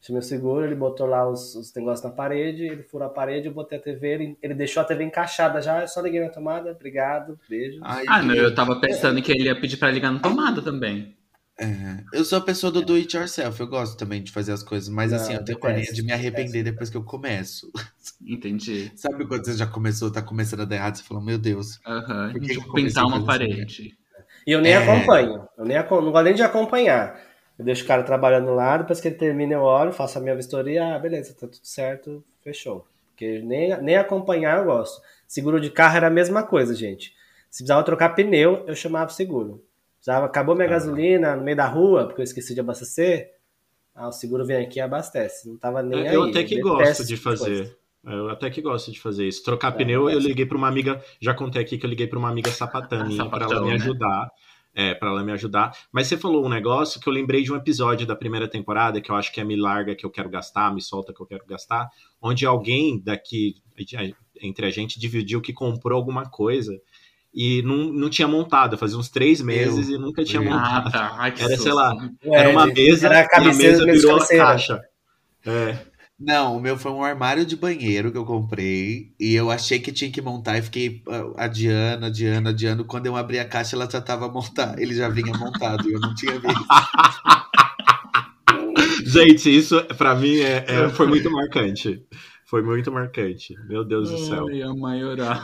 Chamei 0.00 0.20
o 0.20 0.24
seguro, 0.24 0.64
ele 0.64 0.74
botou 0.74 1.06
lá 1.06 1.28
os, 1.28 1.54
os 1.54 1.74
negócios 1.74 2.02
na 2.02 2.10
parede, 2.10 2.64
ele 2.64 2.82
furou 2.82 3.06
a 3.06 3.10
parede, 3.10 3.48
eu 3.48 3.52
botei 3.52 3.78
a 3.78 3.82
TV, 3.82 4.08
ele, 4.08 4.38
ele 4.42 4.54
deixou 4.54 4.80
a 4.80 4.84
TV 4.84 5.04
encaixada 5.04 5.60
já, 5.60 5.82
eu 5.82 5.88
só 5.88 6.00
liguei 6.00 6.20
na 6.20 6.30
tomada, 6.30 6.70
obrigado, 6.70 7.38
beijo. 7.46 7.80
Ai, 7.82 8.04
ah, 8.08 8.22
não, 8.22 8.34
eu 8.34 8.54
tava 8.54 8.80
pensando 8.80 9.20
que 9.20 9.30
ele 9.30 9.44
ia 9.44 9.60
pedir 9.60 9.76
pra 9.76 9.90
ligar 9.90 10.10
na 10.10 10.18
tomada 10.18 10.62
também. 10.62 11.14
É, 11.60 12.02
eu 12.14 12.24
sou 12.24 12.38
a 12.38 12.40
pessoa 12.40 12.72
do 12.72 12.80
do 12.80 12.94
it 12.94 13.14
yourself, 13.14 13.60
eu 13.60 13.66
gosto 13.66 13.98
também 13.98 14.22
de 14.22 14.32
fazer 14.32 14.52
as 14.52 14.62
coisas, 14.62 14.88
mas 14.88 15.12
assim, 15.12 15.34
eu 15.34 15.44
tenho 15.44 15.58
mania 15.62 15.92
de 15.92 16.02
me 16.02 16.12
arrepender 16.12 16.64
depois 16.64 16.88
que 16.88 16.96
eu 16.96 17.04
começo. 17.04 17.70
Entendi. 18.26 18.90
Sabe 18.96 19.26
quando 19.26 19.44
você 19.44 19.54
já 19.54 19.66
começou, 19.66 20.10
tá 20.10 20.22
começando 20.22 20.60
a 20.60 20.64
dar 20.64 20.76
errado, 20.76 20.96
você 20.96 21.02
fala, 21.02 21.20
meu 21.20 21.36
Deus. 21.36 21.78
Aham, 21.86 22.32
uhum. 22.34 22.40
tipo, 22.40 22.72
pintar 22.72 23.04
uma 23.04 23.26
parede. 23.26 23.94
E 24.46 24.52
eu 24.52 24.62
nem 24.62 24.72
é... 24.72 24.76
acompanho, 24.78 25.46
eu 25.58 25.64
nem, 25.66 25.76
não 25.76 26.10
gosto 26.10 26.24
nem 26.24 26.34
de 26.34 26.42
acompanhar. 26.42 27.29
Eu 27.60 27.64
deixo 27.64 27.84
o 27.84 27.86
cara 27.86 28.02
trabalhando 28.02 28.54
lá, 28.54 28.78
depois 28.78 29.02
que 29.02 29.08
ele 29.08 29.16
termina 29.16 29.52
eu 29.52 29.60
olho, 29.60 29.92
faço 29.92 30.16
a 30.16 30.20
minha 30.22 30.34
vistoria, 30.34 30.94
ah, 30.94 30.98
beleza, 30.98 31.34
tá 31.34 31.46
tudo 31.46 31.58
certo, 31.62 32.24
fechou. 32.42 32.86
Porque 33.10 33.40
nem, 33.40 33.78
nem 33.82 33.98
acompanhar 33.98 34.60
eu 34.60 34.64
gosto. 34.64 35.02
Seguro 35.28 35.60
de 35.60 35.68
carro 35.68 35.94
era 35.98 36.06
a 36.06 36.10
mesma 36.10 36.42
coisa, 36.42 36.74
gente. 36.74 37.14
Se 37.50 37.58
precisava 37.58 37.82
trocar 37.82 38.14
pneu, 38.14 38.64
eu 38.66 38.74
chamava 38.74 39.10
o 39.10 39.14
seguro. 39.14 39.62
Já 40.00 40.24
acabou 40.24 40.54
minha 40.54 40.68
ah. 40.68 40.70
gasolina 40.70 41.36
no 41.36 41.42
meio 41.42 41.58
da 41.58 41.66
rua, 41.66 42.06
porque 42.06 42.22
eu 42.22 42.24
esqueci 42.24 42.54
de 42.54 42.60
abastecer. 42.60 43.30
Ah, 43.94 44.08
o 44.08 44.12
seguro 44.12 44.42
vem 44.46 44.56
aqui 44.56 44.78
e 44.78 44.80
abastece. 44.80 45.46
Não 45.46 45.58
tava 45.58 45.82
nem 45.82 46.06
eu 46.06 46.22
aí. 46.22 46.30
Até 46.30 46.44
que 46.44 46.62
gosto 46.62 47.04
de 47.04 47.18
fazer. 47.18 47.76
Eu 48.02 48.30
até 48.30 48.48
que 48.48 48.62
gosto 48.62 48.90
de 48.90 48.98
fazer 48.98 49.28
isso. 49.28 49.44
Trocar 49.44 49.74
é, 49.74 49.76
pneu, 49.76 50.08
eu 50.08 50.18
liguei 50.18 50.46
para 50.46 50.56
uma 50.56 50.68
amiga, 50.68 51.04
já 51.20 51.34
contei 51.34 51.60
aqui 51.60 51.76
que 51.76 51.84
eu 51.84 51.90
liguei 51.90 52.06
para 52.06 52.18
uma 52.18 52.30
amiga 52.30 52.50
sapatã 52.50 53.06
para 53.28 53.44
ela 53.44 53.60
me 53.60 53.76
né? 53.76 54.28
É, 54.72 54.94
para 54.94 55.08
ela 55.08 55.24
me 55.24 55.32
ajudar. 55.32 55.76
Mas 55.90 56.06
você 56.06 56.16
falou 56.16 56.46
um 56.46 56.48
negócio 56.48 57.00
que 57.00 57.08
eu 57.08 57.12
lembrei 57.12 57.42
de 57.42 57.52
um 57.52 57.56
episódio 57.56 58.06
da 58.06 58.14
primeira 58.14 58.46
temporada, 58.46 59.00
que 59.00 59.10
eu 59.10 59.16
acho 59.16 59.32
que 59.32 59.40
é 59.40 59.44
Me 59.44 59.56
Larga 59.56 59.96
que 59.96 60.06
eu 60.06 60.10
quero 60.10 60.30
gastar, 60.30 60.72
Me 60.72 60.80
Solta 60.80 61.12
que 61.12 61.20
eu 61.20 61.26
quero 61.26 61.44
gastar, 61.44 61.90
onde 62.22 62.46
alguém 62.46 63.00
daqui, 63.02 63.56
entre 64.40 64.66
a 64.66 64.70
gente, 64.70 65.00
dividiu 65.00 65.40
que 65.40 65.52
comprou 65.52 65.96
alguma 65.96 66.24
coisa 66.24 66.72
e 67.32 67.62
não, 67.62 67.76
não 67.92 68.10
tinha 68.10 68.26
montado, 68.26 68.76
fazia 68.76 68.98
uns 68.98 69.08
três 69.08 69.40
meses 69.40 69.88
eu, 69.88 69.96
e 69.96 69.98
nunca 69.98 70.24
tinha 70.24 70.42
montado. 70.42 70.88
Ah, 70.88 70.90
tá. 70.90 71.16
Ai, 71.16 71.34
era, 71.38 71.56
sei 71.56 71.72
lá, 71.72 71.96
era 72.24 72.50
uma 72.50 72.66
mesa 72.66 73.06
era 73.06 73.20
a, 73.20 73.42
e 73.42 73.50
a 73.50 73.54
mesa 73.54 73.84
virou 73.84 74.16
a 74.16 74.26
caixa. 74.26 74.82
É. 75.46 75.89
Não, 76.20 76.58
o 76.58 76.60
meu 76.60 76.76
foi 76.76 76.92
um 76.92 77.02
armário 77.02 77.46
de 77.46 77.56
banheiro 77.56 78.12
que 78.12 78.18
eu 78.18 78.26
comprei 78.26 79.10
e 79.18 79.34
eu 79.34 79.50
achei 79.50 79.80
que 79.80 79.90
tinha 79.90 80.10
que 80.10 80.20
montar 80.20 80.58
e 80.58 80.62
fiquei 80.62 81.02
ah, 81.08 81.44
adiando, 81.44 82.04
adiando, 82.04 82.48
adiando. 82.50 82.84
Quando 82.84 83.06
eu 83.06 83.16
abri 83.16 83.38
a 83.38 83.48
caixa, 83.48 83.74
ela 83.74 83.88
já 83.90 84.00
estava 84.00 84.28
montada, 84.28 84.80
ele 84.82 84.94
já 84.94 85.08
vinha 85.08 85.32
montado 85.32 85.88
e 85.88 85.94
eu 85.94 85.98
não 85.98 86.14
tinha 86.14 86.38
visto. 86.38 86.50
Gente, 89.02 89.56
isso 89.56 89.82
para 89.96 90.14
mim 90.14 90.40
é, 90.40 90.64
é, 90.68 90.88
foi 90.90 91.06
muito 91.06 91.30
marcante. 91.30 92.04
Foi 92.44 92.62
muito 92.62 92.92
marcante. 92.92 93.54
Meu 93.66 93.82
Deus 93.82 94.10
do 94.10 94.18
céu. 94.18 94.46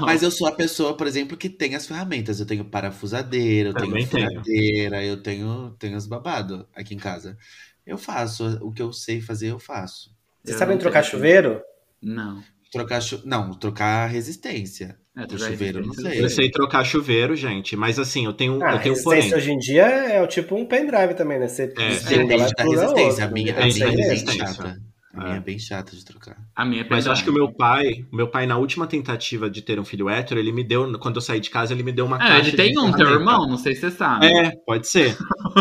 Mas 0.01 0.23
eu 0.23 0.31
sou 0.31 0.47
a 0.47 0.53
pessoa, 0.53 0.95
por 0.95 1.07
exemplo, 1.07 1.37
que 1.37 1.49
tem 1.49 1.75
as 1.75 1.87
ferramentas. 1.87 2.39
Eu 2.39 2.47
tenho 2.47 2.65
parafusadeira, 2.65 3.71
eu 3.71 3.75
Também 3.75 4.07
tenho 4.07 4.29
furadeira, 4.29 5.05
eu 5.05 5.23
tenho, 5.23 5.75
tenho 5.79 5.97
os 5.97 6.07
babados 6.07 6.65
aqui 6.75 6.95
em 6.95 6.99
casa. 6.99 7.37
Eu 7.87 7.97
faço. 7.97 8.59
O 8.61 8.73
que 8.73 8.83
eu 8.83 8.93
sei 8.93 9.21
fazer, 9.21 9.53
eu 9.53 9.59
faço. 9.59 10.16
Vocês 10.47 10.59
sabem 10.59 10.79
trocar 10.79 11.03
chuveiro? 11.03 11.61
Não. 12.01 12.41
Trocar 12.71 13.01
chu... 13.01 13.21
Não, 13.25 13.53
trocar 13.53 14.07
resistência. 14.07 14.97
É, 15.17 15.25
o 15.25 15.39
chuveiro, 15.39 15.85
não 15.85 15.95
sei. 15.95 16.23
Eu 16.23 16.29
sei 16.29 16.51
trocar 16.51 16.85
chuveiro, 16.85 17.35
gente, 17.35 17.75
mas 17.75 17.99
assim, 17.99 18.27
eu 18.27 18.35
tenho, 18.35 18.63
ah, 18.63 18.75
eu 18.75 18.81
tenho 18.81 19.03
porém. 19.03 19.35
hoje 19.35 19.51
em 19.51 19.59
dia 19.59 19.85
é 19.85 20.27
tipo 20.27 20.55
um 20.55 20.67
pendrive 20.67 21.15
também, 21.15 21.39
né? 21.39 21.49
Você 21.49 21.63
é, 21.63 21.67
depende 21.67 22.53
da 22.55 22.65
resistência. 22.65 23.25
A 23.25 23.31
minha, 23.31 23.57
a 23.57 23.67
minha 23.67 23.87
é 23.87 23.97
bem 23.97 24.27
chata. 24.27 24.77
A 25.15 25.25
minha 25.25 25.37
é 25.37 25.41
bem 25.41 25.59
chata 25.59 25.97
de 25.97 26.05
trocar. 26.05 26.37
A 26.55 26.67
minha 26.67 26.83
é 26.83 26.87
Mas 26.91 27.07
eu 27.07 27.13
acho 27.13 27.25
que 27.25 27.31
o 27.31 27.33
meu 27.33 27.51
pai, 27.51 28.05
meu 28.13 28.29
pai, 28.29 28.47
na 28.47 28.59
última 28.59 28.87
tentativa 28.87 29.49
de 29.49 29.63
ter 29.63 29.81
um 29.81 29.85
filho 29.85 30.11
hétero, 30.11 30.39
ele 30.39 30.53
me 30.53 30.63
deu, 30.63 30.99
quando 30.99 31.17
eu 31.17 31.23
saí 31.23 31.41
de 31.41 31.49
casa, 31.49 31.73
ele 31.73 31.83
me 31.83 31.93
deu 31.93 32.05
uma 32.05 32.17
é, 32.17 32.19
caixa. 32.19 32.49
Ele 32.49 32.57
tem 32.57 32.79
um, 32.79 32.93
teu 32.93 33.09
irmão, 33.09 33.49
não 33.49 33.57
sei 33.57 33.75
se 33.75 33.81
você 33.81 33.91
sabe. 33.93 34.27
É, 34.27 34.51
pode 34.67 34.87
ser. 34.87 35.17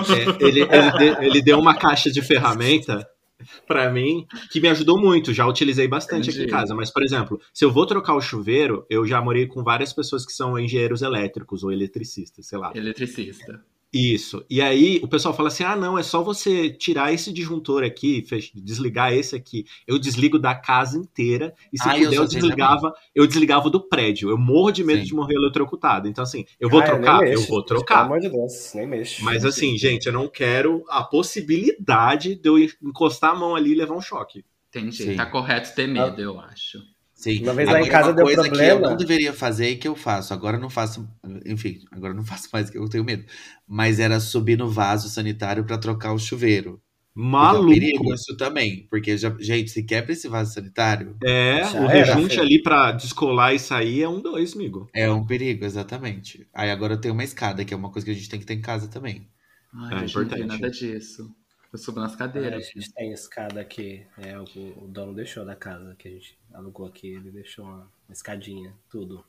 é, 0.09 0.45
ele, 0.45 0.61
ele, 0.61 1.27
ele 1.27 1.41
deu 1.41 1.57
uma 1.57 1.75
caixa 1.75 2.11
de 2.11 2.21
ferramenta 2.21 3.07
para 3.67 3.89
mim, 3.89 4.25
que 4.51 4.59
me 4.59 4.67
ajudou 4.69 4.99
muito. 4.99 5.33
Já 5.33 5.47
utilizei 5.47 5.88
bastante 5.88 6.29
Entendi. 6.29 6.43
aqui 6.43 6.47
em 6.49 6.51
casa. 6.51 6.75
Mas, 6.75 6.91
por 6.91 7.03
exemplo, 7.03 7.39
se 7.53 7.65
eu 7.65 7.71
vou 7.71 7.86
trocar 7.86 8.15
o 8.15 8.21
chuveiro, 8.21 8.86
eu 8.89 9.05
já 9.05 9.21
morei 9.21 9.47
com 9.47 9.63
várias 9.63 9.93
pessoas 9.93 10.25
que 10.25 10.31
são 10.31 10.57
engenheiros 10.57 11.01
elétricos 11.01 11.63
ou 11.63 11.71
eletricistas, 11.71 12.47
sei 12.47 12.57
lá. 12.57 12.71
Eletricista. 12.75 13.63
Isso. 13.97 14.45
E 14.49 14.61
aí 14.61 14.99
o 15.01 15.07
pessoal 15.07 15.33
fala 15.33 15.47
assim: 15.47 15.63
ah, 15.63 15.73
não, 15.73 15.97
é 15.97 16.03
só 16.03 16.21
você 16.21 16.69
tirar 16.69 17.13
esse 17.13 17.31
disjuntor 17.31 17.81
aqui, 17.81 18.21
desligar 18.53 19.13
esse 19.13 19.37
aqui. 19.37 19.63
Eu 19.87 19.97
desligo 19.97 20.37
da 20.37 20.53
casa 20.53 20.97
inteira. 20.97 21.55
E 21.71 21.81
se 21.81 21.87
ah, 21.87 21.93
puder, 21.93 22.07
eu, 22.07 22.23
eu 22.23 22.27
desligava, 22.27 22.93
eu 23.15 23.25
desligava 23.25 23.69
do 23.69 23.79
prédio. 23.79 24.29
Eu 24.29 24.37
morro 24.37 24.71
de 24.71 24.83
medo 24.83 24.99
Sim. 24.99 25.05
de 25.05 25.15
morrer 25.15 25.35
eletrocutado. 25.35 26.09
Então, 26.09 26.25
assim, 26.25 26.43
eu 26.59 26.69
vou 26.69 26.81
ah, 26.81 26.83
trocar? 26.83 27.25
Eu, 27.25 27.35
eu 27.35 27.41
vou 27.43 27.63
trocar. 27.63 28.03
Pelo 28.03 28.05
amor 28.07 28.19
de 28.19 28.27
Deus, 28.27 28.73
nem 28.75 28.85
mexe. 28.85 29.23
Mas 29.23 29.45
assim, 29.45 29.77
gente, 29.77 30.07
eu 30.07 30.13
não 30.13 30.27
quero 30.27 30.83
a 30.89 31.01
possibilidade 31.01 32.35
de 32.35 32.49
eu 32.49 32.59
encostar 32.59 33.31
a 33.31 33.35
mão 33.35 33.55
ali 33.55 33.71
e 33.71 33.75
levar 33.75 33.95
um 33.95 34.01
choque. 34.01 34.43
Entendi. 34.67 35.03
Sim. 35.03 35.15
Tá 35.15 35.25
correto 35.25 35.73
ter 35.73 35.87
medo, 35.87 36.17
ah. 36.17 36.21
eu 36.21 36.37
acho. 36.37 36.79
Sim. 37.26 37.41
Uma 37.41 37.55
vez 37.55 37.67
lá 37.67 37.82
em 37.82 37.89
casa 37.89 38.13
deu 38.13 38.23
problema. 38.23 38.55
que 38.55 38.63
eu 38.63 38.80
não 38.80 38.95
deveria 38.95 39.34
fazer 39.34 39.71
e 39.71 39.78
que 39.78 39.88
eu 39.88 39.95
faço. 39.95 40.32
Agora 40.32 40.57
eu 40.57 40.61
não 40.61 40.69
faço, 40.69 41.09
enfim, 41.43 41.80
agora 41.91 42.13
eu 42.13 42.15
não 42.15 42.23
faço 42.23 42.47
mais 42.53 42.69
que 42.69 42.78
eu 42.78 42.88
tenho 42.88 43.03
medo. 43.03 43.26
Mas 43.67 43.99
era 43.99 44.19
subir 44.19 44.55
no 44.55 44.69
vaso 44.69 45.09
sanitário 45.09 45.65
para 45.65 45.80
trocar 45.80 46.13
o 46.13 46.19
chuveiro. 46.19 46.80
Maluco. 47.15 47.71
É 47.71 47.73
perigo 47.73 48.13
isso 48.13 48.38
também, 48.38 48.86
porque 48.91 49.17
já, 49.17 49.36
gente, 49.39 49.71
se 49.71 49.82
quebra 49.82 50.11
esse 50.11 50.28
vaso 50.28 50.53
sanitário. 50.53 51.17
É, 51.23 51.63
o 51.80 51.88
rejunte 51.88 52.39
ali 52.39 52.61
para 52.61 52.91
descolar 52.91 53.55
e 53.55 53.59
sair 53.59 54.03
é 54.03 54.07
um 54.07 54.21
dois, 54.21 54.53
amigo. 54.53 54.88
É 54.93 55.09
um 55.09 55.26
perigo, 55.26 55.65
exatamente. 55.65 56.47
Aí 56.53 56.69
agora 56.69 56.93
eu 56.93 57.01
tenho 57.01 57.15
uma 57.15 57.23
escada, 57.23 57.65
que 57.65 57.73
é 57.73 57.78
uma 57.78 57.89
coisa 57.89 58.05
que 58.05 58.11
a 58.11 58.15
gente 58.15 58.30
tem 58.30 58.39
que 58.39 58.45
ter 58.45 58.53
em 58.53 58.61
casa 58.61 58.88
também. 58.88 59.28
Ai, 59.73 60.03
é 60.03 60.05
importante. 60.05 60.41
Não 60.41 60.47
tem 60.49 60.59
nada 60.59 60.69
disso. 60.69 61.34
Eu 61.76 61.78
subo 61.78 61.99
nas 61.99 62.15
cadeiras. 62.15 62.63
É, 62.63 62.69
a 62.69 62.80
gente 62.80 62.93
tem 62.93 63.11
escada 63.11 63.59
aqui. 63.59 64.07
É, 64.17 64.39
o, 64.39 64.43
o, 64.86 64.88
dono 64.88 65.13
deixou 65.13 65.43
da 65.43 65.57
casa 65.57 65.93
que 65.99 66.07
a 66.07 66.11
gente 66.11 66.38
alugou 66.55 66.85
aqui. 66.85 67.07
Ele 67.07 67.31
deixou 67.31 67.65
uma, 67.65 67.91
uma 68.07 68.13
escadinha, 68.13 68.73
tudo. 68.89 69.23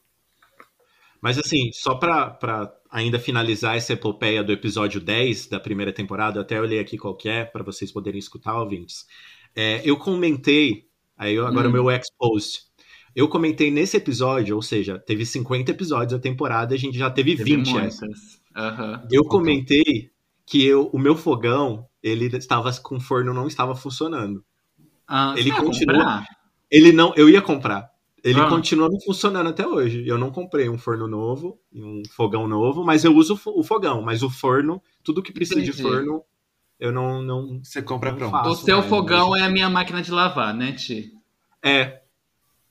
Mas 1.20 1.38
assim, 1.38 1.70
só 1.72 1.94
para 1.94 2.72
ainda 2.90 3.18
finalizar 3.18 3.76
essa 3.76 3.92
epopeia 3.92 4.44
do 4.44 4.52
episódio 4.52 5.00
10 5.00 5.48
da 5.48 5.58
primeira 5.58 5.92
temporada, 5.92 6.38
eu 6.38 6.42
até 6.42 6.60
olhei 6.60 6.78
aqui 6.78 6.96
qualquer 6.96 7.42
é, 7.42 7.44
para 7.44 7.64
vocês 7.64 7.90
poderem 7.90 8.18
escutar, 8.18 8.58
ouvintes. 8.60 9.06
É, 9.54 9.80
eu 9.84 9.96
comentei, 9.96 10.86
aí 11.16 11.38
agora 11.38 11.66
hum. 11.66 11.70
o 11.70 11.72
meu 11.72 11.90
ex-post. 11.90 12.66
Eu 13.14 13.28
comentei 13.28 13.70
nesse 13.70 13.96
episódio, 13.96 14.54
ou 14.54 14.62
seja, 14.62 14.98
teve 14.98 15.24
50 15.24 15.70
episódios 15.70 16.12
a 16.12 16.18
temporada, 16.18 16.74
a 16.74 16.78
gente 16.78 16.98
já 16.98 17.10
teve, 17.10 17.34
teve 17.34 17.56
20 17.56 17.70
muitas. 17.70 18.00
Uhum. 18.00 19.08
Eu 19.10 19.24
comentei 19.24 20.10
que 20.44 20.64
eu, 20.64 20.88
o 20.92 20.98
meu 20.98 21.16
fogão 21.16 21.88
ele 22.02 22.26
estava 22.36 22.72
com 22.80 22.96
o 22.96 23.00
forno 23.00 23.34
não 23.34 23.48
estava 23.48 23.74
funcionando. 23.74 24.44
Ah, 25.08 25.34
Ele 25.36 25.50
continua- 25.50 25.96
comprar? 25.96 26.26
Ele 26.70 26.92
não, 26.92 27.12
eu 27.16 27.28
ia 27.28 27.40
comprar. 27.42 27.90
Ele 28.24 28.40
Ah. 28.40 28.48
continua 28.48 28.88
não 28.88 29.00
funcionando 29.00 29.48
até 29.50 29.66
hoje. 29.66 30.04
Eu 30.06 30.18
não 30.18 30.30
comprei 30.30 30.68
um 30.68 30.76
forno 30.78 31.06
novo, 31.06 31.60
e 31.72 31.82
um 31.82 32.02
fogão 32.10 32.48
novo, 32.48 32.82
mas 32.84 33.04
eu 33.04 33.14
uso 33.14 33.34
o 33.34 33.36
fo- 33.36 33.54
o 33.56 33.62
fogão, 33.62 34.02
mas 34.02 34.22
o 34.22 34.28
forno, 34.30 34.82
tudo 35.04 35.22
que 35.22 35.32
precisa 35.32 35.60
de 35.62 35.70
Entendi. 35.70 35.82
forno, 35.82 36.22
eu 36.80 36.90
não 36.90 37.22
não 37.22 37.60
Você 37.62 37.80
compra 37.80 38.10
Não 38.10 38.18
pronto. 38.18 38.32
faço. 38.32 38.50
O 38.50 38.54
seu 38.56 38.78
mais, 38.78 38.88
fogão 38.88 39.30
mas- 39.30 39.42
é 39.42 39.44
a 39.44 39.48
minha 39.50 39.70
máquina 39.70 40.02
de 40.02 40.10
lavar, 40.10 40.52
né, 40.54 40.72
Ti? 40.72 41.12
é, 41.62 42.00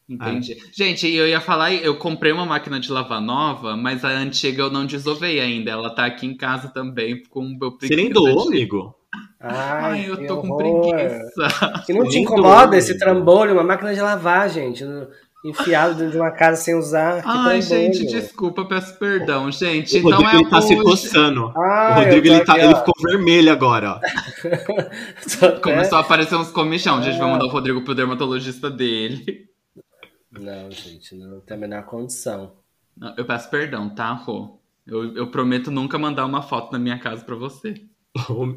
Entendi. 0.08 0.56
Gente, 0.72 1.08
eu 1.10 1.28
ia 1.28 1.42
falar, 1.42 1.74
eu 1.74 1.98
comprei 1.98 2.32
uma 2.32 2.46
máquina 2.46 2.80
de 2.80 2.92
lavar 2.92 3.20
nova, 3.20 3.76
mas 3.76 4.06
a 4.06 4.10
antiga 4.10 4.62
eu 4.62 4.70
não 4.70 4.86
desovei 4.86 5.40
ainda. 5.40 5.72
Ela 5.72 5.90
tá 5.90 6.06
aqui 6.06 6.28
em 6.28 6.38
casa 6.38 6.68
também 6.70 7.24
com 7.24 7.40
o 7.40 7.58
meu 7.58 7.72
você 7.72 7.96
nem 7.96 8.12
doou, 8.12 8.44
de- 8.44 8.48
amigo. 8.50 8.94
Ai, 9.40 10.02
Ai, 10.02 10.10
eu 10.10 10.18
que 10.18 10.26
tô 10.28 10.38
com 10.42 10.50
horror. 10.50 10.92
preguiça. 10.92 11.84
E 11.90 11.94
não 11.94 12.08
te 12.08 12.18
incomoda 12.20 12.78
esse 12.78 12.98
trambolho, 12.98 13.54
uma 13.54 13.64
máquina 13.64 13.94
de 13.94 14.02
lavar, 14.02 14.50
gente, 14.50 14.84
enfiado 15.46 15.94
dentro 15.96 16.12
de 16.14 16.18
uma 16.18 16.32
casa 16.32 16.60
sem 16.62 16.74
usar. 16.76 17.22
Que 17.22 17.28
Ai, 17.30 17.60
trambolho. 17.60 17.62
gente, 17.62 18.06
desculpa, 18.08 18.66
peço 18.66 18.98
perdão, 18.98 19.52
gente. 19.52 19.96
O 19.96 20.00
Então 20.00 20.12
Rodrigo 20.12 20.32
é 20.32 20.36
ele 20.40 20.50
tá 20.50 20.62
se 20.62 20.74
hoje. 20.74 20.84
coçando. 20.84 21.54
Ah, 21.56 21.90
o 21.92 22.00
Rodrigo 22.00 22.28
eu 22.28 22.32
tô 22.32 22.36
ele, 22.38 22.46
tá, 22.46 22.54
aqui, 22.54 22.62
ele 22.66 22.76
ficou 22.76 22.94
vermelho 23.04 23.52
agora, 23.52 23.92
ó. 23.92 24.00
Tô 25.40 25.46
até- 25.46 25.60
Começou 25.60 25.98
a 25.98 26.02
aparecer 26.02 26.36
uns 26.36 26.50
comichão. 26.52 26.98
A 26.98 27.02
gente 27.02 27.18
vai 27.20 27.28
É. 27.28 27.32
mandar 27.32 27.46
o 27.46 27.50
Rodrigo 27.50 27.82
pro 27.84 27.94
dermatologista 27.96 28.70
dele. 28.72 29.46
Não, 30.32 30.70
gente, 30.72 31.16
não 31.16 31.40
tem 31.40 31.56
a 31.56 31.60
menor 31.60 31.84
condição. 31.84 32.54
Não, 32.98 33.14
Eu 33.18 33.26
peço 33.26 33.50
perdão, 33.50 33.90
tá, 33.90 34.12
Rô? 34.14 34.60
Eu, 34.88 35.16
eu 35.16 35.28
prometo 35.28 35.72
nunca 35.72 35.98
mandar 35.98 36.26
uma 36.26 36.42
foto 36.42 36.72
na 36.72 36.78
minha 36.80 36.98
casa 37.00 37.24
pra 37.24 37.36
você. 37.36 37.74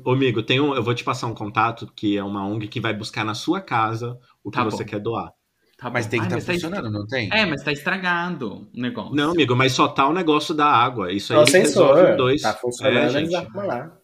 Ô, 0.05 0.13
amigo, 0.13 0.43
tem 0.43 0.61
um, 0.61 0.75
eu 0.75 0.83
vou 0.83 0.95
te 0.95 1.03
passar 1.03 1.27
um 1.27 1.35
contato 1.35 1.91
que 1.97 2.17
é 2.17 2.23
uma 2.23 2.47
ONG 2.47 2.69
que 2.69 2.81
vai 2.81 2.95
buscar 2.95 3.25
na 3.25 3.35
sua 3.35 3.61
casa 3.61 4.19
o 4.43 4.51
que 4.51 4.57
Tá 4.57 4.65
você 4.65 4.85
bom. 4.85 4.91
quer 4.91 5.01
doar. 5.01 5.33
Tá 5.77 5.91
Mas 5.91 6.07
bom. 6.07 6.11
tem 6.11 6.21
que 6.21 6.27
estar 6.27 6.37
mas 6.37 6.45
tá 6.45 6.53
funcionando, 6.53 6.91
não 6.91 7.07
tem? 7.07 7.29
É, 7.33 7.47
mas 7.47 7.63
tá 7.63 7.71
estragado 7.73 8.69
o 8.75 8.81
negócio. 8.81 9.15
Não, 9.15 9.31
amigo, 9.33 9.55
mas 9.55 9.73
só 9.73 9.87
tá 9.89 10.09
o 10.09 10.13
negócio 10.13 10.55
da 10.55 10.67
água. 10.67 11.13
Isso 11.13 11.33
aí 11.33 11.45
resolvem 11.51 12.17
dois. 12.17 12.43
tá 12.43 12.53
funcionando, 12.55 12.99
É, 12.99 13.09
gente. 13.11 13.31
lá. 13.33 13.97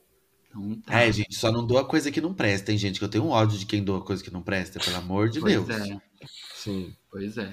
Então 0.48 0.80
tá. 0.86 1.00
É, 1.02 1.10
gente, 1.12 1.34
só 1.34 1.50
não 1.50 1.66
doa 1.66 1.84
coisa 1.84 2.10
que 2.12 2.20
não 2.20 2.32
presta, 2.32 2.70
hein, 2.70 2.78
gente? 2.78 2.98
Que 2.98 3.04
eu 3.04 3.08
tenho 3.08 3.24
um 3.24 3.30
ódio 3.30 3.58
de 3.58 3.66
quem 3.66 3.82
doa 3.82 4.00
coisa 4.00 4.22
que 4.22 4.32
não 4.32 4.40
presta, 4.42 4.78
pelo 4.78 4.96
amor 4.98 5.28
de 5.28 5.40
pois 5.40 5.52
Deus. 5.64 5.68
é, 5.70 6.00
Sim. 6.54 6.94
pois 7.10 7.36
é. 7.38 7.52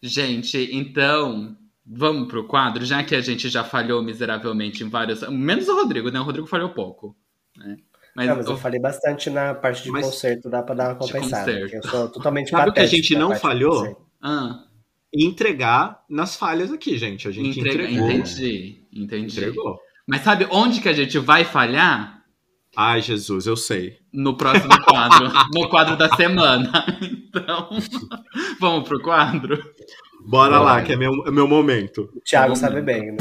Gente, 0.00 0.68
então, 0.72 1.56
vamos 1.84 2.28
pro 2.28 2.46
quadro, 2.46 2.84
já 2.84 3.02
que 3.02 3.14
a 3.16 3.20
gente 3.20 3.48
já 3.48 3.64
falhou 3.64 4.02
miseravelmente 4.04 4.84
em 4.84 4.88
vários. 4.88 5.22
Menos 5.28 5.68
o 5.68 5.74
Rodrigo, 5.74 6.10
né? 6.10 6.20
O 6.20 6.24
Rodrigo 6.24 6.46
falhou 6.46 6.68
pouco. 6.70 7.16
Né? 7.58 7.76
Mas, 8.16 8.26
Não, 8.26 8.36
mas 8.36 8.46
eu 8.46 8.52
o- 8.54 8.56
falei 8.56 8.80
bastante 8.80 9.28
na 9.30 9.54
parte 9.54 9.82
de 9.84 9.90
conserto, 9.92 10.48
dá 10.50 10.62
pra 10.62 10.74
dar 10.74 10.88
uma 10.90 10.94
compensada. 10.96 11.50
Eu 11.52 11.82
sou 11.88 12.08
totalmente 12.08 12.50
Sabe 12.50 12.70
o 12.70 12.72
que 12.72 12.80
a 12.80 12.86
gente 12.86 13.14
não 13.14 13.34
falhou? 13.36 14.06
Ah, 14.22 14.64
entregar 15.12 16.02
nas 16.08 16.36
falhas 16.36 16.72
aqui, 16.72 16.98
gente. 16.98 17.28
A 17.28 17.30
gente 17.30 17.60
entrega- 17.60 17.84
entregou. 17.84 18.10
entendi, 18.10 18.82
entendi. 18.92 19.38
Entregou. 19.40 19.78
Mas 20.06 20.22
sabe 20.22 20.46
onde 20.50 20.80
que 20.80 20.88
a 20.88 20.92
gente 20.92 21.18
vai 21.18 21.44
falhar? 21.44 22.22
Ai, 22.76 23.00
Jesus, 23.02 23.46
eu 23.46 23.56
sei. 23.56 23.98
No 24.12 24.36
próximo 24.36 24.68
quadro. 24.84 25.30
no 25.54 25.68
quadro 25.68 25.96
da 25.96 26.08
semana. 26.16 26.70
Então, 27.28 27.68
vamos 28.58 28.88
pro 28.88 29.00
quadro? 29.02 29.56
Bora 30.26 30.58
Bora. 30.58 30.60
lá, 30.60 30.82
que 30.82 30.94
é 30.94 30.96
meu, 30.96 31.12
é 31.26 31.30
meu 31.30 31.46
momento. 31.46 32.10
O 32.16 32.20
Thiago 32.22 32.56
sabe 32.56 32.80
bem, 32.80 33.12
né? 33.12 33.18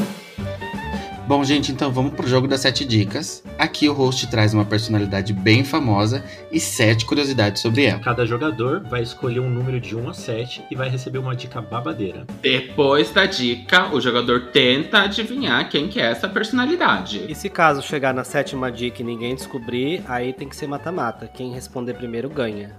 Bom, 1.28 1.44
gente, 1.44 1.74
então 1.74 1.92
vamos 1.92 2.14
pro 2.14 2.26
jogo 2.26 2.48
das 2.48 2.62
sete 2.62 2.86
dicas. 2.86 3.44
Aqui 3.60 3.90
o 3.90 3.94
host 3.94 4.28
traz 4.28 4.54
uma 4.54 4.64
personalidade 4.64 5.34
bem 5.34 5.62
famosa 5.62 6.24
e 6.50 6.58
sete 6.58 7.06
curiosidades 7.06 7.62
sobre 7.62 7.84
ela. 7.84 8.00
Cada 8.00 8.26
jogador 8.26 8.82
vai 8.88 9.02
escolher 9.02 9.42
um 9.42 9.50
número 9.50 9.78
de 9.78 9.94
1 9.94 10.10
a 10.10 10.14
7 10.14 10.64
e 10.72 10.76
vai 10.76 10.88
receber 10.88 11.18
uma 11.18 11.36
dica 11.36 11.62
babadeira. 11.62 12.26
Depois 12.42 13.12
da 13.12 13.26
dica, 13.26 13.94
o 13.94 14.00
jogador 14.00 14.52
tenta 14.54 15.02
adivinhar 15.02 15.70
quem 15.70 15.90
que 15.90 16.00
é 16.00 16.06
essa 16.06 16.30
personalidade. 16.30 17.26
E 17.28 17.36
se 17.36 17.50
caso 17.50 17.82
chegar 17.82 18.14
na 18.14 18.24
sétima 18.24 18.72
dica 18.72 19.02
e 19.02 19.06
ninguém 19.06 19.36
descobrir, 19.36 20.02
aí 20.08 20.32
tem 20.32 20.48
que 20.48 20.56
ser 20.56 20.68
mata-mata. 20.68 21.28
Quem 21.28 21.52
responder 21.52 21.96
primeiro 21.96 22.30
ganha. 22.30 22.74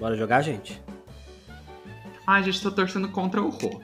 Bora 0.00 0.16
jogar, 0.16 0.40
gente? 0.40 0.80
Ai, 2.26 2.42
gente, 2.42 2.62
tô 2.62 2.70
torcendo 2.70 3.10
contra 3.10 3.42
o 3.42 3.50
Rô. 3.50 3.82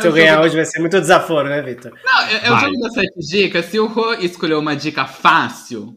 Se 0.00 0.06
eu 0.06 0.12
ganhar 0.12 0.40
hoje 0.40 0.56
vai 0.56 0.64
ser 0.64 0.80
muito 0.80 0.98
desaforo, 1.00 1.48
né, 1.48 1.62
Vitor? 1.62 1.92
Não, 2.04 2.24
o 2.24 2.56
Vai. 2.56 2.60
jogo 2.60 2.80
das 2.80 2.94
sete 2.94 3.18
dicas. 3.28 3.64
Se 3.66 3.78
o 3.78 3.86
Rô 3.86 4.12
escolheu 4.14 4.58
uma 4.58 4.74
dica 4.76 5.04
fácil, 5.06 5.96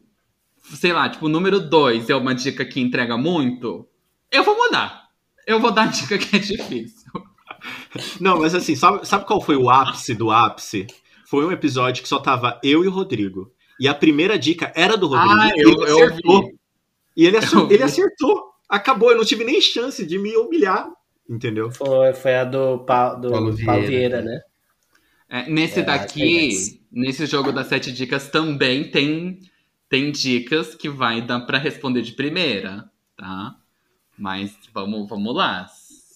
sei 0.75 0.93
lá, 0.93 1.09
tipo, 1.09 1.25
o 1.25 1.29
número 1.29 1.59
2 1.59 2.09
é 2.09 2.15
uma 2.15 2.33
dica 2.35 2.63
que 2.65 2.79
entrega 2.79 3.17
muito, 3.17 3.87
eu 4.31 4.43
vou 4.43 4.55
mudar. 4.55 5.07
Eu 5.47 5.59
vou 5.59 5.71
dar 5.71 5.83
a 5.83 5.87
dica 5.87 6.17
que 6.17 6.35
é 6.35 6.39
difícil. 6.39 7.09
Não, 8.19 8.39
mas 8.39 8.53
assim, 8.55 8.75
sabe, 8.75 9.05
sabe 9.07 9.25
qual 9.25 9.41
foi 9.41 9.55
o 9.55 9.69
ápice 9.69 10.13
do 10.13 10.29
ápice? 10.31 10.85
Foi 11.25 11.45
um 11.45 11.51
episódio 11.51 12.01
que 12.03 12.09
só 12.09 12.19
tava 12.19 12.59
eu 12.63 12.83
e 12.83 12.87
o 12.87 12.91
Rodrigo. 12.91 13.51
E 13.79 13.87
a 13.87 13.93
primeira 13.93 14.37
dica 14.37 14.71
era 14.75 14.95
do 14.97 15.07
Rodrigo. 15.07 15.33
Ah, 15.39 15.49
e 15.55 15.61
eu, 15.61 15.69
ele 15.69 15.91
eu 15.91 16.03
acertou. 16.05 16.41
vi. 16.45 16.59
E 17.17 17.25
ele, 17.25 17.35
Eu 17.37 17.39
acer- 17.39 17.67
vi. 17.67 17.73
ele 17.73 17.83
acertou. 17.83 18.43
Acabou, 18.69 19.11
eu 19.11 19.17
não 19.17 19.25
tive 19.25 19.43
nem 19.43 19.59
chance 19.59 20.05
de 20.05 20.17
me 20.19 20.35
humilhar. 20.37 20.87
Entendeu? 21.29 21.71
Foi, 21.71 22.13
foi 22.13 22.35
a 22.35 22.43
do, 22.43 22.79
pa, 22.85 23.13
do 23.15 23.29
Paulo 23.29 23.51
Paulo 23.63 23.85
Vieira. 23.85 23.85
Vieira, 23.85 24.21
né? 24.21 24.41
É, 25.29 25.49
nesse 25.49 25.81
É, 25.81 25.83
é 25.83 25.85
daqui, 25.85 26.47
esse. 26.47 26.81
nesse 26.91 27.25
jogo 27.25 27.51
das 27.51 27.67
sete 27.67 27.91
dicas, 27.91 28.29
também 28.29 28.89
tem, 28.89 29.39
tem 29.87 30.11
dicas 30.11 30.75
que 30.75 30.89
vai 30.89 31.21
dar 31.21 31.41
pra 31.41 31.57
responder 31.59 32.01
de 32.01 32.13
primeira, 32.13 32.89
tá? 33.15 33.55
Mas 34.17 34.57
vamos, 34.73 35.07
vamos 35.07 35.35
lá. 35.35 35.67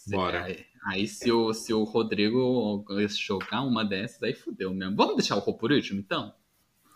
Bora. 0.07 0.43
Aí, 0.43 0.65
aí 0.85 1.07
se, 1.07 1.31
o, 1.31 1.53
se 1.53 1.73
o 1.73 1.83
Rodrigo 1.83 2.83
jogar 3.09 3.61
uma 3.61 3.85
dessas, 3.85 4.21
aí 4.23 4.33
fudeu 4.33 4.73
mesmo. 4.73 4.95
Vamos 4.95 5.15
deixar 5.15 5.35
o 5.35 5.39
Rô 5.39 5.53
por 5.53 5.71
último, 5.71 5.99
então? 5.99 6.33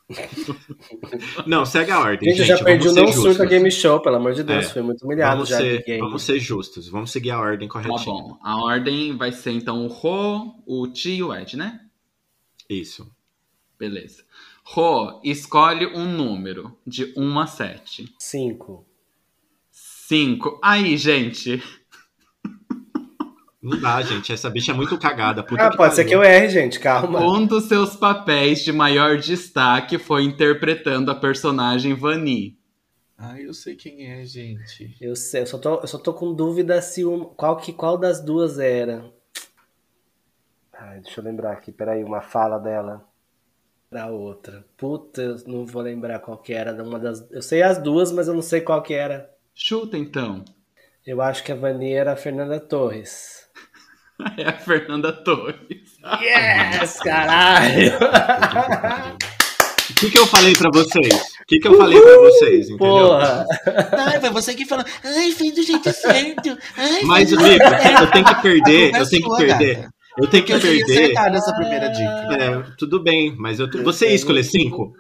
Não, 1.46 1.66
segue 1.66 1.92
a 1.92 2.00
ordem. 2.00 2.30
Gente, 2.30 2.40
eu 2.40 2.46
Gente, 2.46 2.58
já 2.60 2.64
perdi 2.64 2.88
o 2.88 2.94
Não 2.94 3.08
ser 3.08 3.14
Surta 3.14 3.30
justos. 3.30 3.50
Game 3.50 3.72
Show, 3.72 4.00
pelo 4.02 4.16
amor 4.16 4.34
de 4.34 4.44
Deus. 4.44 4.66
É. 4.66 4.70
Fui 4.70 4.82
muito 4.82 5.04
humilhado 5.06 5.36
Vamos 5.36 5.50
já 5.50 5.58
ser, 5.58 5.84
vamos 6.00 6.24
ser 6.24 6.40
justos. 6.40 6.88
Vamos 6.88 7.12
seguir 7.12 7.32
a 7.32 7.40
ordem 7.40 7.68
Tá 7.68 7.74
corretinha. 7.74 8.06
bom. 8.06 8.38
A 8.42 8.64
ordem 8.64 9.18
vai 9.18 9.32
ser 9.32 9.52
então 9.52 9.84
o 9.86 9.88
Rô, 9.88 10.56
o 10.66 10.88
Ti 10.88 11.16
e 11.16 11.24
o 11.24 11.34
Ed, 11.34 11.58
né? 11.58 11.82
Isso. 12.70 13.10
Beleza. 13.78 14.24
Rô, 14.64 15.20
escolhe 15.24 15.86
um 15.88 16.06
número 16.06 16.78
de 16.86 17.14
1 17.16 17.40
a 17.40 17.48
7. 17.48 18.14
Cinco. 18.20 18.86
5. 19.72 20.60
Aí, 20.64 20.98
gente. 20.98 21.62
Não 23.62 23.80
dá, 23.82 24.02
gente. 24.02 24.32
Essa 24.32 24.50
bicha 24.50 24.72
é 24.72 24.76
muito 24.76 24.98
cagada. 24.98 25.44
Puta 25.44 25.68
Ah, 25.68 25.76
pode 25.76 25.96
ser 25.96 26.06
que 26.06 26.14
eu 26.14 26.24
erre, 26.24 26.50
gente. 26.50 26.80
Calma. 26.80 27.20
Um 27.20 27.46
dos 27.46 27.66
seus 27.66 27.96
papéis 27.96 28.64
de 28.64 28.72
maior 28.72 29.18
destaque 29.18 29.98
foi 29.98 30.24
interpretando 30.24 31.10
a 31.10 31.16
personagem 31.16 31.94
Vani. 31.94 32.58
Ai, 33.18 33.48
eu 33.48 33.54
sei 33.54 33.76
quem 33.76 34.06
é, 34.12 34.24
gente. 34.24 34.96
Eu, 35.02 35.16
sei, 35.16 35.42
eu, 35.42 35.48
só 35.48 35.58
tô, 35.58 35.80
eu 35.80 35.88
só 35.88 35.98
tô 35.98 36.14
com 36.14 36.36
dúvida 36.36 36.80
se 36.84 37.04
um, 37.04 37.26
qual, 37.26 37.58
que, 37.58 37.74
qual 37.74 37.98
das 37.98 38.24
duas 38.24 38.60
era. 38.60 39.12
Ai, 40.72 41.00
deixa 41.00 41.20
eu 41.20 41.24
lembrar 41.24 41.54
aqui, 41.54 41.72
peraí, 41.72 42.04
uma 42.04 42.22
fala 42.22 42.60
dela. 42.60 43.04
Da 43.92 44.08
outra. 44.08 44.64
Puta, 44.78 45.22
eu 45.22 45.36
não 45.48 45.66
vou 45.66 45.82
lembrar 45.82 46.20
qual 46.20 46.38
que 46.38 46.54
era. 46.54 46.72
Uma 46.84 47.00
das, 47.00 47.26
eu 47.32 47.42
sei 47.42 47.64
as 47.64 47.82
duas, 47.82 48.12
mas 48.12 48.28
eu 48.28 48.36
não 48.36 48.42
sei 48.42 48.62
qual 48.62 48.84
que 48.84 48.94
era. 48.94 49.34
Chuta 49.56 49.98
então. 49.98 50.46
Eu 51.06 51.20
acho 51.22 51.44
que 51.44 51.52
a 51.52 51.56
Vani 51.56 51.94
era 51.94 52.14
a 52.14 52.18
Fernanda 52.18 52.60
Torres. 52.60 53.37
É 54.38 54.50
a 54.50 54.54
Fernanda 54.54 55.12
Torres. 55.14 55.58
Yes, 56.22 56.94
caralho! 57.00 57.94
O 59.90 59.94
que, 59.96 60.10
que 60.12 60.18
eu 60.20 60.28
falei 60.28 60.54
pra 60.54 60.70
vocês? 60.74 61.14
O 61.14 61.46
que, 61.48 61.60
que 61.60 61.68
eu 61.68 61.78
falei 61.78 62.00
pra 62.02 62.18
vocês, 62.18 62.66
entendeu? 62.70 62.78
Porra! 62.78 63.46
Ai, 63.98 64.20
foi 64.20 64.30
você 64.32 64.54
que 64.54 64.66
falou. 64.66 64.84
Ai, 65.04 65.32
fez 65.32 65.54
do 65.56 65.64
jeito 65.64 65.92
certo. 65.94 66.58
Ai, 66.76 67.02
Mas, 67.04 67.30
certo. 67.30 67.44
eu 68.04 68.12
tenho 68.12 68.26
que 68.26 68.32
A 68.32 68.36
perder, 68.42 68.96
é 68.96 69.00
eu 69.02 69.10
tenho 69.10 69.24
que 69.24 69.38
perder. 69.38 69.76
gata. 69.76 69.90
Eu 70.20 70.28
tenho 70.28 70.44
que 70.46 70.52
Eu 70.54 70.60
perder. 70.60 70.84
acertado 71.04 71.36
essa 71.38 71.54
primeira 71.56 71.88
dica. 71.90 72.44
É, 72.44 72.64
tudo 72.78 73.02
bem, 73.04 73.36
mas 73.38 73.60
eu, 73.60 73.70
você 73.84 74.08
ia 74.10 74.16
escolher 74.16 74.44
cinco? 74.44 74.92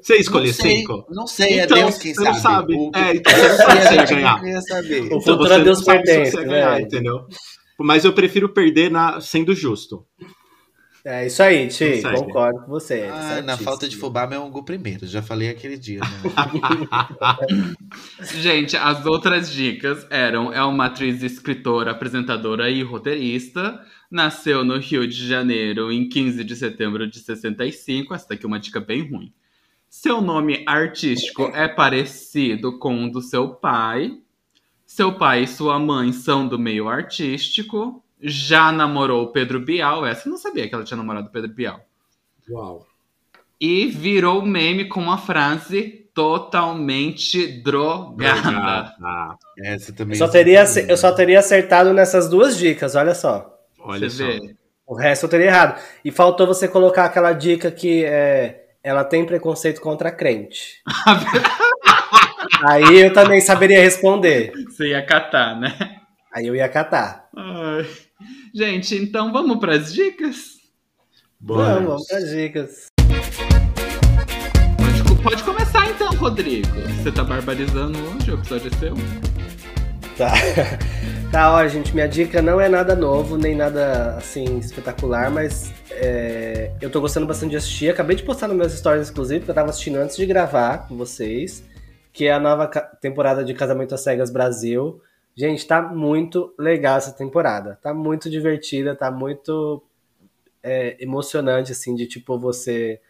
Você 0.00 0.14
ia 0.14 0.20
escolher 0.20 0.46
não 0.48 0.54
sei, 0.54 0.76
cinco? 0.78 1.06
Não 1.10 1.26
sei, 1.26 1.60
Então, 1.60 1.76
é 1.76 1.80
Deus 1.82 1.98
quem 1.98 2.14
você 2.14 2.22
sabe. 2.24 2.34
não 2.34 2.40
sabe. 2.40 2.74
O- 2.76 2.90
É, 2.94 3.16
então 3.16 3.32
você 3.34 3.48
não 3.48 3.56
sei, 3.56 3.66
sabe 3.66 3.78
a 3.80 3.86
se 3.86 3.94
ia 3.94 4.04
ganhar. 4.04 4.40
O 4.42 4.46
Então 4.46 5.20
futuro 5.20 5.48
você 5.48 5.54
é 5.54 5.60
Deus 5.60 5.78
não 5.78 5.84
sabe 5.84 5.98
se 5.98 6.04
pertence, 6.04 6.30
você 6.30 6.38
ia 6.38 6.44
ganhar, 6.48 6.70
né? 6.76 6.80
entendeu? 6.80 7.26
Mas 7.82 8.04
eu 8.04 8.12
prefiro 8.12 8.48
perder 8.48 8.90
na, 8.90 9.20
sendo 9.20 9.54
justo. 9.54 10.06
É 11.04 11.26
isso 11.26 11.42
aí, 11.42 11.66
Ti. 11.66 12.00
Concordo 12.00 12.60
com 12.60 12.68
você. 12.68 13.08
Ah, 13.10 13.18
na 13.18 13.24
certíssimo. 13.24 13.64
falta 13.64 13.88
de 13.88 13.96
fubá, 13.96 14.24
meu 14.24 14.44
angu 14.44 14.64
primeiro. 14.64 15.04
Já 15.04 15.20
falei 15.20 15.48
aquele 15.48 15.76
dia. 15.76 15.98
Né? 15.98 16.06
Gente, 18.38 18.76
as 18.76 19.04
outras 19.04 19.50
dicas 19.50 20.06
eram: 20.10 20.52
é 20.52 20.62
uma 20.62 20.86
atriz, 20.86 21.20
escritora, 21.24 21.90
apresentadora 21.90 22.70
e 22.70 22.84
roteirista. 22.84 23.84
Nasceu 24.08 24.64
no 24.64 24.78
Rio 24.78 25.08
de 25.08 25.26
Janeiro 25.26 25.90
em 25.90 26.08
15 26.08 26.44
de 26.44 26.54
setembro 26.54 27.08
de 27.08 27.18
65. 27.18 28.14
Essa 28.14 28.28
daqui 28.28 28.44
é 28.44 28.48
uma 28.48 28.60
dica 28.60 28.78
bem 28.78 29.10
ruim. 29.10 29.32
Seu 29.88 30.20
nome 30.20 30.62
artístico 30.66 31.50
é 31.52 31.66
parecido 31.66 32.78
com 32.78 33.04
o 33.04 33.10
do 33.10 33.20
seu 33.20 33.48
pai. 33.56 34.21
Seu 34.94 35.14
pai 35.14 35.44
e 35.44 35.48
sua 35.48 35.78
mãe 35.78 36.12
são 36.12 36.46
do 36.46 36.58
meio 36.58 36.86
artístico. 36.86 38.04
Já 38.20 38.70
namorou 38.70 39.22
o 39.24 39.28
Pedro 39.28 39.58
Bial. 39.58 40.04
Essa 40.04 40.28
eu 40.28 40.32
não 40.32 40.36
sabia 40.38 40.68
que 40.68 40.74
ela 40.74 40.84
tinha 40.84 40.98
namorado 40.98 41.28
o 41.28 41.30
Pedro 41.32 41.50
Bial. 41.50 41.80
Uau. 42.50 42.86
E 43.58 43.86
virou 43.86 44.42
meme 44.42 44.84
com 44.90 45.00
uma 45.00 45.16
frase 45.16 46.06
totalmente 46.12 47.46
drogada. 47.62 48.94
Ah, 49.02 49.34
Essa 49.64 49.94
também. 49.94 50.14
Eu 50.14 50.26
só, 50.26 50.28
teria, 50.30 50.60
ace- 50.60 50.84
eu 50.86 50.96
só 50.98 51.10
teria 51.12 51.38
acertado 51.38 51.94
nessas 51.94 52.28
duas 52.28 52.58
dicas, 52.58 52.94
olha 52.94 53.14
só. 53.14 53.58
olha 53.80 54.10
Você 54.10 54.18
só. 54.18 54.26
vê? 54.26 54.54
O 54.86 54.94
resto 54.94 55.24
eu 55.24 55.30
teria 55.30 55.46
errado. 55.46 55.80
E 56.04 56.10
faltou 56.10 56.46
você 56.46 56.68
colocar 56.68 57.06
aquela 57.06 57.32
dica 57.32 57.70
que 57.70 58.04
é, 58.04 58.66
ela 58.84 59.04
tem 59.04 59.24
preconceito 59.24 59.80
contra 59.80 60.12
crente. 60.12 60.82
Aí 62.64 63.00
eu 63.00 63.12
também 63.12 63.40
saberia 63.40 63.80
responder. 63.80 64.52
Você 64.66 64.90
ia 64.90 65.04
catar, 65.04 65.58
né? 65.58 65.74
Aí 66.32 66.46
eu 66.46 66.54
ia 66.54 66.68
catar. 66.68 67.28
Ai. 67.36 67.84
Gente, 68.54 68.94
então 68.94 69.32
vamos 69.32 69.58
para 69.58 69.74
as 69.74 69.92
dicas? 69.92 70.58
Bora. 71.40 71.74
Vamos, 71.74 71.88
vamos 71.88 72.06
para 72.06 72.20
dicas. 72.20 72.86
Pode, 74.76 75.22
pode 75.22 75.42
começar 75.42 75.90
então, 75.90 76.14
Rodrigo. 76.14 76.68
Você 77.02 77.10
tá 77.10 77.24
barbarizando 77.24 77.98
hoje, 77.98 78.30
o 78.30 78.34
episódio 78.34 78.70
é 78.72 78.78
seu. 78.78 78.94
Tá. 80.16 80.32
Tá, 81.32 81.50
ó, 81.50 81.66
gente, 81.66 81.94
minha 81.94 82.06
dica 82.06 82.42
não 82.42 82.60
é 82.60 82.68
nada 82.68 82.94
novo, 82.94 83.38
nem 83.38 83.56
nada 83.56 84.16
assim 84.18 84.58
espetacular, 84.58 85.30
mas 85.30 85.72
é, 85.90 86.72
eu 86.78 86.90
tô 86.90 87.00
gostando 87.00 87.26
bastante 87.26 87.52
de 87.52 87.56
assistir. 87.56 87.88
Acabei 87.88 88.14
de 88.14 88.22
postar 88.22 88.48
nos 88.48 88.56
meus 88.58 88.74
stories, 88.74 89.08
inclusive, 89.08 89.40
porque 89.40 89.50
eu 89.50 89.54
tava 89.54 89.70
assistindo 89.70 89.96
antes 89.96 90.14
de 90.14 90.26
gravar 90.26 90.86
com 90.86 90.94
vocês, 90.94 91.64
que 92.12 92.26
é 92.26 92.32
a 92.32 92.40
nova 92.40 92.66
temporada 93.00 93.44
de 93.44 93.54
Casamento 93.54 93.94
às 93.94 94.02
Cegas 94.02 94.30
Brasil. 94.30 95.00
Gente, 95.34 95.66
tá 95.66 95.80
muito 95.80 96.54
legal 96.58 96.98
essa 96.98 97.12
temporada. 97.12 97.78
Tá 97.82 97.94
muito 97.94 98.28
divertida, 98.28 98.94
tá 98.94 99.10
muito 99.10 99.82
é, 100.62 100.96
emocionante, 101.02 101.72
assim, 101.72 101.94
de 101.94 102.06
tipo 102.06 102.38
você. 102.38 103.00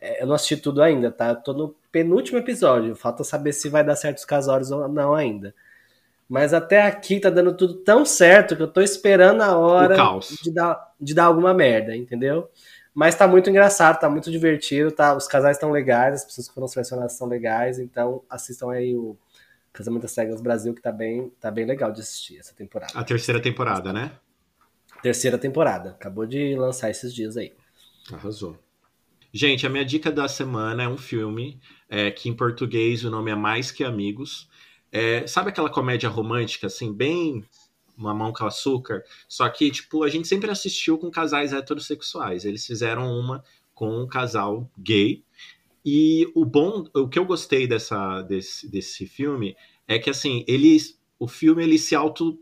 é, 0.00 0.22
eu 0.22 0.26
não 0.26 0.34
assisti 0.34 0.56
tudo 0.56 0.80
ainda, 0.80 1.10
tá? 1.10 1.30
Eu 1.30 1.36
tô 1.36 1.52
no 1.52 1.74
penúltimo 1.90 2.38
episódio. 2.38 2.94
Falta 2.94 3.24
saber 3.24 3.52
se 3.52 3.68
vai 3.68 3.82
dar 3.82 3.96
certo 3.96 4.18
os 4.18 4.24
casórios 4.24 4.70
ou 4.70 4.86
não 4.88 5.14
ainda. 5.14 5.52
Mas 6.28 6.52
até 6.52 6.82
aqui 6.82 7.20
tá 7.20 7.30
dando 7.30 7.56
tudo 7.56 7.74
tão 7.74 8.04
certo 8.04 8.56
que 8.56 8.62
eu 8.62 8.68
tô 8.68 8.80
esperando 8.80 9.42
a 9.42 9.56
hora 9.56 9.96
de 10.42 10.52
dar, 10.52 10.94
de 11.00 11.14
dar 11.14 11.24
alguma 11.24 11.54
merda, 11.54 11.96
entendeu? 11.96 12.50
Mas 12.96 13.14
tá 13.14 13.28
muito 13.28 13.50
engraçado, 13.50 14.00
tá 14.00 14.08
muito 14.08 14.30
divertido, 14.30 14.90
tá? 14.90 15.14
Os 15.14 15.28
casais 15.28 15.58
estão 15.58 15.70
legais, 15.70 16.14
as 16.14 16.24
pessoas 16.24 16.48
que 16.48 16.54
foram 16.54 16.66
selecionadas 16.66 17.12
são 17.12 17.28
legais, 17.28 17.78
então 17.78 18.22
assistam 18.30 18.70
aí 18.70 18.96
o 18.96 19.14
Casamento 19.70 20.06
às 20.06 20.12
Cegas 20.12 20.40
Brasil, 20.40 20.72
que 20.72 20.80
tá 20.80 20.90
bem, 20.90 21.30
tá 21.38 21.50
bem 21.50 21.66
legal 21.66 21.92
de 21.92 22.00
assistir 22.00 22.38
essa 22.38 22.54
temporada. 22.54 22.98
A 22.98 23.04
terceira 23.04 23.38
temporada, 23.38 23.92
né? 23.92 24.12
Terceira 25.02 25.36
temporada, 25.36 25.90
acabou 25.90 26.24
de 26.24 26.56
lançar 26.56 26.88
esses 26.88 27.12
dias 27.12 27.36
aí. 27.36 27.52
Arrasou. 28.10 28.58
Gente, 29.30 29.66
a 29.66 29.68
minha 29.68 29.84
dica 29.84 30.10
da 30.10 30.26
semana 30.26 30.84
é 30.84 30.88
um 30.88 30.96
filme 30.96 31.60
é, 31.90 32.10
que 32.10 32.30
em 32.30 32.34
português 32.34 33.04
o 33.04 33.10
nome 33.10 33.30
é 33.30 33.34
Mais 33.34 33.70
Que 33.70 33.84
Amigos. 33.84 34.48
É, 34.90 35.26
sabe 35.26 35.50
aquela 35.50 35.68
comédia 35.68 36.08
romântica, 36.08 36.68
assim, 36.68 36.94
bem 36.94 37.44
mamão 37.96 38.32
com 38.32 38.44
açúcar? 38.44 39.02
Só 39.28 39.48
que, 39.48 39.70
tipo, 39.70 40.02
a 40.02 40.08
gente 40.08 40.28
sempre 40.28 40.50
assistiu 40.50 40.98
com 40.98 41.10
casais 41.10 41.52
heterossexuais. 41.52 42.44
Eles 42.44 42.66
fizeram 42.66 43.10
uma 43.10 43.42
com 43.74 44.02
um 44.02 44.06
casal 44.06 44.70
gay. 44.78 45.24
E 45.84 46.30
o 46.34 46.44
bom, 46.44 46.84
o 46.94 47.08
que 47.08 47.18
eu 47.18 47.24
gostei 47.24 47.66
dessa, 47.66 48.22
desse, 48.22 48.68
desse 48.68 49.06
filme 49.06 49.56
é 49.86 49.98
que, 49.98 50.10
assim, 50.10 50.44
eles, 50.48 51.00
o 51.18 51.28
filme 51.28 51.62
ele 51.62 51.78
se 51.78 51.94
auto 51.94 52.38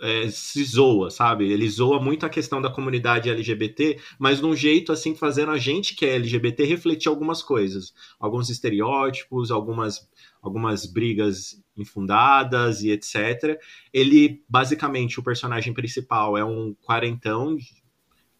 é, 0.00 0.28
se 0.30 0.64
zoa, 0.64 1.10
sabe? 1.10 1.50
Ele 1.50 1.68
zoa 1.68 2.00
muito 2.00 2.24
a 2.24 2.28
questão 2.30 2.60
da 2.60 2.70
comunidade 2.70 3.28
LGBT, 3.30 3.98
mas 4.18 4.38
de 4.40 4.46
um 4.46 4.56
jeito 4.56 4.92
assim 4.92 5.14
fazendo 5.14 5.50
a 5.52 5.58
gente 5.58 5.94
que 5.94 6.06
é 6.06 6.14
LGBT 6.16 6.64
refletir 6.64 7.08
algumas 7.08 7.42
coisas, 7.42 7.92
alguns 8.18 8.48
estereótipos, 8.48 9.50
algumas 9.50 10.08
algumas 10.42 10.86
brigas 10.86 11.62
infundadas 11.76 12.82
e 12.82 12.90
etc. 12.90 13.58
Ele 13.92 14.42
basicamente 14.48 15.20
o 15.20 15.22
personagem 15.22 15.74
principal 15.74 16.36
é 16.36 16.44
um 16.44 16.74
quarentão 16.82 17.58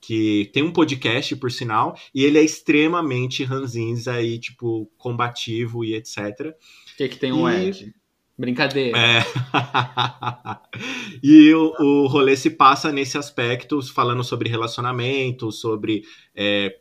que 0.00 0.50
tem 0.54 0.62
um 0.62 0.72
podcast 0.72 1.36
por 1.36 1.52
sinal 1.52 1.94
e 2.14 2.24
ele 2.24 2.38
é 2.38 2.42
extremamente 2.42 3.44
ranzinza 3.44 4.20
e 4.22 4.38
tipo 4.38 4.90
combativo 4.96 5.84
e 5.84 5.94
etc. 5.94 6.54
O 6.94 6.96
que, 6.96 7.08
que 7.08 7.18
tem 7.18 7.32
o 7.32 7.48
E- 7.48 7.68
Ed? 7.68 7.94
Brincadeira. 8.41 8.99
É. 8.99 9.20
e 11.22 11.53
o, 11.53 11.74
o 11.78 12.07
rolê 12.07 12.34
se 12.34 12.49
passa 12.49 12.91
nesse 12.91 13.18
aspecto, 13.18 13.82
falando 13.93 14.24
sobre 14.24 14.49
relacionamento, 14.49 15.53
sobre 15.53 16.05
é, 16.34 16.74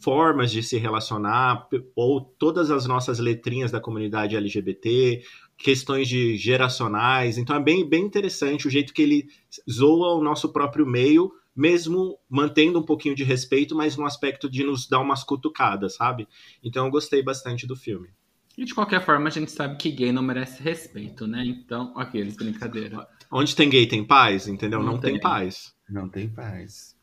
formas 0.00 0.52
de 0.52 0.62
se 0.62 0.78
relacionar, 0.78 1.66
ou 1.96 2.20
todas 2.20 2.70
as 2.70 2.86
nossas 2.86 3.18
letrinhas 3.18 3.72
da 3.72 3.80
comunidade 3.80 4.36
LGBT, 4.36 5.20
questões 5.58 6.08
de 6.08 6.36
geracionais. 6.36 7.38
Então 7.38 7.56
é 7.56 7.60
bem, 7.60 7.88
bem 7.88 8.04
interessante 8.04 8.68
o 8.68 8.70
jeito 8.70 8.94
que 8.94 9.02
ele 9.02 9.26
zoa 9.68 10.14
o 10.14 10.22
nosso 10.22 10.52
próprio 10.52 10.86
meio, 10.86 11.32
mesmo 11.56 12.20
mantendo 12.28 12.78
um 12.78 12.84
pouquinho 12.84 13.16
de 13.16 13.24
respeito, 13.24 13.74
mas 13.74 13.96
no 13.96 14.06
aspecto 14.06 14.48
de 14.48 14.62
nos 14.62 14.88
dar 14.88 15.00
umas 15.00 15.24
cutucadas, 15.24 15.96
sabe? 15.96 16.28
Então 16.62 16.84
eu 16.84 16.90
gostei 16.92 17.20
bastante 17.20 17.66
do 17.66 17.74
filme. 17.74 18.10
E 18.58 18.64
de 18.64 18.74
qualquer 18.74 19.04
forma, 19.04 19.28
a 19.28 19.30
gente 19.30 19.50
sabe 19.50 19.76
que 19.76 19.90
gay 19.90 20.12
não 20.12 20.22
merece 20.22 20.62
respeito, 20.62 21.26
né? 21.26 21.44
Então, 21.44 21.92
aqueles 21.96 22.36
brincadeira. 22.36 23.06
Onde 23.30 23.54
tem 23.56 23.70
gay 23.70 23.86
tem 23.86 24.04
paz, 24.04 24.48
entendeu? 24.48 24.82
Não 24.82 24.92
Não, 24.92 25.00
tem 25.00 25.12
tem. 25.12 25.20
paz. 25.20 25.74
Não 25.88 26.08
tem 26.08 26.28
paz. 26.28 26.96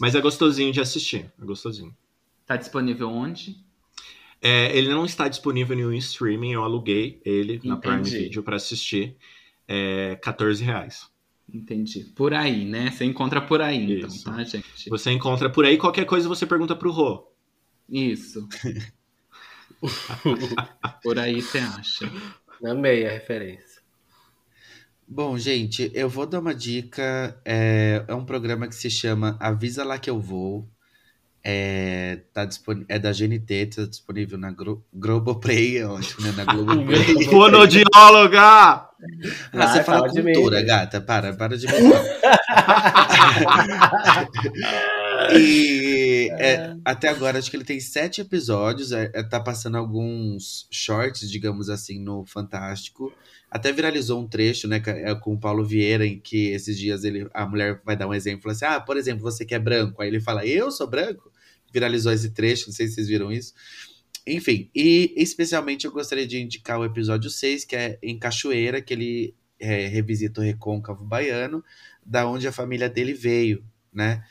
Mas 0.00 0.14
é 0.14 0.20
gostosinho 0.20 0.72
de 0.72 0.80
assistir. 0.80 1.30
É 1.40 1.44
gostosinho. 1.44 1.96
Tá 2.46 2.56
disponível 2.56 3.08
onde? 3.10 3.56
É, 4.42 4.76
ele 4.76 4.88
não 4.90 5.04
está 5.04 5.28
disponível 5.28 5.74
em 5.74 5.78
nenhum 5.78 5.92
streaming, 5.94 6.52
eu 6.52 6.62
aluguei 6.64 7.20
ele 7.24 7.60
na 7.64 7.76
Prime 7.76 8.00
Entendi. 8.00 8.18
Video 8.18 8.42
para 8.42 8.56
assistir. 8.56 9.16
É 9.66 10.16
14 10.16 10.62
reais. 10.62 11.08
Entendi. 11.52 12.04
Por 12.16 12.34
aí, 12.34 12.64
né? 12.64 12.90
Você 12.90 13.04
encontra 13.04 13.40
por 13.40 13.60
aí, 13.62 13.96
então, 13.98 14.08
Isso. 14.08 14.24
tá, 14.24 14.42
gente? 14.42 14.88
Você 14.90 15.10
encontra 15.12 15.48
por 15.48 15.64
aí, 15.64 15.76
qualquer 15.78 16.04
coisa 16.06 16.28
você 16.28 16.44
pergunta 16.46 16.74
pro 16.74 16.90
Rô. 16.90 17.30
Isso. 17.88 18.48
por 21.02 21.18
aí 21.18 21.40
você 21.42 21.58
acha. 21.58 22.10
Amei 22.64 23.06
a 23.06 23.10
referência. 23.10 23.82
Bom, 25.06 25.36
gente, 25.38 25.90
eu 25.94 26.08
vou 26.08 26.24
dar 26.26 26.40
uma 26.40 26.54
dica. 26.54 27.38
É, 27.44 28.02
é 28.08 28.14
um 28.14 28.24
programa 28.24 28.66
que 28.66 28.74
se 28.74 28.88
chama 28.90 29.36
Avisa 29.38 29.84
Lá 29.84 29.98
Que 29.98 30.08
Eu 30.08 30.18
Vou. 30.18 30.66
É, 31.46 32.20
tá 32.32 32.46
dispon- 32.46 32.86
é 32.88 32.98
da 32.98 33.12
GNT, 33.12 33.66
tá 33.66 33.84
disponível 33.84 34.38
na 34.38 34.50
Gro 34.50 34.82
Globoplay, 34.94 35.76
é 35.76 35.86
ótimo, 35.86 36.22
né? 36.26 36.32
Na 36.32 36.44
Globoplay. 36.50 37.22
Fonodióloga! 37.26 38.40
Ah, 38.40 38.88
você 39.52 39.80
Ah, 39.80 39.84
fala 39.84 40.06
mim. 40.10 40.22
cultura, 40.32 40.62
gata. 40.62 41.02
Para, 41.02 41.34
para 41.34 41.58
de 41.58 41.66
mentir. 41.68 41.92
e 45.36 46.28
é, 46.38 46.76
até 46.84 47.08
agora, 47.08 47.38
acho 47.38 47.50
que 47.50 47.56
ele 47.56 47.64
tem 47.64 47.80
sete 47.80 48.20
episódios. 48.20 48.92
É, 48.92 49.10
é, 49.14 49.22
tá 49.22 49.40
passando 49.40 49.76
alguns 49.76 50.66
shorts, 50.70 51.30
digamos 51.30 51.70
assim, 51.70 51.98
no 52.00 52.24
Fantástico. 52.26 53.12
Até 53.50 53.72
viralizou 53.72 54.20
um 54.20 54.26
trecho, 54.28 54.66
né, 54.66 54.80
com- 54.80 54.90
é, 54.90 55.14
com 55.14 55.34
o 55.34 55.38
Paulo 55.40 55.64
Vieira, 55.64 56.06
em 56.06 56.18
que 56.18 56.48
esses 56.48 56.76
dias 56.78 57.04
ele, 57.04 57.28
a 57.32 57.46
mulher 57.46 57.80
vai 57.84 57.96
dar 57.96 58.08
um 58.08 58.14
exemplo, 58.14 58.42
fala 58.42 58.52
assim, 58.54 58.64
ah, 58.64 58.80
por 58.80 58.96
exemplo, 58.96 59.22
você 59.22 59.44
que 59.44 59.54
é 59.54 59.58
branco. 59.58 60.02
Aí 60.02 60.08
ele 60.08 60.20
fala, 60.20 60.44
eu 60.46 60.70
sou 60.70 60.86
branco? 60.88 61.30
Viralizou 61.72 62.12
esse 62.12 62.30
trecho, 62.30 62.66
não 62.68 62.74
sei 62.74 62.88
se 62.88 62.94
vocês 62.94 63.08
viram 63.08 63.30
isso. 63.32 63.52
Enfim, 64.26 64.70
e 64.74 65.12
especialmente 65.16 65.84
eu 65.86 65.92
gostaria 65.92 66.26
de 66.26 66.40
indicar 66.40 66.78
o 66.80 66.84
episódio 66.84 67.28
6, 67.30 67.64
que 67.64 67.76
é 67.76 67.98
em 68.02 68.18
Cachoeira, 68.18 68.80
que 68.80 68.94
ele 68.94 69.34
é, 69.60 69.86
revisita 69.86 70.40
o 70.40 70.44
recôncavo 70.44 71.04
baiano, 71.04 71.62
da 72.04 72.26
onde 72.26 72.48
a 72.48 72.52
família 72.52 72.88
dele 72.88 73.12
veio, 73.12 73.62
né? 73.92 74.24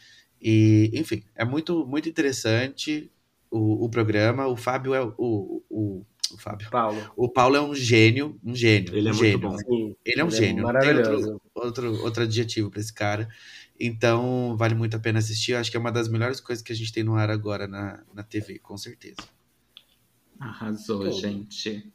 E, 0.43 0.91
enfim, 0.93 1.23
é 1.33 1.45
muito, 1.45 1.85
muito 1.85 2.09
interessante 2.09 3.09
o, 3.49 3.85
o 3.85 3.89
programa. 3.89 4.45
O 4.47 4.57
Fábio 4.57 4.93
é 4.93 5.01
o, 5.01 5.13
o, 5.17 5.63
o, 5.69 6.05
o 6.33 6.37
Fábio. 6.37 6.69
Paulo. 6.69 7.13
O 7.15 7.29
Paulo 7.29 7.55
é 7.55 7.61
um 7.61 7.73
gênio, 7.73 8.37
um 8.43 8.53
gênio. 8.53 8.93
Ele 8.93 9.07
é 9.07 9.11
um 9.11 9.15
muito 9.15 9.25
gênio. 9.25 9.39
bom. 9.39 9.57
Sim, 9.57 9.95
Ele 10.03 10.19
é 10.19 10.23
um 10.23 10.27
ele 10.27 10.35
gênio. 10.35 10.63
Não 10.63 10.73
tem 10.73 10.93
maravilhoso. 10.93 11.41
outro, 11.55 11.87
outro, 11.87 12.03
outro 12.03 12.23
adjetivo 12.23 12.69
pra 12.69 12.81
esse 12.81 12.93
cara. 12.93 13.29
Então, 13.79 14.55
vale 14.57 14.75
muito 14.75 14.97
a 14.97 14.99
pena 14.99 15.19
assistir. 15.19 15.53
Eu 15.53 15.59
acho 15.59 15.71
que 15.71 15.77
é 15.77 15.79
uma 15.79 15.91
das 15.91 16.09
melhores 16.09 16.41
coisas 16.41 16.61
que 16.61 16.73
a 16.73 16.75
gente 16.75 16.91
tem 16.91 17.03
no 17.05 17.15
ar 17.15 17.29
agora 17.29 17.65
na, 17.65 18.03
na 18.13 18.21
TV, 18.21 18.59
com 18.59 18.75
certeza. 18.77 19.17
Arrasou, 20.37 21.05
Tudo. 21.05 21.21
gente. 21.21 21.89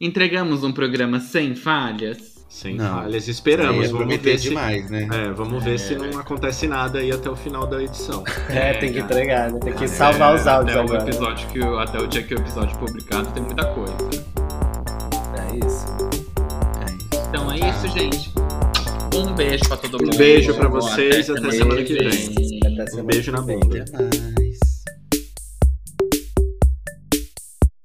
Entregamos 0.00 0.64
um 0.64 0.72
programa 0.72 1.20
sem 1.20 1.54
falhas? 1.54 2.39
Sem 2.50 2.74
Não. 2.74 2.96
falhas. 2.96 3.28
Esperamos. 3.28 3.86
é 3.86 3.88
Vamos 3.92 4.16
ver 4.16 4.36
se. 4.38 4.48
demais, 4.48 4.90
né? 4.90 5.08
É, 5.12 5.30
vamos 5.30 5.62
ver 5.62 5.78
se 5.78 5.94
não 5.94 6.18
acontece 6.18 6.66
nada 6.66 6.98
aí 6.98 7.12
até 7.12 7.30
o 7.30 7.36
final 7.36 7.64
da 7.64 7.80
edição. 7.80 8.24
É, 8.48 8.70
É, 8.70 8.74
tem 8.74 8.92
que 8.92 8.98
entregar, 8.98 9.52
né? 9.52 9.60
Tem 9.60 9.72
que 9.72 9.86
salvar 9.86 10.34
os 10.34 10.46
áudios 10.48 10.76
até 10.76 10.84
agora. 10.84 11.04
O 11.04 11.08
episódio 11.08 11.48
que, 11.48 11.62
até 11.62 11.98
o 11.98 12.06
dia 12.08 12.22
que 12.24 12.34
o 12.34 12.38
episódio 12.38 12.76
publicado 12.76 13.30
tem 13.32 13.42
muita 13.44 13.64
coisa. 13.66 13.94
É 15.36 15.64
isso. 15.64 15.86
É 16.80 16.92
isso. 17.14 17.28
Então 17.28 17.52
é 17.52 17.56
isso, 17.56 17.88
gente. 17.96 18.32
Um 19.14 19.32
beijo 19.32 19.64
pra 19.68 19.76
todo 19.76 20.04
mundo. 20.04 20.16
beijo 20.16 20.52
pra 20.54 20.68
vocês, 20.68 21.30
até 21.30 21.40
semana 21.40 21.52
semana 21.52 21.82
que 21.84 21.94
vem. 21.94 22.08
Até 22.08 22.86
semana 22.86 23.02
Um 23.02 23.06
beijo 23.06 23.24
que 23.24 23.30
na 23.30 23.40
bunda. 23.42 23.82
Até 23.84 24.02
mais. 24.02 24.39